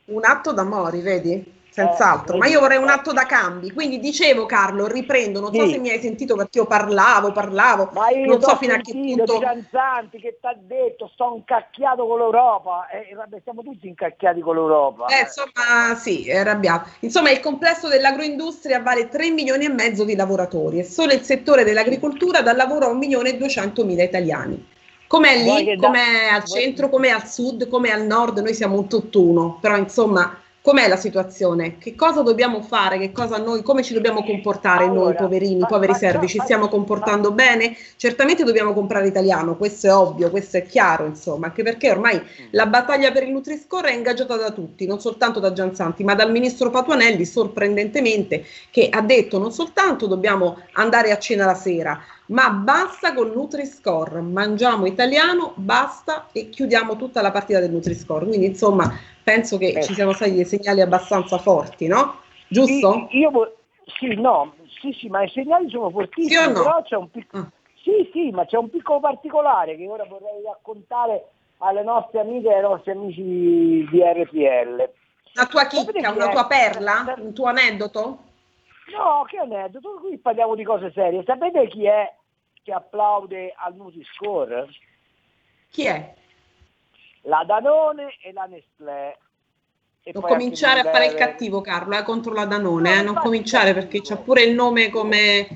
Un 0.07 0.25
atto 0.25 0.53
da 0.53 0.65
Mori, 0.65 1.01
vedi? 1.03 1.61
Senz'altro, 1.73 2.35
eh, 2.35 2.39
ma 2.39 2.47
io 2.49 2.61
vorrei 2.61 2.77
un 2.77 2.91
atto 2.91 3.15
da 3.15 3.25
cambi. 3.25 3.73
Quindi 3.73 3.99
dicevo, 3.99 4.45
Carlo, 4.45 4.87
riprendo, 4.87 5.41
non 5.41 5.55
so 5.55 5.65
sì. 5.65 5.73
se 5.73 5.79
mi 5.79 5.89
hai 5.89 6.01
sentito 6.01 6.37
perché 6.37 6.59
io 6.59 6.67
parlavo, 6.67 7.33
parlavo, 7.33 7.89
ma 7.95 8.11
io 8.11 8.27
non 8.27 8.43
so 8.43 8.57
fino 8.57 8.75
a 8.75 8.77
che 8.77 8.93
punto. 8.93 9.39
Gianzanti 9.39 10.19
che 10.19 10.37
ti 10.39 10.47
ha 10.47 10.55
detto, 10.55 11.11
sto 11.15 11.33
incacchiato 11.35 12.07
con 12.07 12.19
l'Europa, 12.19 12.89
e 12.89 13.09
eh, 13.11 13.41
siamo 13.43 13.63
tutti 13.63 13.89
incacchiati 13.89 14.43
con 14.43 14.57
l'Europa. 14.57 15.07
Eh, 15.07 15.21
insomma, 15.21 15.95
sì, 15.95 16.29
è 16.29 16.37
arrabbiato. 16.37 16.91
Insomma, 17.01 17.31
il 17.31 17.41
complesso 17.41 17.89
dell'agroindustria 17.89 18.83
vale 18.83 19.09
3 19.09 19.31
milioni 19.31 19.65
e 19.65 19.71
mezzo 19.71 20.05
di 20.05 20.15
lavoratori 20.15 20.81
e 20.81 20.85
solo 20.85 21.15
il 21.15 21.23
settore 21.23 21.65
dell'agricoltura 21.65 22.43
dà 22.43 22.53
lavoro 22.53 22.85
a 22.85 22.91
1 22.91 22.99
milione 22.99 23.31
e 23.31 23.39
200 23.39 23.83
mila 23.87 24.03
italiani. 24.03 24.69
Com'è 25.07 25.37
lì, 25.43 25.77
com'è 25.77 26.29
da... 26.29 26.35
al 26.35 26.45
centro, 26.45 26.91
com'è 26.91 27.09
al 27.09 27.27
sud, 27.27 27.67
com'è 27.69 27.91
al 27.91 28.05
nord, 28.05 28.41
noi 28.41 28.53
siamo 28.53 28.77
un 28.77 28.89
tutt'uno, 28.89 29.57
però 29.59 29.77
insomma 29.77 30.37
Com'è 30.63 30.87
la 30.87 30.97
situazione? 30.97 31.77
Che 31.77 31.97
cosa 31.97 32.23
dobbiamo 32.23 32.63
fare? 32.63 32.97
Che 32.97 33.11
cosa 33.11 33.37
noi, 33.39 33.65
come 33.65 33.83
ci 33.83 33.95
dobbiamo 33.95 34.23
comportare 34.23 34.85
allora, 34.85 35.07
noi, 35.07 35.15
poverini, 35.17 35.67
poveri 35.67 35.93
servi? 35.93 36.29
Ci 36.29 36.39
stiamo 36.39 36.69
comportando 36.69 37.33
bene? 37.33 37.77
Certamente 37.97 38.45
dobbiamo 38.45 38.73
comprare 38.73 39.09
italiano, 39.09 39.57
questo 39.57 39.89
è 39.89 39.93
ovvio, 39.93 40.31
questo 40.31 40.59
è 40.59 40.65
chiaro, 40.65 41.07
insomma, 41.07 41.47
anche 41.47 41.65
perché 41.65 41.91
ormai 41.91 42.15
mm. 42.15 42.47
la 42.51 42.67
battaglia 42.67 43.11
per 43.11 43.25
il 43.25 43.33
Nutri-Score 43.33 43.91
è 43.91 43.95
ingaggiata 43.97 44.37
da 44.37 44.53
tutti, 44.53 44.87
non 44.87 45.01
soltanto 45.01 45.41
da 45.41 45.53
Giansanti, 45.53 46.05
ma 46.05 46.15
dal 46.15 46.31
ministro 46.31 46.71
Patuanelli, 46.71 47.25
sorprendentemente, 47.25 48.45
che 48.71 48.89
ha 48.89 49.01
detto 49.01 49.41
non 49.41 49.51
soltanto 49.51 50.07
dobbiamo 50.07 50.59
andare 50.75 51.11
a 51.11 51.19
cena 51.19 51.45
la 51.45 51.57
sera, 51.57 52.01
ma 52.33 52.51
basta 52.51 53.13
col 53.13 53.31
Nutri-Score, 53.33 54.21
mangiamo 54.21 54.87
italiano, 54.87 55.53
basta 55.57 56.29
e 56.33 56.49
chiudiamo 56.49 56.97
tutta 56.97 57.21
la 57.21 57.31
partita 57.31 57.61
del 57.61 57.71
Nutri-Score. 57.71 58.27
Quindi, 58.27 58.47
insomma, 58.47 58.91
penso 59.23 59.59
che 59.59 59.69
eh. 59.69 59.83
ci 59.83 59.93
siano 59.95 60.13
stati 60.13 60.33
dei 60.33 60.47
segnali 60.47 60.81
abbastanza 60.81 61.37
forti, 61.39 61.87
no? 61.87 62.21
Giusto? 62.49 63.07
Io, 63.11 63.31
io 63.31 63.57
sì, 63.99 64.15
no, 64.15 64.55
sì, 64.81 64.93
sì, 64.99 65.09
ma 65.09 65.23
i 65.23 65.29
segnali 65.29 65.69
sono 65.69 65.91
fortissimi, 65.91 66.43
sì 66.43 66.47
no? 66.47 66.53
però 66.53 66.83
c'è 66.83 66.97
un 66.97 67.11
piccolo... 67.11 67.43
Ah. 67.43 67.51
Sì, 67.83 68.09
sì, 68.13 68.31
ma 68.31 68.47
c'è 68.47 68.57
un 68.57 68.71
piccolo 68.71 69.01
particolare 69.01 69.77
che 69.77 69.89
ora 69.89 70.05
vorrei 70.05 70.41
raccontare 70.45 71.31
alle 71.59 71.83
nostre 71.83 72.21
amiche 72.21 72.49
e 72.49 72.55
ai 72.55 72.63
nostri 72.63 72.93
amici 72.93 73.23
di 73.91 74.01
RPL. 74.01 74.89
La 75.33 75.47
tua 75.47 75.67
chicca, 75.67 76.11
una 76.13 76.29
tua 76.29 76.47
perla, 76.47 77.15
un 77.19 77.33
tuo 77.33 77.47
aneddoto? 77.47 78.19
No, 78.97 79.25
che 79.27 79.39
aneddoto, 79.39 79.99
qui 80.01 80.17
parliamo 80.19 80.55
di 80.55 80.63
cose 80.63 80.93
serie. 80.93 81.25
Sapete 81.27 81.67
chi 81.67 81.87
è 81.87 82.09
che 82.63 82.73
applaude 82.73 83.53
al 83.57 83.75
e 90.05 90.11
Non 90.13 90.23
poi 90.23 90.33
anche 90.33 90.43
cominciare 90.45 90.81
a 90.81 90.91
fare 90.91 91.07
il 91.07 91.15
cattivo, 91.15 91.61
Carlo, 91.61 91.97
eh, 91.97 92.03
contro 92.03 92.33
la 92.33 92.45
Danone, 92.45 92.95
No, 92.95 93.01
eh, 93.01 93.05
non 93.05 93.15
cominciare 93.15 93.73
perché 93.73 94.01
c'ha 94.03 94.17
pure 94.17 94.43
il 94.43 94.55
nome 94.55 94.91
come 94.91 95.47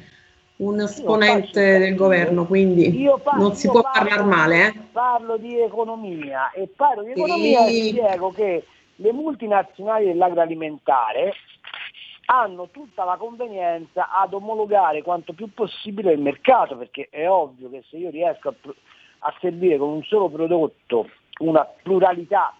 un 0.58 0.80
esponente 0.80 1.78
del 1.78 1.94
governo, 1.96 2.46
quindi 2.46 2.88
Io 3.00 3.18
pa- 3.18 3.32
non 3.32 3.54
si 3.54 3.68
può 3.68 3.82
parlo- 3.82 4.08
parlare 4.08 4.22
male. 4.28 4.66
Eh. 4.68 4.72
Parlo 4.92 5.36
di 5.36 5.60
economia 5.60 6.50
e 6.52 6.68
parlo 6.74 7.02
di 7.02 7.10
economia 7.10 7.66
Sì. 7.66 7.88
e 7.88 7.90
spiego 7.90 8.30
che 8.30 8.64
le 8.94 9.12
multinazionali 9.12 10.06
dell'agroalimentare 10.06 11.34
hanno 12.26 12.68
tutta 12.70 13.04
la 13.04 13.16
convenienza 13.16 14.10
ad 14.10 14.34
omologare 14.34 15.02
quanto 15.02 15.32
più 15.32 15.52
possibile 15.52 16.12
il 16.12 16.20
mercato, 16.20 16.76
perché 16.76 17.08
è 17.10 17.28
ovvio 17.28 17.70
che 17.70 17.84
se 17.88 17.96
io 17.96 18.10
riesco 18.10 18.48
a, 18.48 18.54
a 19.20 19.34
servire 19.40 19.78
con 19.78 19.88
un 19.88 20.02
solo 20.02 20.28
prodotto 20.28 21.08
una 21.38 21.64
pluralità 21.64 22.54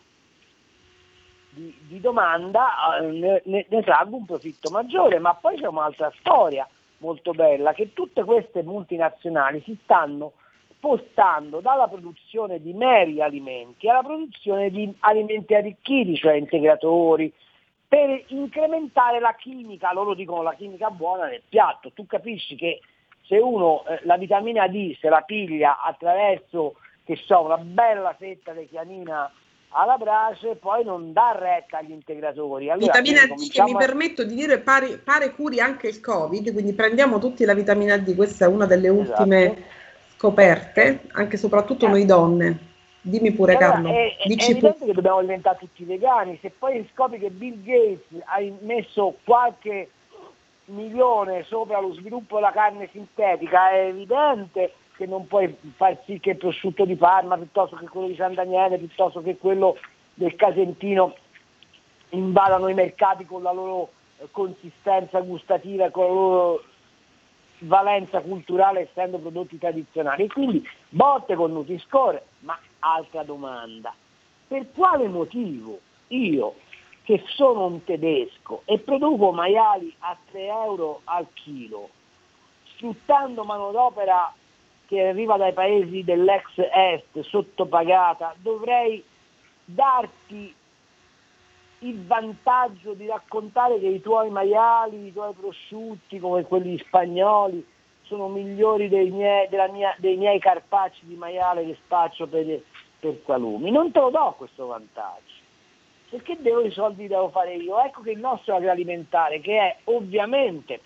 di, 1.50 1.74
di 1.88 2.00
domanda, 2.00 2.98
eh, 2.98 3.06
ne, 3.06 3.42
ne- 3.46 3.66
ne 3.68 3.82
traggo 3.82 4.16
un 4.16 4.26
profitto 4.26 4.70
maggiore, 4.70 5.18
ma 5.18 5.34
poi 5.34 5.58
c'è 5.58 5.66
un'altra 5.66 6.12
storia 6.18 6.68
molto 6.98 7.32
bella, 7.32 7.72
che 7.72 7.92
tutte 7.92 8.24
queste 8.24 8.62
multinazionali 8.62 9.62
si 9.64 9.76
stanno 9.82 10.32
spostando 10.76 11.60
dalla 11.60 11.88
produzione 11.88 12.60
di 12.60 12.72
meri 12.72 13.20
alimenti 13.20 13.88
alla 13.88 14.02
produzione 14.02 14.70
di 14.70 14.94
alimenti 15.00 15.54
arricchiti, 15.54 16.16
cioè 16.16 16.34
integratori, 16.34 17.32
per 17.89 18.24
incrementare 18.28 19.20
la 19.20 19.34
chimica, 19.34 19.93
loro 19.93 20.14
dicono 20.14 20.43
la 20.43 20.55
chimica 20.55 20.91
buona 20.91 21.26
nel 21.26 21.43
piatto. 21.49 21.93
Tu 21.93 22.07
capisci 22.07 22.57
che 22.57 22.80
se 23.26 23.39
uno 23.39 23.84
eh, 23.87 24.01
la 24.05 24.16
vitamina 24.16 24.66
D 24.68 24.97
se 25.01 25.09
la 25.09 25.22
piglia 25.22 25.80
attraverso 25.82 26.74
che 27.05 27.16
so, 27.24 27.43
una 27.43 27.59
bella 27.59 28.14
fetta 28.18 28.53
di 28.53 28.66
chianina 28.68 29.30
alla 29.70 29.97
brace, 29.97 30.57
poi 30.57 30.84
non 30.84 31.12
dà 31.12 31.37
retta 31.39 31.78
agli 31.78 31.93
integratori. 31.93 32.70
Allora, 32.70 33.01
Vitamina 33.01 33.26
D 33.26 33.49
che 33.49 33.62
mi 33.62 33.74
a- 33.74 33.76
permetto 33.76 34.24
di 34.24 34.34
dire 34.34 34.59
pare, 34.59 34.99
pare 34.99 35.32
curi 35.32 35.61
anche 35.61 35.87
il 35.87 36.01
Covid, 36.01 36.53
quindi 36.53 36.72
prendiamo 36.72 37.18
tutti 37.18 37.45
la 37.45 37.55
vitamina 37.55 37.97
D, 37.97 38.14
questa 38.16 38.47
è 38.47 38.49
una 38.49 38.66
delle 38.66 38.89
ultime 38.89 39.45
Esatto. 39.45 39.62
scoperte, 40.16 41.03
anche 41.12 41.37
e 41.37 41.39
soprattutto 41.39 41.87
noi 41.87 42.05
donne. 42.05 42.59
Dimmi 43.09 43.30
pure 43.30 43.54
Allora, 43.54 43.70
Carlo, 43.70 43.88
è, 43.90 44.16
è 44.16 44.24
evidente 44.24 44.72
pure. 44.72 44.86
che 44.86 44.92
dobbiamo 44.92 45.20
diventare 45.20 45.59
tutti 45.59 45.84
vegani, 45.84 46.38
se 46.42 46.50
poi 46.50 46.88
scopri 46.92 47.20
che 47.20 47.30
Bill 47.30 47.62
Gates 47.62 48.04
ha 48.24 48.40
messo 48.62 49.14
qualche 49.22 49.90
milione 50.66 51.44
sopra 51.44 51.78
lo 51.78 51.92
sviluppo 51.92 52.34
della 52.34 52.50
carne 52.50 52.88
sintetica, 52.90 53.70
è 53.70 53.86
evidente 53.86 54.72
che 54.96 55.07
non 55.07 55.28
puoi 55.28 55.57
far 55.76 55.96
sì 56.04 56.18
che 56.18 56.30
il 56.30 56.36
prosciutto 56.36 56.84
di 56.84 56.96
Parma, 56.96 57.36
piuttosto 57.36 57.76
che 57.76 57.86
quello 57.86 58.09
di 58.09 58.16
San 58.16 58.34
Daniele, 58.34 58.78
piuttosto 58.78 59.22
che 59.22 59.36
quello 59.36 59.76
del 60.14 60.34
Casentino 60.34 61.14
invadano 62.11 62.66
i 62.66 62.74
mercati 62.74 63.24
con 63.24 63.42
la 63.44 63.52
loro 63.52 63.90
consistenza 64.32 65.20
gustativa 65.20 65.86
e 65.86 65.90
con 65.92 66.07
la 66.07 66.12
loro 66.12 66.64
valenza 67.61 68.20
culturale 68.20 68.80
essendo 68.80 69.18
prodotti 69.18 69.59
tradizionali. 69.59 70.24
E 70.24 70.28
quindi 70.28 70.66
botte 70.88 71.34
con 71.34 71.52
Nutri-Score, 71.52 72.24
ma 72.40 72.59
altra 72.80 73.22
domanda. 73.22 73.94
Per 74.46 74.66
quale 74.72 75.09
motivo 75.09 75.80
io, 76.09 76.54
che 77.02 77.22
sono 77.26 77.66
un 77.66 77.84
tedesco 77.84 78.62
e 78.64 78.78
produco 78.78 79.32
maiali 79.32 79.94
a 80.00 80.16
3 80.30 80.46
euro 80.46 81.00
al 81.04 81.26
chilo, 81.32 81.90
sfruttando 82.74 83.44
manodopera 83.44 84.32
che 84.86 85.09
arriva 85.09 85.36
dai 85.36 85.52
paesi 85.52 86.04
dell'ex 86.04 86.44
est, 86.57 87.20
sottopagata, 87.20 88.34
dovrei 88.38 89.02
darti 89.64 90.54
il 91.81 92.07
vantaggio 92.07 92.95
di 92.95 93.07
raccontare 93.07 93.79
che 93.79 93.87
i 93.87 94.01
tuoi 94.01 94.31
maiali, 94.31 95.07
i 95.07 95.12
tuoi 95.12 95.35
prosciutti, 95.35 96.18
come 96.18 96.45
quelli 96.45 96.79
spagnoli, 96.79 97.64
sono 98.03 98.29
migliori 98.29 98.89
dei 98.89 99.11
miei, 99.11 99.49
mia- 99.72 99.97
dei 99.99 100.16
miei 100.16 100.39
carpacci 100.39 101.07
di 101.07 101.16
maiale 101.16 101.66
che 101.66 101.77
spaccio 101.85 102.27
per, 102.27 102.61
per 102.99 103.22
qualumi. 103.22 103.70
Non 103.70 103.91
te 103.91 104.01
lo 104.01 104.11
do 104.11 104.35
questo 104.39 104.66
vantaggio, 104.66 105.35
perché 106.09 106.37
devo 106.41 106.62
i 106.62 106.70
soldi 106.70 107.09
devo 107.09 107.29
fare 107.29 107.55
io. 107.55 107.79
Ecco 107.83 108.03
che 108.03 108.12
il 108.12 108.18
nostro 108.18 108.55
agroalimentare, 108.55 109.41
che 109.41 109.59
è 109.59 109.77
ovviamente 109.85 110.81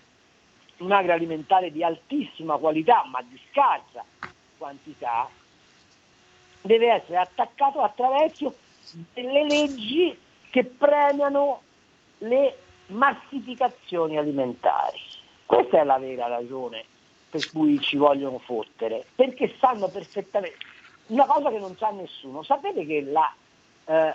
un 0.77 0.91
agroalimentare 0.91 1.71
di 1.71 1.83
altissima 1.83 2.57
qualità, 2.57 3.05
ma 3.09 3.21
di 3.21 3.39
scarsa 3.51 4.03
quantità, 4.57 5.29
deve 6.61 6.87
essere 6.91 7.17
attaccato 7.17 7.81
attraverso 7.81 8.55
delle 9.13 9.43
leggi 9.45 10.17
che 10.51 10.63
premiano 10.65 11.61
le 12.19 12.57
massificazioni 12.87 14.17
alimentari. 14.17 14.99
Questa 15.45 15.79
è 15.79 15.83
la 15.83 15.97
vera 15.97 16.27
ragione 16.27 16.85
per 17.29 17.49
cui 17.49 17.79
ci 17.79 17.95
vogliono 17.97 18.39
fottere, 18.39 19.05
perché 19.15 19.55
sanno 19.59 19.87
perfettamente 19.87 20.57
una 21.07 21.25
cosa 21.25 21.49
che 21.49 21.59
non 21.59 21.75
sa 21.77 21.89
nessuno. 21.91 22.43
Sapete 22.43 22.85
che 22.85 23.01
la 23.01 23.33
eh, 23.85 24.13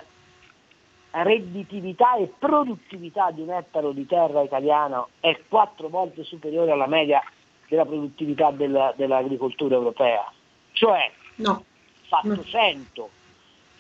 redditività 1.11 2.17
e 2.17 2.31
produttività 2.39 3.31
di 3.31 3.41
un 3.41 3.51
ettaro 3.53 3.93
di 3.93 4.07
terra 4.07 4.43
italiano 4.43 5.09
è 5.21 5.39
quattro 5.49 5.89
volte 5.89 6.25
superiore 6.25 6.73
alla 6.73 6.87
media 6.87 7.23
della 7.69 7.87
produttività 7.87 8.51
della- 8.51 8.93
dell'agricoltura 8.95 9.75
europea? 9.75 10.31
Cioè, 10.73 11.11
No. 11.37 11.65
fatto 12.09 12.45
100, 12.45 13.09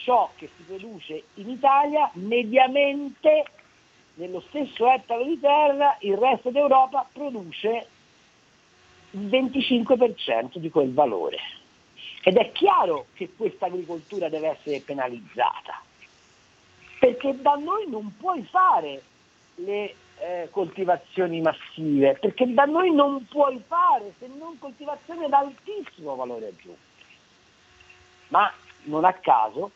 ciò 0.07 0.31
che 0.37 0.49
si 0.57 0.63
produce 0.63 1.25
in 1.35 1.51
Italia 1.51 2.09
mediamente 2.15 3.45
nello 4.15 4.41
stesso 4.49 4.89
ettaro 4.89 5.25
di 5.25 5.39
terra 5.41 5.97
il 6.01 6.17
resto 6.17 6.51
d'Europa 6.51 7.09
produce 7.13 7.89
il 9.11 9.27
25% 9.27 10.59
di 10.59 10.71
quel 10.71 10.95
valore. 10.95 11.39
Ed 12.23 12.37
è 12.37 12.53
chiaro 12.53 13.07
che 13.15 13.33
questa 13.37 13.67
agricoltura 13.67 14.29
deve 14.29 14.51
essere 14.51 14.79
penalizzata, 14.81 15.83
perché 17.01 17.41
da 17.41 17.55
noi 17.55 17.89
non 17.89 18.15
puoi 18.17 18.45
fare 18.45 19.03
le 19.57 19.95
eh, 20.19 20.49
coltivazioni 20.53 21.41
massive, 21.41 22.17
perché 22.21 22.53
da 22.55 22.65
noi 22.65 22.95
non 22.95 23.27
puoi 23.27 23.61
fare 23.67 24.15
se 24.21 24.29
non 24.29 24.57
coltivazioni 24.59 25.25
ad 25.25 25.33
altissimo 25.33 26.15
valore 26.15 26.47
aggiunto. 26.47 26.95
Ma 28.29 28.53
non 28.85 29.05
a 29.05 29.13
caso 29.13 29.71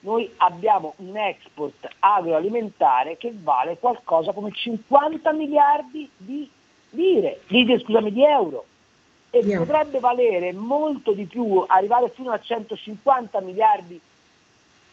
noi 0.00 0.30
abbiamo 0.38 0.94
un 0.98 1.16
export 1.16 1.88
agroalimentare 1.98 3.16
che 3.16 3.32
vale 3.34 3.78
qualcosa 3.78 4.32
come 4.32 4.50
50 4.52 5.32
miliardi 5.32 6.10
di 6.16 6.48
lire, 6.90 7.40
di, 7.46 7.78
scusami, 7.82 8.12
di 8.12 8.24
euro 8.24 8.64
e 9.30 9.38
euro. 9.38 9.64
potrebbe 9.64 10.00
valere 10.00 10.52
molto 10.52 11.12
di 11.12 11.24
più, 11.26 11.62
arrivare 11.66 12.10
fino 12.10 12.32
a 12.32 12.40
150 12.40 13.40
miliardi 13.40 14.00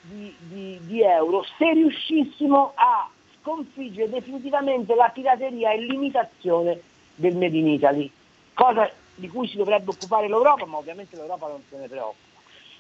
di, 0.02 0.36
di- 0.40 0.80
di 0.82 1.02
euro 1.02 1.44
se 1.58 1.74
riuscissimo 1.74 2.74
a 2.76 3.10
sconfiggere 3.40 4.10
definitivamente 4.10 4.94
la 4.94 5.10
pirateria 5.10 5.72
e 5.72 5.80
l'imitazione 5.80 6.82
del 7.16 7.36
Made 7.36 7.58
in 7.58 7.68
Italy, 7.68 8.12
cosa 8.54 8.90
di 9.16 9.28
cui 9.30 9.48
si 9.48 9.58
dovrebbe 9.58 9.90
occupare 9.90 10.28
l'Europa, 10.28 10.66
ma 10.66 10.78
ovviamente 10.78 11.16
l'Europa 11.16 11.48
non 11.48 11.64
se 11.70 11.78
ne 11.78 11.88
preoccupa. 11.88 12.27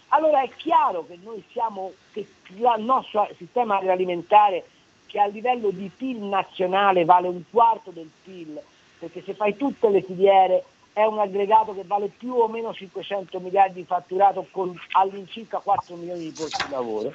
Allora 0.09 0.41
è 0.41 0.49
chiaro 0.55 1.05
che 1.05 1.17
noi 1.21 1.43
siamo, 1.51 1.91
che 2.13 2.27
il 2.47 2.83
nostro 2.83 3.27
sistema 3.37 3.77
agroalimentare 3.77 4.63
che 5.05 5.19
a 5.19 5.25
livello 5.25 5.69
di 5.69 5.89
PIL 5.95 6.19
nazionale 6.23 7.05
vale 7.05 7.27
un 7.27 7.43
quarto 7.49 7.91
del 7.91 8.09
PIL, 8.23 8.61
perché 8.99 9.23
se 9.25 9.33
fai 9.33 9.55
tutte 9.57 9.89
le 9.89 10.01
filiere 10.01 10.63
è 10.93 11.03
un 11.03 11.19
aggregato 11.19 11.73
che 11.73 11.83
vale 11.85 12.11
più 12.17 12.33
o 12.33 12.47
meno 12.47 12.73
500 12.73 13.39
miliardi 13.39 13.81
di 13.81 13.85
fatturato 13.85 14.47
con 14.51 14.75
all'incirca 14.93 15.59
4 15.59 15.95
milioni 15.95 16.23
di 16.23 16.31
posti 16.31 16.63
di 16.63 16.69
lavoro. 16.69 17.13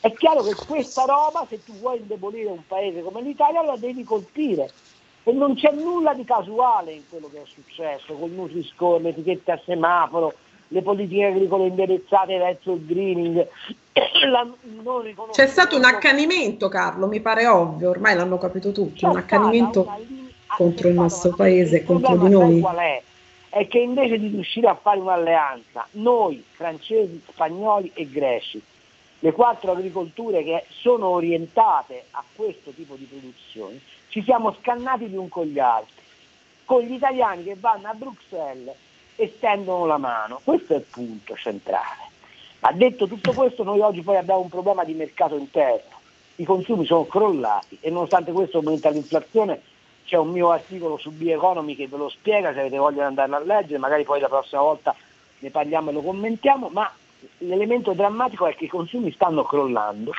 È 0.00 0.12
chiaro 0.16 0.42
che 0.44 0.56
questa 0.66 1.04
roba, 1.04 1.46
se 1.48 1.62
tu 1.64 1.78
vuoi 1.78 1.98
indebolire 1.98 2.50
un 2.50 2.66
paese 2.66 3.02
come 3.02 3.22
l'Italia, 3.22 3.62
la 3.62 3.76
devi 3.76 4.04
colpire. 4.04 4.72
E 5.22 5.32
non 5.32 5.54
c'è 5.54 5.70
nulla 5.70 6.12
di 6.12 6.24
casuale 6.24 6.92
in 6.92 7.08
quello 7.08 7.30
che 7.30 7.40
è 7.40 7.46
successo 7.46 8.14
col 8.14 8.30
Nutri-Score, 8.30 9.02
le 9.02 9.08
etichette 9.10 9.52
a 9.52 9.60
semaforo, 9.64 10.34
le 10.74 10.82
politiche 10.82 11.26
agricole 11.26 11.68
indirizzate 11.68 12.36
verso 12.36 12.72
il 12.72 12.84
greening. 12.84 13.46
C'è 15.30 15.46
stato 15.46 15.76
un 15.76 15.84
accanimento, 15.84 16.68
Carlo, 16.68 17.06
mi 17.06 17.20
pare 17.20 17.46
ovvio, 17.46 17.90
ormai 17.90 18.16
l'hanno 18.16 18.38
capito 18.38 18.72
tutti, 18.72 19.04
un 19.04 19.16
accanimento 19.16 19.88
contro 20.48 20.88
il 20.88 20.94
nostro 20.94 21.32
paese, 21.36 21.76
Il 21.76 21.84
contro 21.84 22.16
di 22.16 22.28
noi. 22.28 22.58
qual 22.58 22.76
è? 22.76 23.00
È 23.50 23.68
che 23.68 23.78
invece 23.78 24.18
di 24.18 24.26
riuscire 24.26 24.66
a 24.66 24.74
fare 24.74 24.98
un'alleanza, 24.98 25.86
noi, 25.92 26.42
francesi, 26.50 27.22
spagnoli 27.30 27.92
e 27.94 28.10
greci, 28.10 28.60
le 29.20 29.30
quattro 29.30 29.70
agricolture 29.70 30.42
che 30.42 30.64
sono 30.70 31.06
orientate 31.06 32.06
a 32.10 32.24
questo 32.34 32.72
tipo 32.72 32.96
di 32.96 33.04
produzioni, 33.04 33.80
ci 34.08 34.24
siamo 34.24 34.56
scannati 34.60 35.06
gli 35.06 35.14
un 35.14 35.28
con 35.28 35.46
gli 35.46 35.60
altri, 35.60 36.02
con 36.64 36.82
gli 36.82 36.94
italiani 36.94 37.44
che 37.44 37.54
vanno 37.60 37.86
a 37.86 37.94
Bruxelles 37.94 38.74
e 39.16 39.32
stendono 39.36 39.86
la 39.86 39.98
mano. 39.98 40.40
Questo 40.42 40.74
è 40.74 40.76
il 40.76 40.84
punto 40.88 41.36
centrale. 41.36 42.12
Ma 42.60 42.72
detto 42.72 43.06
tutto 43.06 43.32
questo, 43.32 43.62
noi 43.62 43.80
oggi 43.80 44.02
poi 44.02 44.16
abbiamo 44.16 44.40
un 44.40 44.48
problema 44.48 44.84
di 44.84 44.94
mercato 44.94 45.36
interno. 45.36 45.92
i 46.36 46.44
consumi 46.44 46.84
sono 46.84 47.06
crollati 47.06 47.78
e 47.80 47.90
nonostante 47.90 48.32
questo 48.32 48.58
aumenta 48.58 48.90
l'inflazione. 48.90 49.60
C'è 50.04 50.16
un 50.16 50.30
mio 50.30 50.50
articolo 50.50 50.96
su 50.96 51.10
Bioeconomy 51.10 51.76
che 51.76 51.86
ve 51.86 51.96
lo 51.96 52.08
spiega, 52.08 52.52
se 52.52 52.60
avete 52.60 52.76
voglia 52.76 53.02
di 53.02 53.08
andarlo 53.08 53.36
a 53.36 53.40
leggere, 53.40 53.78
magari 53.78 54.04
poi 54.04 54.20
la 54.20 54.28
prossima 54.28 54.62
volta 54.62 54.94
ne 55.38 55.50
parliamo 55.50 55.90
e 55.90 55.92
lo 55.92 56.02
commentiamo, 56.02 56.68
ma 56.70 56.90
l'elemento 57.38 57.92
drammatico 57.92 58.46
è 58.46 58.54
che 58.54 58.64
i 58.64 58.68
consumi 58.68 59.12
stanno 59.12 59.44
crollando 59.44 60.12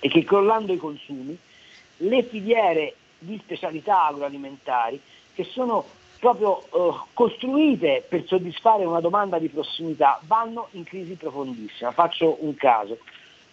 e 0.00 0.08
che 0.08 0.24
crollando 0.24 0.72
i 0.72 0.76
consumi 0.76 1.36
le 1.98 2.22
filiere 2.22 2.94
di 3.18 3.38
specialità 3.42 4.06
agroalimentari 4.06 5.00
che 5.34 5.44
sono 5.44 5.84
proprio 6.18 6.62
eh, 6.62 6.98
costruite 7.14 8.04
per 8.08 8.24
soddisfare 8.26 8.84
una 8.84 9.00
domanda 9.00 9.38
di 9.38 9.48
prossimità 9.48 10.20
vanno 10.24 10.68
in 10.72 10.84
crisi 10.84 11.14
profondissima. 11.14 11.92
Faccio 11.92 12.38
un 12.40 12.54
caso. 12.54 12.98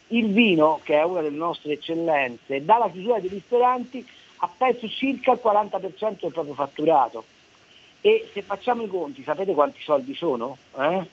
Il 0.08 0.32
vino, 0.32 0.80
che 0.84 0.96
è 1.00 1.04
una 1.04 1.22
delle 1.22 1.36
nostre 1.36 1.74
eccellenze, 1.74 2.64
dalla 2.64 2.90
chiusura 2.90 3.20
dei 3.20 3.30
ristoranti 3.30 4.06
ha 4.38 4.50
perso 4.56 4.88
circa 4.90 5.32
il 5.32 5.40
40% 5.44 6.18
del 6.20 6.32
proprio 6.32 6.54
fatturato. 6.54 7.24
E 8.02 8.30
se 8.34 8.42
facciamo 8.44 8.84
i 8.84 8.88
conti, 8.88 9.24
sapete 9.24 9.54
quanti 9.54 9.82
soldi 9.82 10.14
sono? 10.14 10.58
Eh? 10.78 11.08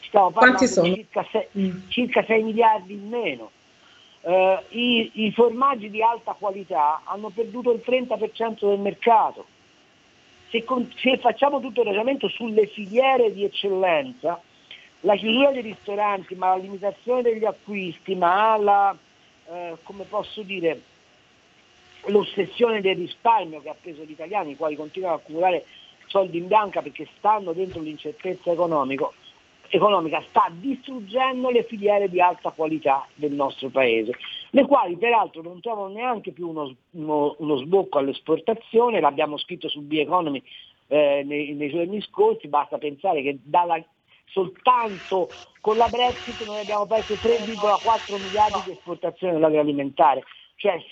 Stiamo 0.00 0.30
parlando 0.30 0.64
di 0.64 0.94
circa 0.94 1.26
6, 1.30 1.84
circa 1.88 2.24
6 2.24 2.42
miliardi 2.42 2.94
in 2.94 3.08
meno. 3.08 3.50
Eh, 4.22 4.58
i, 4.70 5.10
I 5.26 5.32
formaggi 5.32 5.90
di 5.90 6.02
alta 6.02 6.34
qualità 6.38 7.02
hanno 7.04 7.28
perduto 7.28 7.72
il 7.72 7.82
30% 7.84 8.66
del 8.66 8.78
mercato. 8.78 9.44
Se, 10.50 10.64
con, 10.64 10.90
se, 10.96 11.18
facciamo 11.18 11.60
tutto 11.60 11.80
il 11.80 11.86
ragionamento 11.86 12.28
sulle 12.28 12.66
filiere 12.66 13.32
di 13.32 13.44
eccellenza, 13.44 14.40
la 15.00 15.14
chiusura 15.14 15.52
dei 15.52 15.62
ristoranti, 15.62 16.34
ma 16.34 16.48
la 16.48 16.62
limitazione 16.62 17.22
degli 17.22 17.44
acquisti, 17.44 18.14
ma 18.14 18.56
la, 18.56 18.96
eh, 19.50 19.76
come 19.82 20.04
posso 20.04 20.42
dire, 20.42 20.80
l'ossessione 22.06 22.80
del 22.80 22.96
risparmio 22.96 23.60
che 23.60 23.68
ha 23.68 23.76
preso 23.80 24.02
gli 24.04 24.10
italiani, 24.10 24.52
i 24.52 24.56
quali 24.56 24.76
continuano 24.76 25.16
a 25.16 25.18
accumulare 25.18 25.64
soldi 26.06 26.38
in 26.38 26.46
bianca 26.46 26.80
perché 26.80 27.06
stanno 27.18 27.52
dentro 27.52 27.80
l'incertezza 27.80 28.50
economico, 28.50 29.12
economica 29.68 30.22
sta 30.28 30.50
distruggendo 30.50 31.50
le 31.50 31.64
filiere 31.64 32.08
di 32.08 32.20
alta 32.20 32.50
qualità 32.50 33.06
del 33.14 33.32
nostro 33.32 33.68
paese, 33.68 34.12
le 34.50 34.66
quali 34.66 34.96
peraltro 34.96 35.42
non 35.42 35.60
trovano 35.60 35.92
neanche 35.92 36.32
più 36.32 36.48
uno, 36.48 36.74
uno, 36.92 37.34
uno 37.38 37.56
sbocco 37.56 37.98
all'esportazione, 37.98 39.00
l'abbiamo 39.00 39.36
scritto 39.36 39.68
su 39.68 39.82
B-Economy 39.82 40.42
eh, 40.88 41.22
nei, 41.24 41.54
nei 41.54 41.70
giorni 41.70 42.00
scorsi, 42.02 42.48
basta 42.48 42.78
pensare 42.78 43.22
che 43.22 43.38
dalla, 43.42 43.82
soltanto 44.26 45.28
con 45.60 45.76
la 45.76 45.88
Brexit 45.88 46.46
noi 46.46 46.60
abbiamo 46.60 46.86
perso 46.86 47.14
3,4 47.14 48.22
miliardi 48.22 48.62
di 48.64 48.70
esportazione 48.72 49.34
dell'agroalimentare, 49.34 50.22
cioè 50.58 50.84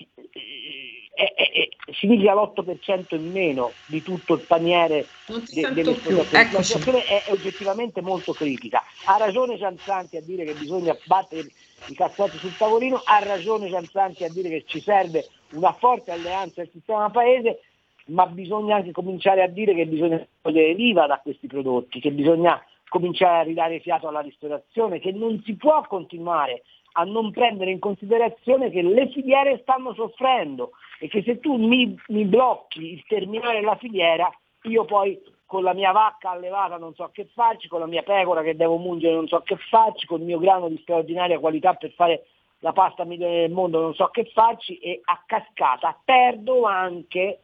è, 1.13 1.33
è, 1.35 1.51
è, 1.51 1.69
significa 1.93 2.35
l'8% 2.35 3.17
in 3.17 3.33
meno 3.33 3.73
di 3.87 4.01
tutto 4.03 4.35
il 4.35 4.45
paniere 4.47 5.07
de, 5.27 5.73
dell'esportazione. 5.73 6.53
La 6.53 6.63
situazione 6.63 7.05
è, 7.05 7.23
oggettivamente 7.29 8.01
molto 8.01 8.33
critica. 8.33 8.83
Ha 9.07 9.17
ragione 9.17 9.59
Cianzanti 9.59 10.17
a 10.17 10.23
dire 10.23 10.45
che 10.45 10.53
bisogna 10.53 10.97
battere 11.07 11.49
i 11.87 11.95
cazzotti 11.95 12.39
sul 12.39 12.57
tavolino, 12.57 13.03
ha 13.05 13.19
ragione 13.25 13.69
Cianzanti 13.69 14.25
a 14.25 14.31
dire 14.31 14.49
che 14.49 14.65
ci 14.67 14.81
serve 14.81 15.27
una 15.53 15.73
forte 15.73 16.13
alleanza 16.13 16.63
del 16.63 16.71
sistema 16.71 17.11
paese, 17.11 17.63
ma 18.07 18.27
bisogna 18.27 18.77
anche 18.77 18.93
cominciare 18.93 19.43
a 19.43 19.49
dire 19.49 19.75
che 19.75 19.87
bisogna 19.87 20.25
togliere 20.43 20.75
l'IVA 20.75 21.07
da 21.07 21.19
questi 21.21 21.49
prodotti, 21.49 21.99
che 21.99 22.13
bisogna 22.13 22.63
cominciare 22.89 23.39
a 23.39 23.43
ridare 23.43 23.81
fiato 23.81 24.07
alla 24.07 24.21
ristorazione, 24.21 25.01
che 25.01 25.11
non 25.11 25.43
si 25.45 25.57
può 25.57 25.83
continuare 25.89 26.63
a 26.99 27.05
non 27.05 27.31
prendere 27.31 27.71
in 27.71 27.79
considerazione 27.79 28.71
che 28.71 28.83
le 28.83 29.09
filiere 29.11 29.59
stanno 29.63 29.93
soffrendo 29.95 30.71
e 30.99 31.09
che 31.09 31.23
se 31.23 31.41
tu 31.41 31.57
mi, 31.57 31.95
mi 32.09 32.25
blocchi 32.25 32.93
il 32.93 33.05
terminare 33.07 33.61
la 33.61 33.77
filiera, 33.77 34.31
io 34.63 34.85
poi 34.87 35.21
con 35.45 35.63
la 35.63 35.75
mia 35.75 35.93
vacca 35.93 36.31
allevata 36.31 36.79
non 36.79 36.95
so 36.95 37.11
che 37.13 37.29
farci, 37.35 37.69
con 37.69 37.81
la 37.81 37.87
mia 37.87 38.03
pecora 38.03 38.43
che 38.43 38.57
devo 38.57 38.79
mungere 38.79 39.15
non 39.15 39.29
so 39.29 39.41
che 39.41 39.57
farci, 39.69 40.07
con 40.07 40.21
il 40.21 40.27
mio 40.27 40.39
grano 40.39 40.69
di 40.69 40.79
straordinaria 40.79 41.39
qualità 41.39 41.75
per 41.75 41.93
fare 41.93 42.27
la 42.61 42.73
pasta 42.73 43.05
migliore 43.05 43.41
del 43.41 43.51
mondo 43.51 43.81
non 43.81 43.95
so 43.95 44.09
che 44.09 44.25
farci 44.33 44.79
e 44.79 45.01
a 45.05 45.23
cascata 45.27 46.01
perdo 46.03 46.65
anche 46.65 47.41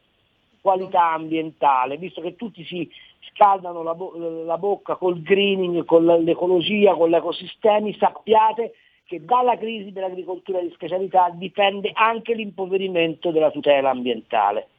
qualità 0.61 1.11
ambientale, 1.11 1.97
visto 1.97 2.21
che 2.21 2.35
tutti 2.35 2.65
si 2.65 2.89
scaldano 3.29 3.83
la, 3.83 3.93
bo- 3.93 4.13
la 4.45 4.57
bocca 4.57 4.95
col 4.95 5.21
greening, 5.21 5.85
con 5.85 6.05
l'ecologia, 6.05 6.95
con 6.95 7.09
gli 7.09 7.15
ecosistemi, 7.15 7.95
sappiate 7.99 8.73
che 9.13 9.23
dalla 9.23 9.55
crisi 9.57 9.91
dell'agricoltura 9.91 10.59
di 10.59 10.71
specialità 10.73 11.31
dipende 11.35 11.91
anche 11.93 12.33
l'impoverimento 12.33 13.29
della 13.29 13.51
tutela 13.51 13.91
ambientale. 13.91 14.69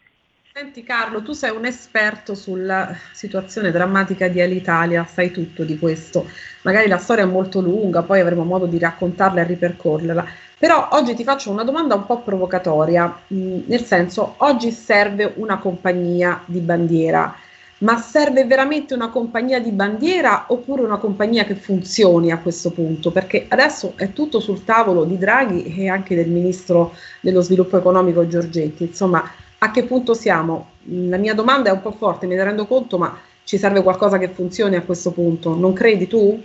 Senti 0.52 0.82
Carlo, 0.82 1.22
tu 1.22 1.32
sei 1.32 1.54
un 1.54 1.64
esperto 1.64 2.34
sulla 2.34 2.96
situazione 3.12 3.70
drammatica 3.70 4.26
di 4.26 4.40
Alitalia, 4.40 5.04
sai 5.04 5.30
tutto 5.30 5.62
di 5.62 5.78
questo. 5.78 6.26
Magari 6.62 6.88
la 6.88 6.98
storia 6.98 7.22
è 7.22 7.28
molto 7.28 7.60
lunga, 7.60 8.02
poi 8.02 8.20
avremo 8.20 8.42
modo 8.42 8.66
di 8.66 8.78
raccontarla 8.78 9.40
e 9.40 9.44
ripercorrerla. 9.44 10.26
Però 10.58 10.88
oggi 10.92 11.14
ti 11.14 11.22
faccio 11.22 11.50
una 11.50 11.64
domanda 11.64 11.94
un 11.94 12.06
po' 12.06 12.20
provocatoria, 12.20 13.22
nel 13.28 13.82
senso, 13.82 14.34
oggi 14.38 14.70
serve 14.72 15.32
una 15.36 15.58
compagnia 15.58 16.42
di 16.46 16.58
bandiera 16.58 17.36
ma 17.78 17.96
serve 17.98 18.44
veramente 18.44 18.94
una 18.94 19.10
compagnia 19.10 19.60
di 19.60 19.70
bandiera 19.70 20.46
oppure 20.48 20.82
una 20.82 20.98
compagnia 20.98 21.44
che 21.44 21.54
funzioni 21.54 22.30
a 22.30 22.38
questo 22.38 22.70
punto? 22.70 23.10
Perché 23.10 23.46
adesso 23.48 23.94
è 23.96 24.12
tutto 24.12 24.40
sul 24.40 24.64
tavolo 24.64 25.04
di 25.04 25.18
Draghi 25.18 25.74
e 25.76 25.88
anche 25.88 26.14
del 26.14 26.28
ministro 26.28 26.94
dello 27.20 27.40
sviluppo 27.40 27.76
economico 27.76 28.26
Giorgetti. 28.26 28.84
Insomma, 28.84 29.28
a 29.58 29.70
che 29.70 29.84
punto 29.84 30.14
siamo? 30.14 30.70
La 30.84 31.16
mia 31.16 31.34
domanda 31.34 31.70
è 31.70 31.72
un 31.72 31.80
po' 31.80 31.92
forte, 31.92 32.26
me 32.26 32.36
ne 32.36 32.44
rendo 32.44 32.66
conto, 32.66 32.96
ma 32.96 33.18
ci 33.42 33.58
serve 33.58 33.82
qualcosa 33.82 34.18
che 34.18 34.28
funzioni 34.28 34.76
a 34.76 34.82
questo 34.82 35.12
punto, 35.12 35.54
non 35.54 35.72
credi 35.72 36.06
tu? 36.06 36.40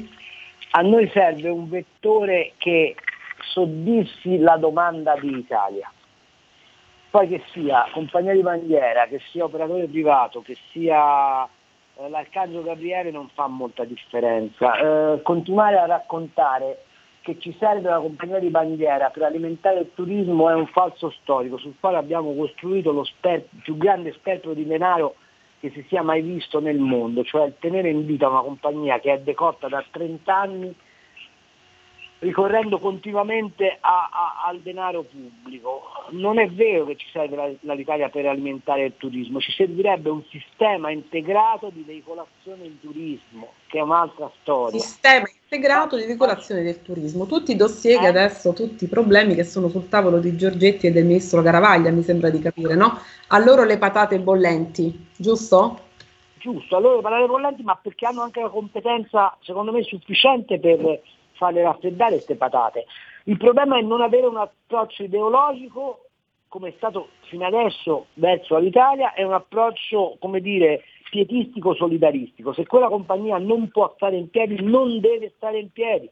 A 0.71 0.81
noi 0.81 1.09
serve 1.13 1.49
un 1.49 1.69
vettore 1.69 2.53
che 2.57 2.95
soddisfi 3.53 4.37
la 4.37 4.57
domanda 4.57 5.17
di 5.19 5.37
Italia 5.37 5.91
poi 7.09 7.27
che 7.27 7.41
sia 7.51 7.87
compagnia 7.91 8.33
di 8.33 8.41
bandiera, 8.41 9.07
che 9.07 9.19
sia 9.31 9.43
operatore 9.43 9.87
privato, 9.87 10.41
che 10.41 10.55
sia 10.71 11.43
eh, 11.45 12.09
l'Arcangelo 12.09 12.63
Gabriele 12.63 13.11
non 13.11 13.29
fa 13.33 13.47
molta 13.47 13.83
differenza. 13.83 14.77
Eh, 14.77 15.21
continuare 15.21 15.77
a 15.77 15.85
raccontare 15.85 16.83
che 17.21 17.37
ci 17.39 17.55
serve 17.59 17.89
una 17.89 17.99
compagnia 17.99 18.39
di 18.39 18.49
bandiera 18.49 19.09
per 19.09 19.23
alimentare 19.23 19.79
il 19.79 19.91
turismo 19.93 20.49
è 20.49 20.53
un 20.53 20.67
falso 20.67 21.09
storico 21.21 21.57
sul 21.57 21.75
quale 21.79 21.97
abbiamo 21.97 22.33
costruito 22.33 22.91
lo 22.91 23.03
sper- 23.03 23.47
più 23.61 23.77
grande 23.77 24.13
sperpero 24.13 24.53
di 24.53 24.65
denaro 24.65 25.15
che 25.59 25.69
si 25.71 25.83
sia 25.89 26.01
mai 26.01 26.21
visto 26.21 26.61
nel 26.61 26.79
mondo, 26.79 27.23
cioè 27.23 27.51
tenere 27.59 27.89
in 27.89 28.05
vita 28.05 28.29
una 28.29 28.41
compagnia 28.41 28.99
che 28.99 29.11
è 29.11 29.19
decotta 29.19 29.67
da 29.67 29.83
30 29.91 30.33
anni 30.35 30.75
ricorrendo 32.19 32.79
continuamente 32.79 33.77
a, 33.79 34.09
a, 34.11 34.47
al 34.47 34.59
denaro 34.59 35.03
pubblico. 35.03 35.83
Non 36.11 36.39
è 36.39 36.49
vero 36.49 36.85
che 36.85 36.95
ci 36.95 37.07
serve 37.11 37.57
la, 37.61 37.73
l'Italia 37.73 38.09
per 38.09 38.25
alimentare 38.25 38.85
il 38.85 38.93
turismo, 38.97 39.39
ci 39.39 39.51
servirebbe 39.51 40.09
un 40.09 40.23
sistema 40.29 40.91
integrato 40.91 41.69
di 41.71 41.83
veicolazione 41.85 42.65
in 42.65 42.79
turismo, 42.79 43.53
che 43.67 43.77
è 43.77 43.81
un'altra 43.81 44.29
storia. 44.41 44.79
Sistema 44.79 45.27
integrato 45.41 45.95
di 45.95 46.05
veicolazione 46.05 46.63
del 46.63 46.81
turismo. 46.81 47.25
Tutti 47.25 47.51
i 47.51 47.55
dossier 47.55 47.99
che 47.99 48.05
eh? 48.05 48.09
adesso, 48.09 48.53
tutti 48.53 48.83
i 48.83 48.87
problemi 48.89 49.35
che 49.35 49.43
sono 49.43 49.69
sul 49.69 49.87
tavolo 49.87 50.19
di 50.19 50.35
Giorgetti 50.35 50.87
e 50.87 50.91
del 50.91 51.05
ministro 51.05 51.41
Garavaglia, 51.41 51.91
mi 51.91 52.03
sembra 52.03 52.29
di 52.29 52.39
capire, 52.39 52.75
no? 52.75 52.99
A 53.27 53.39
loro 53.39 53.63
le 53.63 53.77
patate 53.77 54.19
bollenti, 54.19 55.07
giusto? 55.15 55.87
Giusto, 56.37 56.75
a 56.75 56.79
loro 56.79 56.97
le 56.97 57.01
patate 57.01 57.25
bollenti, 57.27 57.63
ma 57.63 57.77
perché 57.81 58.05
hanno 58.05 58.21
anche 58.21 58.41
la 58.41 58.49
competenza, 58.49 59.37
secondo 59.41 59.71
me, 59.71 59.83
sufficiente 59.83 60.59
per 60.59 61.01
farle 61.39 61.63
raffreddare 61.63 62.15
queste 62.15 62.35
patate. 62.35 62.85
Il 63.23 63.37
problema 63.37 63.77
è 63.77 63.81
non 63.81 64.01
avere 64.01 64.27
un 64.27 64.37
approccio 64.37 65.03
ideologico 65.03 66.03
come 66.49 66.69
è 66.69 66.73
stato 66.77 67.09
fino 67.21 67.45
adesso 67.45 68.07
verso 68.15 68.57
l'Italia, 68.57 69.13
è 69.13 69.23
un 69.23 69.33
approccio, 69.33 70.17
come 70.19 70.41
dire, 70.41 70.83
pietistico 71.09 71.75
solidaristico. 71.75 72.53
Se 72.53 72.65
quella 72.65 72.87
compagnia 72.87 73.37
non 73.37 73.69
può 73.69 73.93
stare 73.95 74.17
in 74.17 74.29
piedi, 74.29 74.61
non 74.61 74.99
deve 74.99 75.31
stare 75.37 75.59
in 75.59 75.71
piedi. 75.71 76.09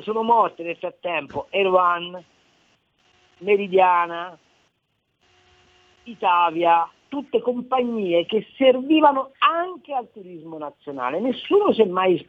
Sono 0.00 0.22
morte 0.22 0.62
nel 0.62 0.76
frattempo 0.76 1.48
Erwan, 1.50 2.22
Meridiana, 3.38 4.38
Italia, 6.04 6.90
tutte 7.08 7.42
compagnie 7.42 8.24
che 8.24 8.46
servivano 8.56 9.32
anche 9.38 9.92
al 9.92 10.10
turismo 10.10 10.56
nazionale. 10.56 11.20
Nessuno 11.20 11.72
si 11.74 11.82
è 11.82 11.86
mai 11.86 12.26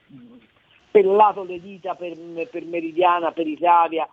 pellato 0.92 1.44
le 1.44 1.60
dita 1.62 1.96
per, 1.96 2.16
per 2.50 2.66
Meridiana, 2.66 3.32
per 3.32 3.48
Italia, 3.48 4.08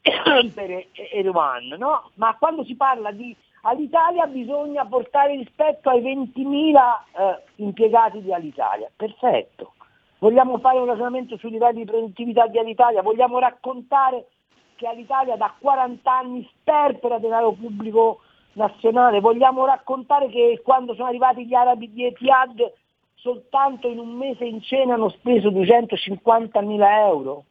per 0.54 0.86
Erevan, 1.12 1.74
no? 1.78 2.10
Ma 2.14 2.36
quando 2.38 2.64
si 2.64 2.74
parla 2.74 3.10
di 3.10 3.34
all'Italia 3.62 4.26
bisogna 4.26 4.84
portare 4.86 5.34
rispetto 5.36 5.90
ai 5.90 6.00
20.000 6.00 6.76
eh, 7.16 7.42
impiegati 7.56 8.22
di 8.22 8.32
Alitalia. 8.32 8.90
Perfetto. 8.94 9.74
Vogliamo 10.18 10.58
fare 10.58 10.78
un 10.78 10.86
ragionamento 10.86 11.36
sui 11.36 11.50
livelli 11.50 11.80
di 11.80 11.90
produttività 11.90 12.46
di 12.46 12.58
Alitalia, 12.58 13.02
vogliamo 13.02 13.38
raccontare 13.38 14.26
che 14.74 14.86
all'Italia 14.86 15.36
da 15.36 15.52
40 15.58 16.10
anni 16.10 16.48
sperpera 16.52 17.18
denaro 17.18 17.52
pubblico 17.52 18.20
nazionale. 18.52 19.20
Vogliamo 19.20 19.64
raccontare 19.64 20.28
che 20.28 20.60
quando 20.64 20.94
sono 20.94 21.08
arrivati 21.08 21.46
gli 21.46 21.54
arabi 21.54 21.92
di 21.92 22.06
Etihad 22.06 22.72
soltanto 23.20 23.88
in 23.88 23.98
un 23.98 24.16
mese 24.16 24.44
in 24.44 24.60
cena 24.62 24.94
hanno 24.94 25.08
speso 25.10 25.50
250 25.50 26.60
mila 26.62 27.06
euro? 27.06 27.44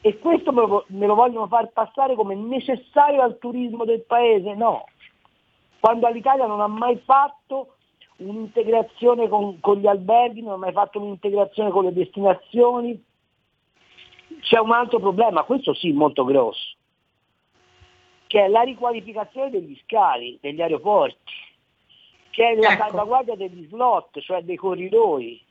E 0.00 0.18
questo 0.18 0.52
me 0.52 0.66
lo, 0.66 0.84
me 0.88 1.06
lo 1.06 1.14
vogliono 1.14 1.48
far 1.48 1.70
passare 1.72 2.14
come 2.14 2.34
necessario 2.34 3.22
al 3.22 3.38
turismo 3.38 3.84
del 3.84 4.04
paese? 4.04 4.54
No. 4.54 4.84
Quando 5.80 6.06
all'Italia 6.06 6.46
non 6.46 6.60
ha 6.60 6.66
mai 6.66 6.98
fatto 7.04 7.74
un'integrazione 8.18 9.28
con, 9.28 9.60
con, 9.60 9.78
gli 9.78 9.86
alberghi, 9.86 10.42
non 10.42 10.54
ha 10.54 10.56
mai 10.56 10.72
fatto 10.72 11.00
un'integrazione 11.00 11.70
con 11.70 11.84
le 11.84 11.92
destinazioni. 11.92 13.04
C'è 14.40 14.58
un 14.58 14.72
altro 14.72 15.00
problema, 15.00 15.42
questo 15.42 15.74
sì 15.74 15.90
molto 15.92 16.24
grosso, 16.24 16.76
che 18.26 18.44
è 18.44 18.48
la 18.48 18.62
riqualificazione 18.62 19.50
degli 19.50 19.76
scali, 19.84 20.38
degli 20.40 20.60
aeroporti, 20.60 21.32
che 22.30 22.50
è 22.50 22.54
la 22.56 22.72
Ecco. 22.72 22.82
salvaguardia 22.82 23.36
degli 23.36 23.66
slot, 23.68 24.20
cioè 24.20 24.42
dei 24.42 24.56
corridoi. 24.56 25.42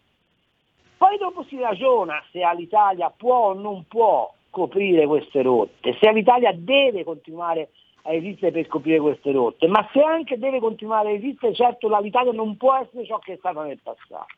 Poi 0.98 1.18
dopo 1.18 1.44
si 1.44 1.60
ragiona 1.60 2.24
se 2.32 2.40
l'Italia 2.56 3.14
può 3.16 3.50
o 3.50 3.54
non 3.54 3.86
può 3.88 4.34
coprire 4.50 5.06
queste 5.06 5.42
rotte, 5.44 5.96
se 6.00 6.12
l'Italia 6.12 6.52
deve 6.54 7.04
continuare 7.04 7.70
a 8.04 8.14
esistere 8.14 8.52
per 8.52 8.68
coprire 8.68 9.00
queste 9.00 9.32
rotte, 9.32 9.68
ma 9.68 9.88
se 9.94 10.02
anche 10.02 10.40
deve 10.40 10.60
continuare 10.60 11.10
a 11.10 11.12
esistere, 11.12 11.54
certo 11.54 11.88
l'Italia 12.00 12.32
non 12.32 12.58
può 12.58 12.74
essere 12.76 13.06
ciò 13.06 13.20
che 13.20 13.34
è 13.34 13.38
stata 13.38 13.62
nel 13.64 13.80
passato. 13.84 14.34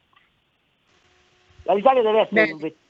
L'Italia 1.74 2.02
deve 2.02 2.22
essere 2.22 2.46
Beh. 2.46 2.52
un 2.52 2.58
vettore. 2.58 2.88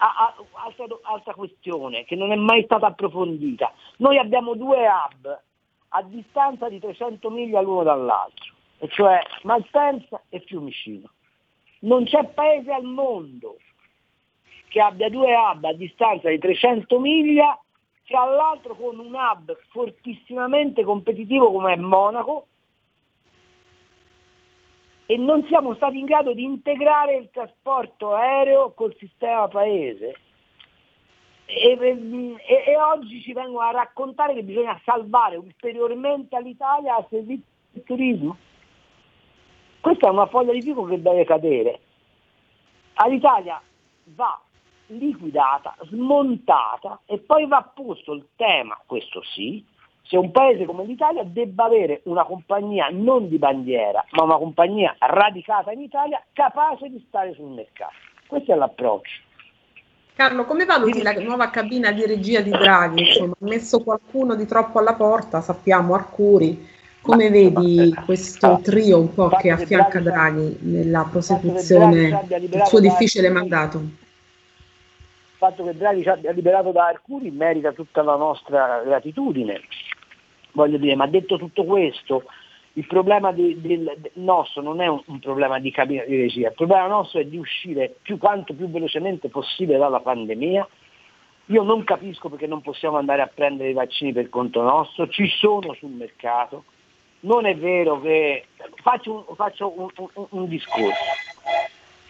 Ah, 0.00 0.14
ah, 0.16 0.34
altra, 0.64 0.84
altra 1.02 1.34
questione 1.34 2.04
che 2.04 2.14
non 2.14 2.30
è 2.30 2.36
mai 2.36 2.62
stata 2.64 2.86
approfondita. 2.86 3.72
Noi 3.96 4.16
abbiamo 4.16 4.54
due 4.54 4.86
hub 4.86 5.40
a 5.88 6.02
distanza 6.02 6.68
di 6.68 6.78
300 6.78 7.30
miglia 7.30 7.60
l'uno 7.60 7.82
dall'altro, 7.82 8.54
e 8.78 8.88
cioè 8.88 9.20
Malpensa 9.42 10.22
e 10.28 10.40
Fiumicino. 10.40 11.10
Non 11.80 12.04
c'è 12.04 12.24
paese 12.26 12.72
al 12.72 12.84
mondo 12.84 13.58
che 14.68 14.80
abbia 14.80 15.08
due 15.08 15.34
hub 15.34 15.64
a 15.64 15.72
distanza 15.72 16.28
di 16.28 16.38
300 16.38 16.98
miglia, 16.98 17.58
tra 18.06 18.24
l'altro 18.24 18.74
con 18.74 18.98
un 18.98 19.14
hub 19.14 19.56
fortissimamente 19.70 20.84
competitivo 20.84 21.50
come 21.52 21.72
è 21.72 21.76
Monaco, 21.76 22.46
e 25.06 25.16
non 25.16 25.44
siamo 25.46 25.74
stati 25.74 25.98
in 25.98 26.04
grado 26.04 26.34
di 26.34 26.42
integrare 26.44 27.16
il 27.16 27.30
trasporto 27.32 28.12
aereo 28.12 28.72
col 28.72 28.94
sistema 28.98 29.48
paese. 29.48 30.16
E, 31.46 31.78
e- 31.80 32.64
e 32.66 32.76
oggi 32.76 33.22
ci 33.22 33.32
vengono 33.32 33.66
a 33.66 33.70
raccontare 33.70 34.34
che 34.34 34.42
bisogna 34.42 34.78
salvare 34.84 35.36
ulteriormente 35.36 36.36
all'Italia 36.36 36.96
a 36.96 37.06
servizio 37.08 37.46
del 37.70 37.84
turismo. 37.84 38.36
Questa 39.80 40.06
è 40.06 40.10
una 40.10 40.26
foglia 40.26 40.52
di 40.52 40.62
fico 40.62 40.84
che 40.84 41.00
deve 41.00 41.24
cadere. 41.24 41.80
All'Italia 42.94 43.60
va 44.14 44.40
liquidata, 44.88 45.76
smontata 45.82 47.00
e 47.06 47.18
poi 47.18 47.46
va 47.46 47.70
posto 47.74 48.12
il 48.12 48.26
tema, 48.36 48.78
questo 48.86 49.22
sì, 49.22 49.64
se 50.02 50.16
un 50.16 50.30
paese 50.30 50.64
come 50.64 50.84
l'Italia 50.84 51.22
debba 51.22 51.64
avere 51.64 52.00
una 52.04 52.24
compagnia 52.24 52.88
non 52.90 53.28
di 53.28 53.38
bandiera, 53.38 54.02
ma 54.12 54.22
una 54.22 54.38
compagnia 54.38 54.96
radicata 54.98 55.70
in 55.72 55.82
Italia 55.82 56.22
capace 56.32 56.88
di 56.88 57.04
stare 57.08 57.34
sul 57.34 57.50
mercato. 57.50 57.94
Questo 58.26 58.52
è 58.52 58.56
l'approccio. 58.56 59.26
Carlo, 60.14 60.46
come 60.46 60.64
valuti 60.64 61.02
la 61.02 61.12
nuova 61.12 61.50
cabina 61.50 61.92
di 61.92 62.04
regia 62.04 62.40
di 62.40 62.50
Draghi? 62.50 63.06
Insomma, 63.06 63.34
ha 63.38 63.44
messo 63.44 63.82
qualcuno 63.84 64.34
di 64.34 64.46
troppo 64.46 64.78
alla 64.80 64.94
porta, 64.94 65.40
sappiamo 65.40 65.94
Arcuri. 65.94 66.76
Come 67.00 67.30
vedi 67.30 67.94
questo 68.04 68.60
trio 68.62 68.98
un 68.98 69.14
po' 69.14 69.28
che 69.28 69.50
affianca 69.50 70.00
Draghi 70.00 70.58
nella 70.60 71.08
prosecuzione 71.10 72.24
del 72.26 72.62
suo 72.66 72.80
difficile 72.80 73.30
mandato? 73.30 73.78
Il 73.78 73.94
fatto 75.38 75.64
che 75.64 75.76
Draghi 75.76 76.02
ci 76.02 76.08
abbia 76.08 76.32
liberato 76.32 76.70
da 76.70 76.86
Arcuri 76.86 77.30
merita 77.30 77.72
tutta 77.72 78.02
la 78.02 78.16
nostra 78.16 78.82
gratitudine. 78.84 79.60
Voglio 80.52 80.76
dire, 80.76 80.96
ma 80.96 81.06
detto 81.06 81.38
tutto 81.38 81.64
questo, 81.64 82.24
il 82.74 82.86
problema 82.86 83.32
di- 83.32 83.58
del, 83.60 83.94
del 83.96 84.10
nostro 84.14 84.60
non 84.60 84.80
è 84.80 84.86
un, 84.86 85.00
un 85.06 85.18
problema 85.20 85.58
di 85.58 85.70
cabina 85.70 86.04
di 86.04 86.16
regia, 86.16 86.48
il 86.48 86.54
problema 86.54 86.88
nostro 86.88 87.20
è 87.20 87.24
di 87.24 87.38
uscire 87.38 87.94
più, 88.02 88.18
quanto 88.18 88.52
più 88.52 88.68
velocemente 88.68 89.28
possibile 89.28 89.78
dalla 89.78 90.00
pandemia. 90.00 90.68
Io 91.46 91.62
non 91.62 91.84
capisco 91.84 92.28
perché 92.28 92.46
non 92.46 92.60
possiamo 92.60 92.98
andare 92.98 93.22
a 93.22 93.30
prendere 93.32 93.70
i 93.70 93.74
vaccini 93.74 94.12
per 94.12 94.28
conto 94.28 94.60
nostro, 94.60 95.08
ci 95.08 95.26
sono 95.28 95.72
sul 95.74 95.90
mercato. 95.90 96.64
Non 97.20 97.46
è 97.46 97.56
vero 97.56 98.00
che... 98.00 98.46
Faccio 98.82 99.24
un, 99.28 99.34
faccio 99.34 99.72
un- 99.76 99.90
un- 100.14 100.26
un 100.30 100.48
discorso. 100.48 101.04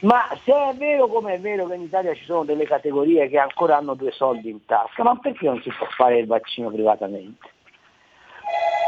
Ma 0.01 0.29
se 0.45 0.53
è 0.53 0.75
vero 0.75 1.09
come 1.09 1.35
è 1.35 1.41
vero 1.41 1.67
che 1.67 1.75
in 1.75 1.83
Italia 1.83 2.15
ci 2.15 2.25
sono 2.25 2.45
delle 2.45 2.67
categorie 2.67 3.29
che 3.29 3.39
ancora 3.39 3.77
hanno 3.77 3.95
due 3.95 4.13
soldi 4.13 4.49
in 4.49 4.65
tasca, 4.65 5.03
ma 5.03 5.17
perché 5.17 5.47
non 5.47 5.61
si 5.63 5.73
può 5.77 5.87
fare 5.89 6.19
il 6.19 6.27
vaccino 6.27 6.71
privatamente? 6.71 7.51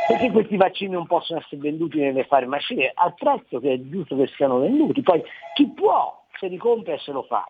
Perché 0.06 0.30
questi 0.30 0.56
vaccini 0.56 0.92
non 0.92 1.06
possono 1.06 1.40
essere 1.40 1.60
venduti 1.60 1.98
nelle 1.98 2.24
farmacie 2.24 2.92
al 2.94 3.14
prezzo 3.14 3.58
che 3.58 3.72
è 3.72 3.80
giusto 3.88 4.16
che 4.16 4.28
siano 4.28 4.60
venduti? 4.60 5.02
Poi 5.02 5.20
chi 5.54 5.66
può 5.68 6.24
se 6.38 6.46
li 6.46 6.56
compra 6.58 6.94
e 6.94 6.98
se 6.98 7.10
lo 7.10 7.22
fa. 7.24 7.44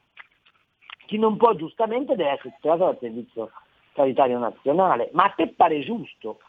Chi 1.06 1.18
non 1.18 1.36
può 1.36 1.54
giustamente 1.54 2.16
deve 2.16 2.30
essere 2.30 2.54
tutelato 2.54 2.84
dal 2.84 2.98
servizio 2.98 3.50
sanitario 3.94 4.38
nazionale. 4.38 5.10
Ma 5.12 5.24
a 5.24 5.32
te 5.36 5.48
pare 5.48 5.80
giusto 5.80 6.40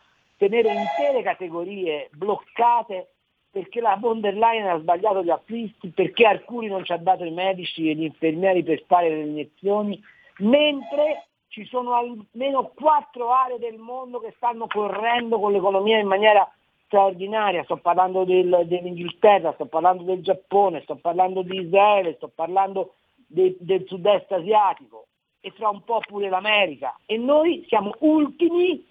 tenere 0.42 0.74
intere 0.74 1.22
categorie 1.22 2.10
bloccate 2.14 3.10
perché 3.52 3.80
la 3.80 3.96
von 4.00 4.22
der 4.22 4.36
Leyen 4.36 4.66
ha 4.66 4.80
sbagliato 4.80 5.22
gli 5.22 5.30
acquisti, 5.30 5.90
perché 5.90 6.26
Arcuri 6.26 6.68
non 6.68 6.84
ci 6.84 6.94
ha 6.94 6.98
dato 6.98 7.24
i 7.26 7.32
medici 7.32 7.88
e 7.88 7.94
gli 7.94 8.04
infermieri 8.04 8.64
per 8.64 8.84
fare 8.88 9.10
le 9.10 9.22
iniezioni, 9.22 10.02
mentre 10.40 11.28
ci 11.50 11.64
sono 11.66 11.94
almeno 11.94 12.72
quattro 12.74 13.32
aree 13.32 13.60
del 13.60 13.78
mondo 13.78 14.20
che 14.20 14.34
stanno 14.38 14.66
correndo 14.66 15.38
con 15.40 15.52
l'economia 15.52 16.00
in 16.00 16.08
maniera 16.08 16.50
straordinaria, 16.86 17.64
sto 17.66 17.78
parlando 17.78 18.24
del- 18.24 18.64
dell'Inghilterra, 18.66 19.54
sto 19.54 19.68
parlando 19.68 20.04
del 20.04 20.24
Giappone, 20.24 20.82
sto 20.82 20.96
parlando 20.96 21.44
di 21.44 21.60
Israele, 21.60 22.16
sto 22.16 22.32
parlando 22.34 22.94
de- 23.28 23.58
del 23.60 23.86
sud-est 23.86 24.32
asiatico 24.32 25.06
e 25.40 25.52
fra 25.52 25.70
un 25.70 25.84
po' 25.84 26.00
pure 26.00 26.30
l'America. 26.30 26.98
E 27.06 27.18
noi 27.18 27.64
siamo 27.68 27.94
ultimi 28.00 28.90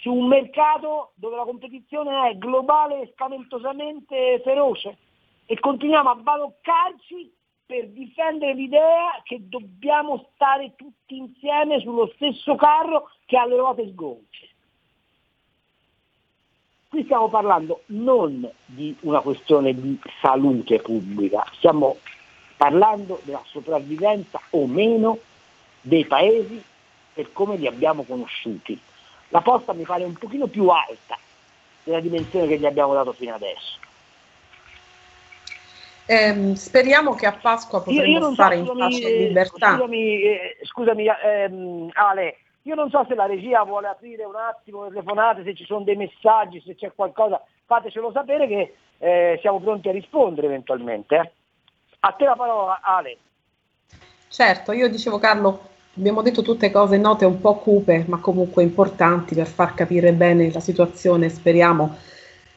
su 0.00 0.12
un 0.12 0.28
mercato 0.28 1.12
dove 1.14 1.36
la 1.36 1.44
competizione 1.44 2.30
è 2.30 2.38
globale 2.38 3.02
e 3.02 3.06
spaventosamente 3.12 4.40
feroce 4.42 4.96
e 5.46 5.58
continuiamo 5.58 6.10
a 6.10 6.14
baloccarci 6.14 7.32
per 7.66 7.88
difendere 7.90 8.54
l'idea 8.54 9.20
che 9.22 9.48
dobbiamo 9.48 10.28
stare 10.34 10.74
tutti 10.74 11.16
insieme 11.16 11.80
sullo 11.80 12.10
stesso 12.14 12.56
carro 12.56 13.10
che 13.26 13.36
ha 13.36 13.46
le 13.46 13.56
ruote 13.56 13.88
sgonce. 13.90 14.48
Qui 16.88 17.04
stiamo 17.04 17.28
parlando 17.28 17.82
non 17.86 18.50
di 18.64 18.96
una 19.02 19.20
questione 19.20 19.72
di 19.72 19.96
salute 20.20 20.80
pubblica, 20.80 21.44
stiamo 21.52 21.98
parlando 22.56 23.20
della 23.22 23.42
sopravvivenza 23.44 24.40
o 24.50 24.66
meno 24.66 25.18
dei 25.80 26.04
paesi 26.06 26.60
per 27.12 27.32
come 27.32 27.56
li 27.56 27.68
abbiamo 27.68 28.02
conosciuti. 28.02 28.80
La 29.30 29.40
posta 29.40 29.72
mi 29.72 29.84
pare 29.84 30.04
un 30.04 30.14
pochino 30.14 30.46
più 30.46 30.68
alta 30.68 31.18
della 31.82 32.00
dimensione 32.00 32.46
che 32.46 32.58
gli 32.58 32.66
abbiamo 32.66 32.92
dato 32.94 33.12
fino 33.12 33.34
adesso. 33.34 33.78
Ehm, 36.06 36.54
speriamo 36.54 37.14
che 37.14 37.26
a 37.26 37.32
Pasqua 37.32 37.82
potremo 37.82 38.18
non 38.18 38.28
so, 38.30 38.34
stare 38.34 38.56
in 38.56 38.66
pace 38.76 39.06
e 39.06 39.12
eh, 39.12 39.26
libertà. 39.28 39.70
scusami, 39.74 40.22
eh, 40.22 40.56
scusami, 40.62 41.06
ehm, 41.06 41.90
Ale, 41.92 42.38
io 42.62 42.74
non 42.74 42.90
so 42.90 43.04
se 43.06 43.14
la 43.14 43.26
regia 43.26 43.62
vuole 43.62 43.86
aprire 43.86 44.24
un 44.24 44.34
attimo 44.34 44.84
le 44.84 44.90
telefonate, 44.90 45.44
se 45.44 45.54
ci 45.54 45.64
sono 45.64 45.84
dei 45.84 45.94
messaggi, 45.94 46.60
se 46.66 46.74
c'è 46.74 46.92
qualcosa, 46.94 47.40
fatecelo 47.64 48.10
sapere 48.10 48.48
che 48.48 48.74
eh, 48.98 49.38
siamo 49.40 49.60
pronti 49.60 49.88
a 49.88 49.92
rispondere 49.92 50.48
eventualmente. 50.48 51.14
eh. 51.16 51.30
A 52.00 52.12
te 52.12 52.24
la 52.24 52.34
parola, 52.34 52.80
Ale. 52.82 53.16
Certo, 54.28 54.72
io 54.72 54.88
dicevo 54.88 55.18
Carlo, 55.18 55.60
abbiamo 55.96 56.22
detto 56.22 56.42
tutte 56.42 56.70
cose 56.70 56.96
note 56.96 57.24
un 57.24 57.40
po' 57.40 57.56
cupe, 57.56 58.04
ma 58.08 58.18
comunque 58.18 58.62
importanti 58.62 59.34
per 59.34 59.46
far 59.46 59.74
capire 59.74 60.12
bene 60.12 60.50
la 60.52 60.60
situazione. 60.60 61.28
Speriamo 61.28 61.96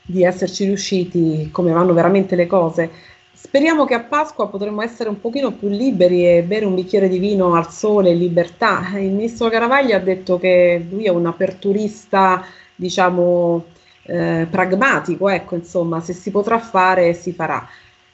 di 0.01 0.23
esserci 0.23 0.65
riusciti 0.65 1.49
come 1.51 1.71
vanno 1.71 1.93
veramente 1.93 2.35
le 2.35 2.47
cose. 2.47 2.89
Speriamo 3.33 3.85
che 3.85 3.93
a 3.93 3.99
Pasqua 3.99 4.47
potremo 4.47 4.81
essere 4.81 5.09
un 5.09 5.19
pochino 5.19 5.51
più 5.51 5.67
liberi 5.67 6.25
e 6.25 6.43
bere 6.43 6.65
un 6.65 6.75
bicchiere 6.75 7.09
di 7.09 7.19
vino 7.19 7.55
al 7.55 7.69
sole 7.71 8.11
in 8.11 8.17
libertà. 8.17 8.91
Il 8.95 9.11
ministro 9.11 9.49
Caravaglia 9.49 9.97
ha 9.97 9.99
detto 9.99 10.39
che 10.39 10.85
lui 10.89 11.05
è 11.05 11.09
un 11.09 11.25
aperturista, 11.25 12.45
diciamo, 12.75 13.65
eh, 14.03 14.47
pragmatico, 14.49 15.29
ecco, 15.29 15.55
insomma, 15.55 15.99
se 16.01 16.13
si 16.13 16.31
potrà 16.31 16.59
fare 16.59 17.13
si 17.13 17.33
farà. 17.33 17.67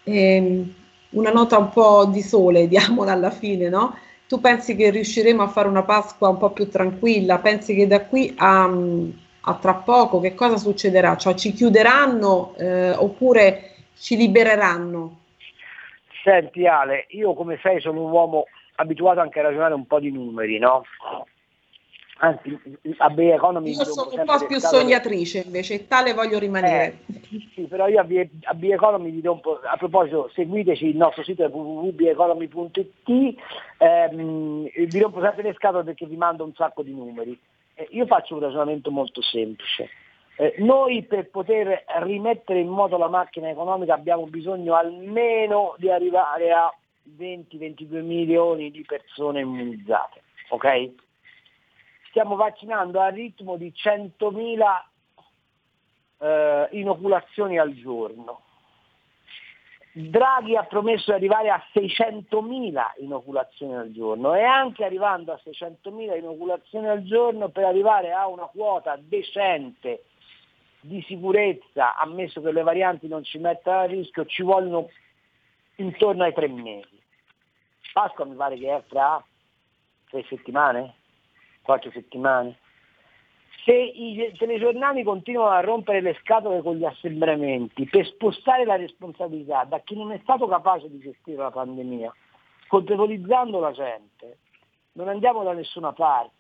Ehm, 0.04 0.74
una 1.12 1.32
nota 1.32 1.58
un 1.58 1.70
po' 1.70 2.06
di 2.06 2.22
sole, 2.22 2.68
diamola 2.70 3.12
alla 3.12 3.32
fine, 3.32 3.70
no? 3.70 3.96
Tu 4.30 4.40
pensi 4.40 4.76
che 4.76 4.92
riusciremo 4.92 5.42
a 5.42 5.48
fare 5.48 5.68
una 5.68 5.82
Pasqua 5.82 6.30
un 6.30 6.38
po' 6.38 6.52
più 6.52 6.70
tranquilla? 6.70 7.40
Pensi 7.40 7.74
che 7.74 7.88
da 7.88 8.06
qui 8.06 8.32
a, 8.38 8.70
a 9.42 9.56
tra 9.56 9.74
poco 9.74 10.20
che 10.20 10.36
cosa 10.36 10.56
succederà? 10.58 11.18
Cioè 11.18 11.34
ci 11.34 11.52
chiuderanno 11.52 12.54
eh, 12.56 12.92
oppure 12.92 13.72
ci 13.98 14.16
libereranno? 14.16 15.18
Senti 16.24 16.68
Ale, 16.68 17.08
io 17.10 17.34
come 17.34 17.58
sai 17.60 17.82
sono 17.82 18.04
un 18.04 18.12
uomo 18.12 18.44
abituato 18.76 19.20
anche 19.20 19.40
a 19.40 19.44
ragionare 19.44 19.74
un 19.74 19.88
po' 19.88 20.00
di 20.00 20.12
numeri, 20.12 20.60
no? 20.60 20.84
Anzi, 22.22 22.60
a 22.98 23.10
Bay 23.10 23.32
Economy... 23.32 23.72
Io 23.72 23.86
sono 23.86 24.10
un 24.12 24.26
po' 24.26 24.46
più 24.46 24.60
sognatrice 24.60 25.44
invece, 25.46 25.88
tale 25.88 26.14
voglio 26.14 26.38
rimanere. 26.38 27.00
Eh, 27.08 27.48
sì, 27.54 27.62
però 27.62 27.88
io 27.88 28.02
a 28.02 28.04
B, 28.04 28.28
a 28.44 28.54
B 28.54 28.64
Economy 28.64 29.10
vi 29.10 29.22
do 29.22 29.32
un 29.34 29.40
po'... 29.40 29.62
A 29.64 29.78
proposito, 29.78 30.30
seguiteci, 30.34 30.88
il 30.88 30.98
nostro 30.98 31.24
sito 31.24 31.46
è 31.46 31.50
www.beconomy.it, 31.50 33.38
ehm, 33.78 34.70
vi 34.86 35.00
rompo 35.00 35.22
sempre 35.22 35.44
le 35.44 35.54
scatole 35.54 35.86
perché 35.86 36.06
vi 36.06 36.18
mando 36.18 36.44
un 36.44 36.54
sacco 36.56 36.84
di 36.84 36.94
numeri. 36.94 37.40
Eh, 37.76 37.88
io 37.92 38.06
faccio 38.06 38.34
un 38.34 38.42
ragionamento 38.42 38.92
molto 38.92 39.22
semplice. 39.22 39.90
Eh, 40.36 40.56
noi 40.58 41.04
per 41.04 41.30
poter 41.30 41.86
rimettere 42.02 42.60
in 42.60 42.68
moto 42.68 42.98
la 42.98 43.08
macchina 43.08 43.50
economica 43.50 43.94
abbiamo 43.94 44.26
bisogno 44.26 44.76
almeno 44.76 45.76
di 45.78 45.90
arrivare 45.90 46.52
a 46.52 46.74
20-22 47.18 48.02
milioni 48.04 48.72
di 48.72 48.84
persone 48.86 49.40
immunizzate, 49.40 50.22
ok? 50.50 51.08
Stiamo 52.10 52.36
vaccinando 52.36 53.00
al 53.00 53.14
ritmo 53.14 53.56
di 53.56 53.72
100.000 53.76 54.62
eh, 56.20 56.68
inoculazioni 56.72 57.58
al 57.58 57.74
giorno. 57.74 58.42
Draghi 59.92 60.56
ha 60.56 60.64
promesso 60.64 61.12
di 61.12 61.18
arrivare 61.18 61.50
a 61.50 61.62
600.000 61.74 63.02
inoculazioni 63.02 63.76
al 63.76 63.92
giorno 63.92 64.34
e 64.34 64.44
anche 64.44 64.86
arrivando 64.86 65.34
a 65.34 65.40
600.000 65.44 66.18
inoculazioni 66.18 66.88
al 66.88 67.04
giorno 67.04 67.50
per 67.50 67.66
arrivare 67.66 68.12
a 68.12 68.28
una 68.28 68.46
quota 68.46 68.98
decente 69.00 70.06
di 70.82 71.04
sicurezza, 71.08 71.96
ammesso 71.96 72.42
che 72.42 72.52
le 72.52 72.64
varianti 72.64 73.08
non 73.08 73.24
ci 73.24 73.38
mettano 73.40 73.80
a 73.80 73.86
rischio, 73.86 74.26
ci 74.26 74.44
vogliono 74.44 74.90
intorno 75.76 76.24
ai 76.24 76.34
tre 76.34 76.48
mesi. 76.48 76.98
Pasqua 77.92 78.26
mi 78.26 78.36
pare 78.36 78.58
che 78.58 78.76
è 78.76 78.82
fra 78.88 79.24
tre 80.10 80.24
settimane, 80.30 80.99
quattro 81.62 81.92
settimane. 81.92 82.58
Se 83.66 83.74
i 83.74 84.34
telegiornali 84.38 85.04
continuano 85.04 85.50
a 85.50 85.60
rompere 85.60 86.02
le 86.02 86.18
scatole 86.22 86.62
con 86.62 86.76
gli 86.76 86.86
assembramenti 86.86 87.86
per 87.86 88.06
spostare 88.08 88.66
la 88.66 88.78
responsabilità 88.78 89.66
da 89.66 89.80
chi 89.80 89.96
non 89.96 90.12
è 90.12 90.20
stato 90.24 90.48
capace 90.48 90.90
di 90.90 91.00
gestire 91.00 91.38
la 91.38 91.52
pandemia, 91.52 92.12
colpevolizzando 92.68 93.60
la 93.60 93.72
gente, 93.72 94.38
non 94.94 95.10
andiamo 95.10 95.44
da 95.44 95.54
nessuna 95.54 95.92
parte. 95.92 96.38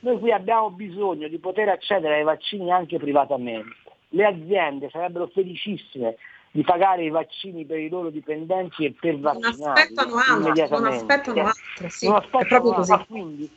Noi 0.00 0.18
qui 0.18 0.32
abbiamo 0.32 0.70
bisogno 0.70 1.28
di 1.28 1.38
poter 1.38 1.68
accedere 1.68 2.16
ai 2.16 2.24
vaccini 2.24 2.70
anche 2.70 2.98
privatamente. 2.98 3.76
Le 4.10 4.24
aziende 4.24 4.88
sarebbero 4.90 5.26
felicissime 5.28 6.16
di 6.52 6.62
pagare 6.62 7.04
i 7.04 7.10
vaccini 7.10 7.64
per 7.64 7.78
i 7.78 7.88
loro 7.88 8.10
dipendenti 8.10 8.84
e 8.84 8.94
per 8.98 9.18
vaccinarli 9.18 9.62
non 9.62 9.70
aspettano 9.70 10.16
altro, 10.16 10.78
non 10.78 10.86
aspettano 10.86 11.40
altro, 11.40 11.88
sì, 11.88 12.06
non 12.06 12.16
aspettano 12.16 12.42
è 12.42 12.46
proprio 12.46 12.72
così. 12.72 12.92
Altro, 12.92 13.06
quindi 13.08 13.50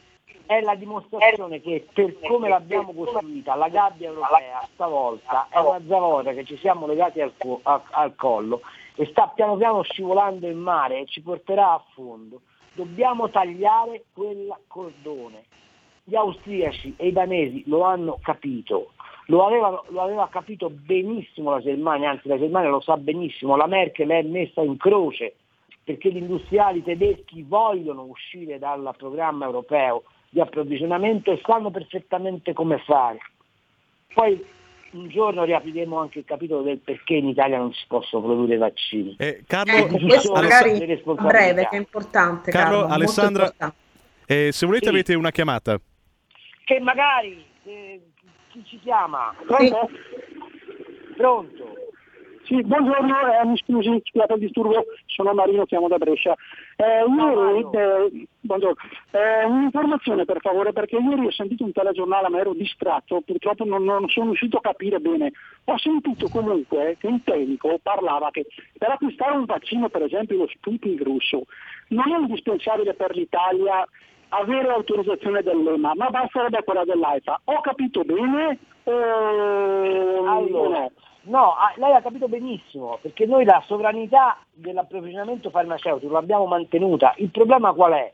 è 0.46 0.62
la 0.62 0.76
dimostrazione 0.76 1.62
che 1.62 1.88
per 1.94 2.20
come 2.20 2.50
l'abbiamo 2.50 2.94
costruita 2.94 3.56
la 3.56 3.70
gabbia 3.70 4.10
europea 4.10 4.68
stavolta 4.74 5.48
è 5.50 5.60
una 5.60 5.82
zavorra 5.88 6.34
che 6.34 6.44
ci 6.44 6.58
siamo 6.58 6.86
legati 6.86 7.22
al, 7.22 7.34
co- 7.38 7.60
a- 7.64 7.82
al 7.92 8.16
collo 8.16 8.62
e 8.96 9.06
sta 9.08 9.32
piano 9.34 9.56
piano 9.56 9.82
scivolando 9.82 10.48
in 10.48 10.60
mare 10.60 11.00
e 11.00 11.06
ci 11.08 11.22
porterà 11.22 11.74
a 11.74 11.84
fondo. 11.94 12.42
Dobbiamo 12.74 13.30
tagliare 13.30 14.06
quel 14.14 14.54
cordone. 14.68 15.46
Gli 16.04 16.16
austriaci 16.16 16.96
e 16.98 17.08
i 17.08 17.12
danesi 17.12 17.64
lo 17.68 17.84
hanno 17.84 18.20
capito, 18.22 18.92
lo 19.28 19.46
aveva, 19.46 19.82
lo 19.88 20.02
aveva, 20.02 20.28
capito 20.30 20.70
benissimo 20.70 21.52
la 21.52 21.62
Germania, 21.62 22.10
anzi 22.10 22.28
la 22.28 22.38
Germania 22.38 22.70
lo 22.70 22.82
sa 22.82 22.98
benissimo, 22.98 23.56
la 23.56 23.68
Merkel 23.68 24.10
è 24.10 24.22
messa 24.24 24.62
in 24.62 24.76
croce 24.76 25.36
perché 25.82 26.12
gli 26.12 26.18
industriali 26.18 26.84
tedeschi 26.84 27.44
vogliono 27.44 28.04
uscire 28.04 28.60
dal 28.60 28.94
programma 28.98 29.46
europeo 29.46 30.04
di 30.34 30.42
approvvigionamento 30.42 31.32
e 31.32 31.40
sanno 31.46 31.70
perfettamente 31.70 32.54
come 32.54 32.80
fare. 32.80 33.20
Poi 34.16 34.44
un 34.94 35.08
giorno 35.10 35.44
riapriremo 35.44 36.00
anche 36.00 36.20
il 36.20 36.26
capitolo 36.26 36.64
del 36.64 36.80
perché 36.80 37.14
in 37.14 37.28
Italia 37.28 37.60
non 37.60 37.72
si 37.72 37.86
possono 37.88 38.24
produrre 38.24 38.58
vaccini. 38.58 39.16
Eh, 39.20 39.44
Carlo, 39.46 39.72
eh, 39.72 39.88
questo 39.88 40.34
magari 40.34 40.72
breve, 40.80 41.68
che 41.68 41.76
è 41.76 41.78
importante. 41.78 42.50
Carlo, 42.50 42.80
Carlo 42.80 42.94
Alessandra, 42.94 43.44
importante. 43.44 43.76
Eh, 44.26 44.52
se 44.52 44.66
volete 44.66 44.86
sì. 44.86 44.92
avete 44.92 45.14
una 45.14 45.30
chiamata. 45.30 45.80
Che 46.66 46.80
magari 46.80 47.46
eh, 47.66 48.02
chi 48.50 48.64
ci 48.66 48.80
chiama? 48.80 49.36
Pronto? 49.46 49.90
Pronto? 51.16 51.73
Sì, 52.46 52.62
buongiorno, 52.62 53.16
eh, 53.42 53.46
mi 53.46 53.58
scusi, 53.58 54.02
scusate 54.04 54.34
il 54.34 54.40
disturbo, 54.40 54.86
sono 55.06 55.34
Marino, 55.34 55.66
chiamo 55.66 55.88
da 55.88 55.98
Brescia. 55.98 56.36
Eh, 56.76 57.06
ieri, 57.08 57.68
eh, 57.72 58.28
buongiorno, 58.42 58.76
un'informazione 59.48 60.26
per 60.26 60.40
favore, 60.42 60.74
perché 60.74 60.98
ieri 60.98 61.26
ho 61.26 61.32
sentito 61.32 61.64
un 61.64 61.72
telegiornale 61.72 62.28
ma 62.28 62.40
ero 62.40 62.54
distratto, 62.54 63.22
purtroppo 63.22 63.64
non, 63.64 63.86
non 63.86 64.10
sono 64.10 64.28
riuscito 64.28 64.58
a 64.58 64.62
capire 64.62 65.00
bene. 65.00 65.32
Ho 65.66 65.78
sentito 65.78 66.28
comunque 66.28 66.98
che 67.00 67.08
un 67.08 67.24
tecnico 67.24 67.80
parlava 67.82 68.30
che 68.32 68.46
per 68.78 68.92
acquistare 68.92 69.38
un 69.38 69.46
vaccino, 69.46 69.88
per 69.88 70.02
esempio 70.04 70.38
lo 70.38 70.48
Sputnik 70.48 71.02
russo, 71.02 71.44
non 71.90 72.12
è 72.12 72.18
indispensabile 72.18 72.94
per 72.94 73.16
l'Italia 73.16 73.88
avere 74.30 74.68
l'autorizzazione 74.68 75.44
dell'EMA, 75.44 75.94
ma 75.96 76.10
basterebbe 76.10 76.64
quella 76.64 76.84
dell'AIFA. 76.84 77.42
Ho 77.46 77.62
capito 77.62 78.04
bene? 78.04 78.58
Eh, 78.84 78.92
Allora, 80.26 80.80
no? 80.80 80.92
No, 81.24 81.54
ah, 81.54 81.74
lei 81.78 81.94
ha 81.94 82.02
capito 82.02 82.28
benissimo, 82.28 82.98
perché 83.02 83.26
noi 83.26 83.46
la 83.46 83.62
sovranità 83.66 84.38
dell'approvvigionamento 84.52 85.50
farmaceutico 85.50 86.12
l'abbiamo 86.12 86.46
mantenuta. 86.46 87.14
Il 87.18 87.30
problema 87.30 87.74
qual 87.74 87.94
è? 87.94 88.14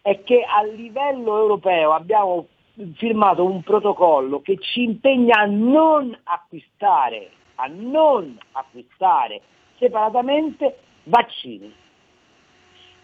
È 0.00 0.22
che 0.22 0.42
a 0.42 0.64
livello 0.64 1.38
europeo 1.38 1.92
abbiamo 1.92 2.46
firmato 2.94 3.44
un 3.44 3.62
protocollo 3.62 4.40
che 4.40 4.58
ci 4.58 4.82
impegna 4.82 5.40
a 5.40 5.44
non 5.44 6.16
acquistare, 6.24 7.30
a 7.56 7.66
non 7.66 8.38
acquistare 8.52 9.40
separatamente 9.78 10.78
vaccini. 11.04 11.72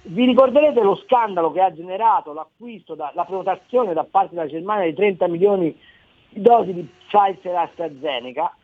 Vi 0.01 0.25
ricorderete 0.25 0.81
lo 0.81 0.97
scandalo 0.97 1.53
che 1.53 1.61
ha 1.61 1.73
generato 1.73 2.33
l'acquisto, 2.33 2.95
da, 2.95 3.11
la 3.15 3.25
prenotazione 3.25 3.93
da 3.93 4.05
parte 4.05 4.35
della 4.35 4.49
Germania 4.49 4.87
di 4.87 4.95
30 4.95 5.29
milioni 5.29 5.77
di 6.31 6.41
dosi 6.41 6.73
di 6.73 6.89
Pfizer 7.09 7.57
AstraZeneca, 7.57 8.55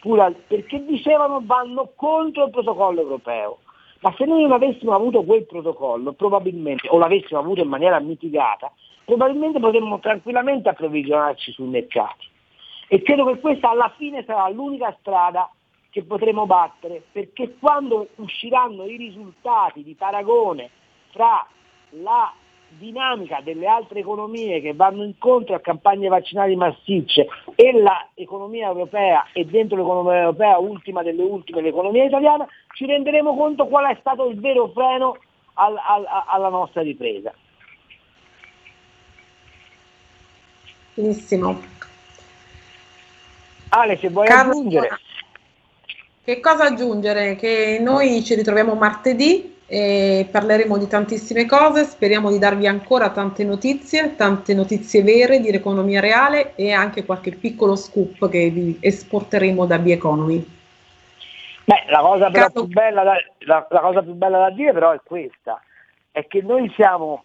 pure, 0.00 0.32
perché 0.46 0.84
dicevano 0.84 1.40
vanno 1.44 1.92
contro 1.94 2.44
il 2.44 2.50
protocollo 2.50 3.00
europeo. 3.00 3.58
Ma 4.00 4.14
se 4.16 4.24
noi 4.24 4.42
non 4.42 4.52
avessimo 4.52 4.94
avuto 4.94 5.24
quel 5.24 5.44
protocollo, 5.44 6.12
probabilmente, 6.12 6.88
o 6.88 6.98
l'avessimo 6.98 7.40
avuto 7.40 7.62
in 7.62 7.68
maniera 7.68 7.98
mitigata, 7.98 8.72
probabilmente 9.04 9.58
potremmo 9.58 9.98
tranquillamente 9.98 10.68
approvvigionarci 10.68 11.52
sui 11.52 11.66
mercati. 11.66 12.26
E 12.88 13.02
credo 13.02 13.24
che 13.26 13.40
questa 13.40 13.70
alla 13.70 13.92
fine 13.96 14.22
sarà 14.24 14.48
l'unica 14.48 14.96
strada 15.00 15.50
che 15.90 16.04
potremo 16.04 16.46
battere, 16.46 17.02
perché 17.10 17.56
quando 17.58 18.08
usciranno 18.16 18.84
i 18.84 18.96
risultati 18.96 19.82
di 19.82 19.94
paragone 19.94 20.70
tra 21.12 21.46
la 21.90 22.32
dinamica 22.68 23.40
delle 23.42 23.66
altre 23.66 24.00
economie 24.00 24.60
che 24.60 24.74
vanno 24.74 25.02
incontro 25.02 25.54
a 25.54 25.60
campagne 25.60 26.08
vaccinali 26.08 26.54
massicce 26.54 27.26
e 27.54 27.72
l'economia 28.14 28.68
europea 28.68 29.26
e 29.32 29.44
dentro 29.44 29.76
l'economia 29.76 30.20
europea 30.20 30.58
ultima 30.58 31.02
delle 31.02 31.22
ultime 31.22 31.62
l'economia 31.62 32.04
italiana, 32.04 32.46
ci 32.74 32.86
renderemo 32.86 33.34
conto 33.34 33.66
qual 33.66 33.86
è 33.86 33.96
stato 34.00 34.28
il 34.28 34.38
vero 34.38 34.68
freno 34.68 35.16
al, 35.54 35.76
al, 35.76 36.06
alla 36.26 36.48
nostra 36.48 36.82
ripresa. 36.82 37.32
Benissimo. 40.94 41.60
Ale, 43.70 43.96
se 43.98 44.08
vuoi 44.08 44.26
Carlo, 44.26 44.50
aggiungere. 44.52 44.98
Che 46.24 46.40
cosa 46.40 46.64
aggiungere? 46.64 47.36
Che 47.36 47.78
noi 47.80 48.22
ci 48.24 48.34
ritroviamo 48.34 48.74
martedì 48.74 49.56
e 49.70 50.26
parleremo 50.30 50.78
di 50.78 50.86
tantissime 50.86 51.44
cose, 51.44 51.84
speriamo 51.84 52.30
di 52.30 52.38
darvi 52.38 52.66
ancora 52.66 53.10
tante 53.10 53.44
notizie, 53.44 54.16
tante 54.16 54.54
notizie 54.54 55.02
vere 55.02 55.40
di 55.40 55.48
economia 55.50 56.00
reale 56.00 56.54
e 56.54 56.72
anche 56.72 57.04
qualche 57.04 57.32
piccolo 57.32 57.76
scoop 57.76 58.30
che 58.30 58.48
vi 58.48 58.78
esporteremo 58.80 59.66
da 59.66 59.78
B-Economy. 59.78 60.56
Beh, 61.66 61.84
la 61.90 62.00
cosa, 62.00 62.30
da, 62.30 62.50
la, 62.92 63.66
la 63.68 63.80
cosa 63.80 64.02
più 64.02 64.14
bella 64.14 64.38
da 64.38 64.50
dire 64.50 64.72
però 64.72 64.92
è 64.92 65.00
questa, 65.04 65.62
è 66.12 66.26
che 66.26 66.40
noi 66.40 66.72
siamo, 66.74 67.24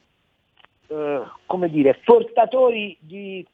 eh, 0.87 1.21
come 1.45 1.69
dire, 1.69 1.97
portatori 2.03 2.97
di 2.99 3.47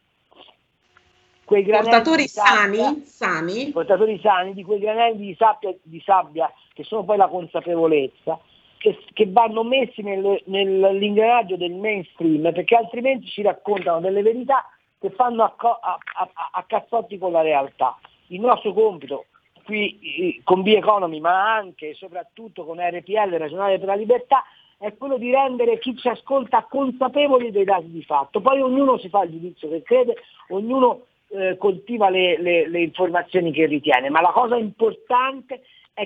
quei 1.43 1.61
granelli 1.61 1.89
Portatori 1.91 2.21
di 2.23 2.27
sabbia- 2.27 2.83
sani, 2.85 3.03
sani, 3.05 3.69
portatori 3.69 4.19
sani 4.19 4.53
di 4.55 4.63
quei 4.63 4.79
granelli 4.79 5.27
di 5.27 5.35
sabbia, 5.37 5.75
di 5.79 6.01
sabbia 6.03 6.51
che 6.73 6.83
sono 6.83 7.03
poi 7.03 7.17
la 7.17 7.27
consapevolezza 7.27 8.39
che, 8.79 8.97
che 9.13 9.25
vanno 9.29 9.63
messi 9.63 10.01
nel- 10.01 10.41
nell'ingranaggio 10.45 11.57
del 11.57 11.73
mainstream 11.73 12.51
perché 12.53 12.75
altrimenti 12.75 13.27
ci 13.27 13.41
raccontano 13.41 13.99
delle 13.99 14.21
verità 14.23 14.65
che 14.99 15.09
fanno 15.11 15.43
a, 15.43 15.53
a- 15.57 15.99
a- 16.13 16.49
a 16.53 16.63
cazzotti 16.65 17.17
con 17.17 17.33
la 17.33 17.41
realtà. 17.41 17.99
Il 18.27 18.39
nostro 18.39 18.73
compito 18.73 19.25
qui 19.65 20.41
con 20.43 20.63
B 20.63 20.67
Economy 20.67 21.19
ma 21.19 21.53
anche 21.55 21.89
e 21.89 21.93
soprattutto 21.93 22.65
con 22.65 22.79
RPL 22.79 23.35
Regionale 23.37 23.77
per 23.77 23.87
la 23.87 23.95
Libertà 23.95 24.43
è 24.79 24.95
quello 24.95 25.17
di 25.17 25.29
rendere 25.29 25.77
chi 25.77 25.95
ci 25.97 26.07
ascolta 26.07 26.63
consapevoli 26.63 27.51
dei 27.51 27.65
dati 27.65 27.91
di 27.91 28.01
fatto. 28.03 28.39
Poi 28.39 28.61
ognuno 28.61 28.97
si 28.97 29.09
fa 29.09 29.23
il 29.23 29.31
giudizio 29.31 29.67
che 29.67 29.83
crede, 29.83 30.15
ognuno 30.49 31.01
eh, 31.31 31.57
coltiva 31.57 32.09
le, 32.09 32.41
le- 32.41 32.67
le 32.69 32.81
informazioni 32.81 33.51
che 33.51 33.65
ritiene, 33.65 34.09
ma 34.09 34.21
la 34.21 34.31
cosa 34.31 34.55
importante 34.55 35.55
è 35.55 35.61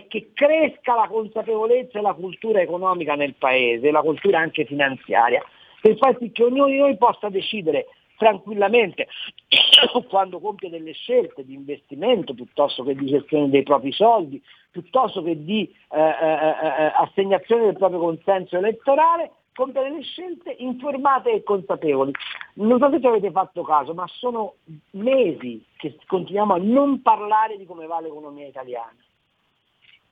che 0.08 0.32
cresca 0.34 0.96
la 0.96 1.08
consapevolezza 1.08 2.00
e 2.00 2.02
la 2.02 2.14
cultura 2.14 2.62
economica 2.62 3.16
nel 3.16 3.36
Paese, 3.36 3.91
la 3.91 4.02
cultura 4.02 4.39
anche 4.39 4.66
finanziaria, 4.66 5.44
per 5.82 5.98
far 5.98 6.18
sì 6.20 6.32
che 6.32 6.44
ognuno 6.44 6.68
di 6.68 6.78
noi 6.78 6.98
possa 6.98 7.30
decidere 7.30 7.88
tranquillamente 8.18 9.08
quando 10.08 10.39
compie 10.39 10.70
delle 10.70 10.94
scelte 10.94 11.44
di 11.44 11.54
investimento 11.54 12.34
piuttosto 12.34 12.84
che 12.84 12.96
di 12.96 13.06
gestione 13.06 13.50
dei 13.50 13.64
propri 13.64 13.91
soldi, 13.91 14.41
piuttosto 14.72 15.22
che 15.24 15.44
di 15.44 15.70
eh, 15.91 16.00
eh, 16.00 16.02
eh, 16.02 16.91
assegnazione 16.96 17.66
del 17.66 17.78
proprio 17.78 18.00
consenso 18.00 18.58
elettorale, 18.58 19.32
compiere 19.54 19.89
delle 19.89 20.04
scelte 20.04 20.56
informate 20.60 21.32
e 21.32 21.44
consapevoli. 21.44 22.12
Non 22.56 22.80
so 22.80 22.89
se 22.89 23.00
ci 23.00 23.08
avete 23.08 23.32
fatto 23.32 23.62
caso, 23.64 23.94
ma 23.94 24.06
sono 24.08 24.56
mesi 24.91 25.64
che 25.78 25.98
continuiamo 26.08 26.54
a 26.54 26.60
non 26.60 27.02
parlare 27.02 27.58
di 27.58 27.66
come 27.66 27.86
va 27.86 28.00
l'economia 28.00 28.48
italiana. 28.48 28.96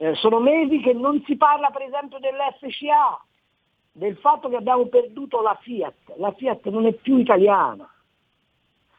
Eh, 0.02 0.16
sono 0.16 0.40
mesi 0.40 0.80
che 0.80 0.94
non 0.94 1.22
si 1.28 1.36
parla 1.36 1.70
per 1.70 1.84
esempio 1.84 2.18
dell'FCA, 2.18 3.24
del 3.92 4.18
fatto 4.18 4.50
che 4.50 4.56
abbiamo 4.56 4.88
perduto 4.88 5.42
la 5.42 5.56
Fiat. 5.62 5.94
La 6.18 6.32
Fiat 6.32 6.66
non 6.70 6.88
è 6.88 6.92
più 6.94 7.18
italiana. 7.20 7.88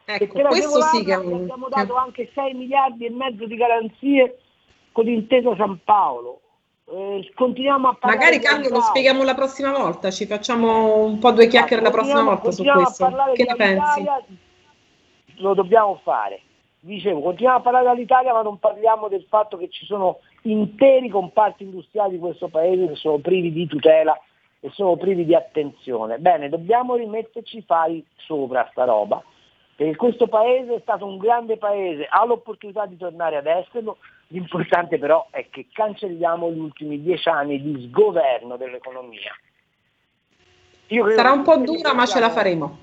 Ecco, 0.05 0.32
per 0.32 0.46
questo 0.46 0.80
sì 0.80 1.03
che 1.05 1.14
abbiamo 1.14 1.68
dato 1.68 1.96
anche 1.96 2.30
6 2.32 2.55
miliardi 2.55 3.07
e 3.07 3.11
mezzo 3.11 3.46
di 3.46 3.57
garanzie 3.57 4.38
con 4.92 5.05
l'intesa 5.07 5.57
San 5.57 5.80
Paolo. 5.82 6.40
Eh, 6.84 7.32
continuiamo 7.34 7.88
a 7.88 7.94
parlare 7.94 8.18
Magari 8.18 8.38
Carlo 8.40 8.68
lo 8.68 8.80
spieghiamo 8.82 9.24
la 9.24 9.34
prossima 9.34 9.72
volta, 9.72 10.09
ci 10.12 10.26
facciamo 10.26 11.03
un 11.05 11.18
po' 11.18 11.32
due 11.32 11.48
chiacchiere 11.48 11.82
la 11.82 11.90
prossima 11.90 12.22
Continuiamo- 12.22 12.40
volta 12.42 12.50
su 12.53 12.62
questo. 12.84 13.05
parlare 13.05 13.32
Che 13.32 13.44
ne 13.44 13.55
pensi? 13.57 14.05
Lo 15.42 15.55
dobbiamo 15.55 15.98
fare. 16.05 16.42
Dicevo, 16.78 17.22
continuiamo 17.22 17.59
a 17.59 17.62
parlare 17.62 17.88
dell'Italia 17.92 18.32
ma 18.32 18.42
non 18.42 18.61
parliamo 18.61 19.09
del 19.09 19.24
fatto 19.28 19.57
che 19.57 19.68
ci 19.68 19.84
sono 19.84 20.18
interi 20.43 21.09
comparti 21.09 21.64
industriali 21.64 22.12
di 22.12 22.18
questo 22.18 22.49
paese 22.49 22.88
che 22.88 22.95
sono 22.97 23.18
privi 23.18 23.53
di 23.53 23.66
tutela 23.66 24.18
e 24.61 24.70
sono 24.70 24.97
privi 24.97 25.24
di 25.24 25.34
attenzione. 25.34 26.18
Bene, 26.18 26.49
dobbiamo 26.49 26.97
rimetterci 26.97 27.59
i 27.59 27.64
fari 27.66 28.05
sopra 28.16 28.68
sta 28.70 28.84
roba, 28.84 29.22
perché 29.74 29.97
questo 29.97 30.26
paese 30.26 30.76
è 30.76 30.80
stato 30.80 31.07
un 31.07 31.18
grande 31.18 31.57
paese, 31.57 32.07
ha 32.09 32.24
l'opportunità 32.24 32.86
di 32.86 32.97
tornare 32.97 33.36
ad 33.36 33.47
esserlo, 33.47 33.99
l'importante 34.28 34.99
però 34.99 35.26
è 35.30 35.49
che 35.51 35.66
cancelliamo 35.72 36.51
gli 36.51 36.59
ultimi 36.59 37.01
dieci 37.01 37.28
anni 37.28 37.61
di 37.61 37.88
sgoverno 37.88 38.57
dell'economia. 38.57 39.32
Sarà 41.14 41.32
un 41.32 41.43
po' 41.43 41.57
dura, 41.57 41.95
ma 41.95 42.07
ce 42.07 42.20
la 42.20 42.30
faremo. 42.30 42.78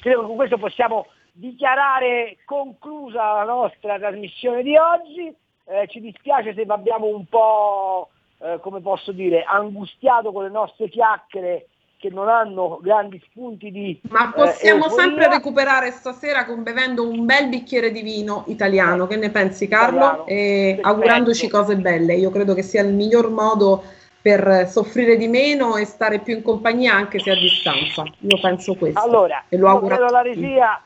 Credo 0.00 0.20
che 0.20 0.26
con 0.26 0.36
questo 0.36 0.58
possiamo 0.58 1.06
dichiarare 1.32 2.38
conclusa 2.44 3.32
la 3.32 3.44
nostra 3.44 3.98
trasmissione 3.98 4.62
di 4.62 4.76
oggi. 4.76 5.34
Eh, 5.70 5.86
ci 5.86 6.00
dispiace 6.00 6.52
se 6.52 6.64
vi 6.64 6.70
abbiamo 6.72 7.06
un 7.06 7.26
po', 7.26 8.08
eh, 8.38 8.58
come 8.60 8.80
posso 8.80 9.12
dire, 9.12 9.44
angustiato 9.44 10.32
con 10.32 10.42
le 10.42 10.50
nostre 10.50 10.88
chiacchiere 10.88 11.66
che 11.96 12.10
non 12.10 12.28
hanno 12.28 12.80
grandi 12.82 13.22
spunti 13.30 13.70
di... 13.70 14.00
Ma 14.08 14.30
eh, 14.30 14.32
possiamo 14.32 14.86
euforia. 14.86 15.04
sempre 15.04 15.28
recuperare 15.28 15.92
stasera 15.92 16.44
con 16.44 16.64
bevendo 16.64 17.08
un 17.08 17.24
bel 17.24 17.48
bicchiere 17.48 17.92
di 17.92 18.02
vino 18.02 18.42
italiano. 18.48 19.06
Che 19.06 19.16
ne 19.16 19.30
pensi, 19.30 19.68
Carlo? 19.68 19.98
Italiano. 19.98 20.26
E 20.26 20.78
augurandoci 20.80 21.48
cose 21.48 21.76
belle. 21.76 22.14
Io 22.14 22.30
credo 22.30 22.54
che 22.54 22.62
sia 22.62 22.82
il 22.82 22.92
miglior 22.92 23.30
modo 23.30 23.84
per 24.20 24.66
soffrire 24.66 25.16
di 25.16 25.28
meno 25.28 25.76
e 25.76 25.84
stare 25.84 26.18
più 26.18 26.34
in 26.34 26.42
compagnia 26.42 26.94
anche 26.94 27.20
se 27.20 27.30
a 27.30 27.34
distanza. 27.34 28.02
Io 28.18 28.40
penso 28.40 28.74
questo. 28.74 29.00
Allora, 29.00 29.44
e 29.48 29.56
lo 29.56 29.68
auguro 29.68 29.94
a 29.94 29.98
credo 29.98 30.12
alla 30.12 30.22
tutti. 30.24 30.40
regia 30.40 30.82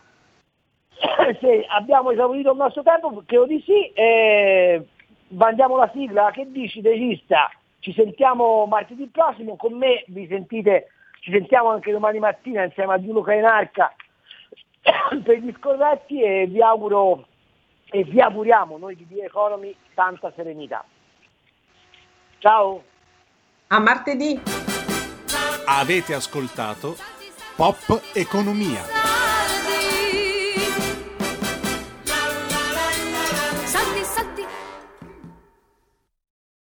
se 1.40 1.66
abbiamo 1.68 2.10
esaurito 2.10 2.50
il 2.50 2.56
nostro 2.56 2.82
tempo, 2.82 3.22
credo 3.26 3.46
di 3.46 3.62
sì, 3.64 3.92
eh, 3.92 4.86
mandiamo 5.28 5.76
la 5.76 5.90
sigla, 5.92 6.30
che 6.30 6.50
dici 6.50 6.80
regista? 6.80 7.50
Ci 7.80 7.92
sentiamo 7.92 8.66
martedì 8.66 9.06
prossimo, 9.06 9.56
con 9.56 9.74
me 9.74 10.04
vi 10.08 10.26
sentite, 10.26 10.88
ci 11.20 11.30
sentiamo 11.30 11.70
anche 11.70 11.92
domani 11.92 12.18
mattina 12.18 12.64
insieme 12.64 12.94
a 12.94 13.00
Giulio 13.00 13.20
Cainarca 13.20 13.94
per 15.22 15.38
gli 15.38 15.52
scorretti 15.58 16.22
e 16.22 16.46
vi 16.46 16.62
auguro 16.62 17.26
e 17.90 18.04
vi 18.04 18.20
auguriamo 18.20 18.78
noi 18.78 18.96
di 18.96 19.06
The 19.06 19.24
Economy 19.24 19.74
tanta 19.94 20.32
serenità. 20.34 20.84
Ciao! 22.38 22.82
A 23.68 23.78
martedì! 23.78 24.40
Avete 25.66 26.14
ascoltato 26.14 26.96
Pop 27.56 28.02
Economia. 28.14 28.82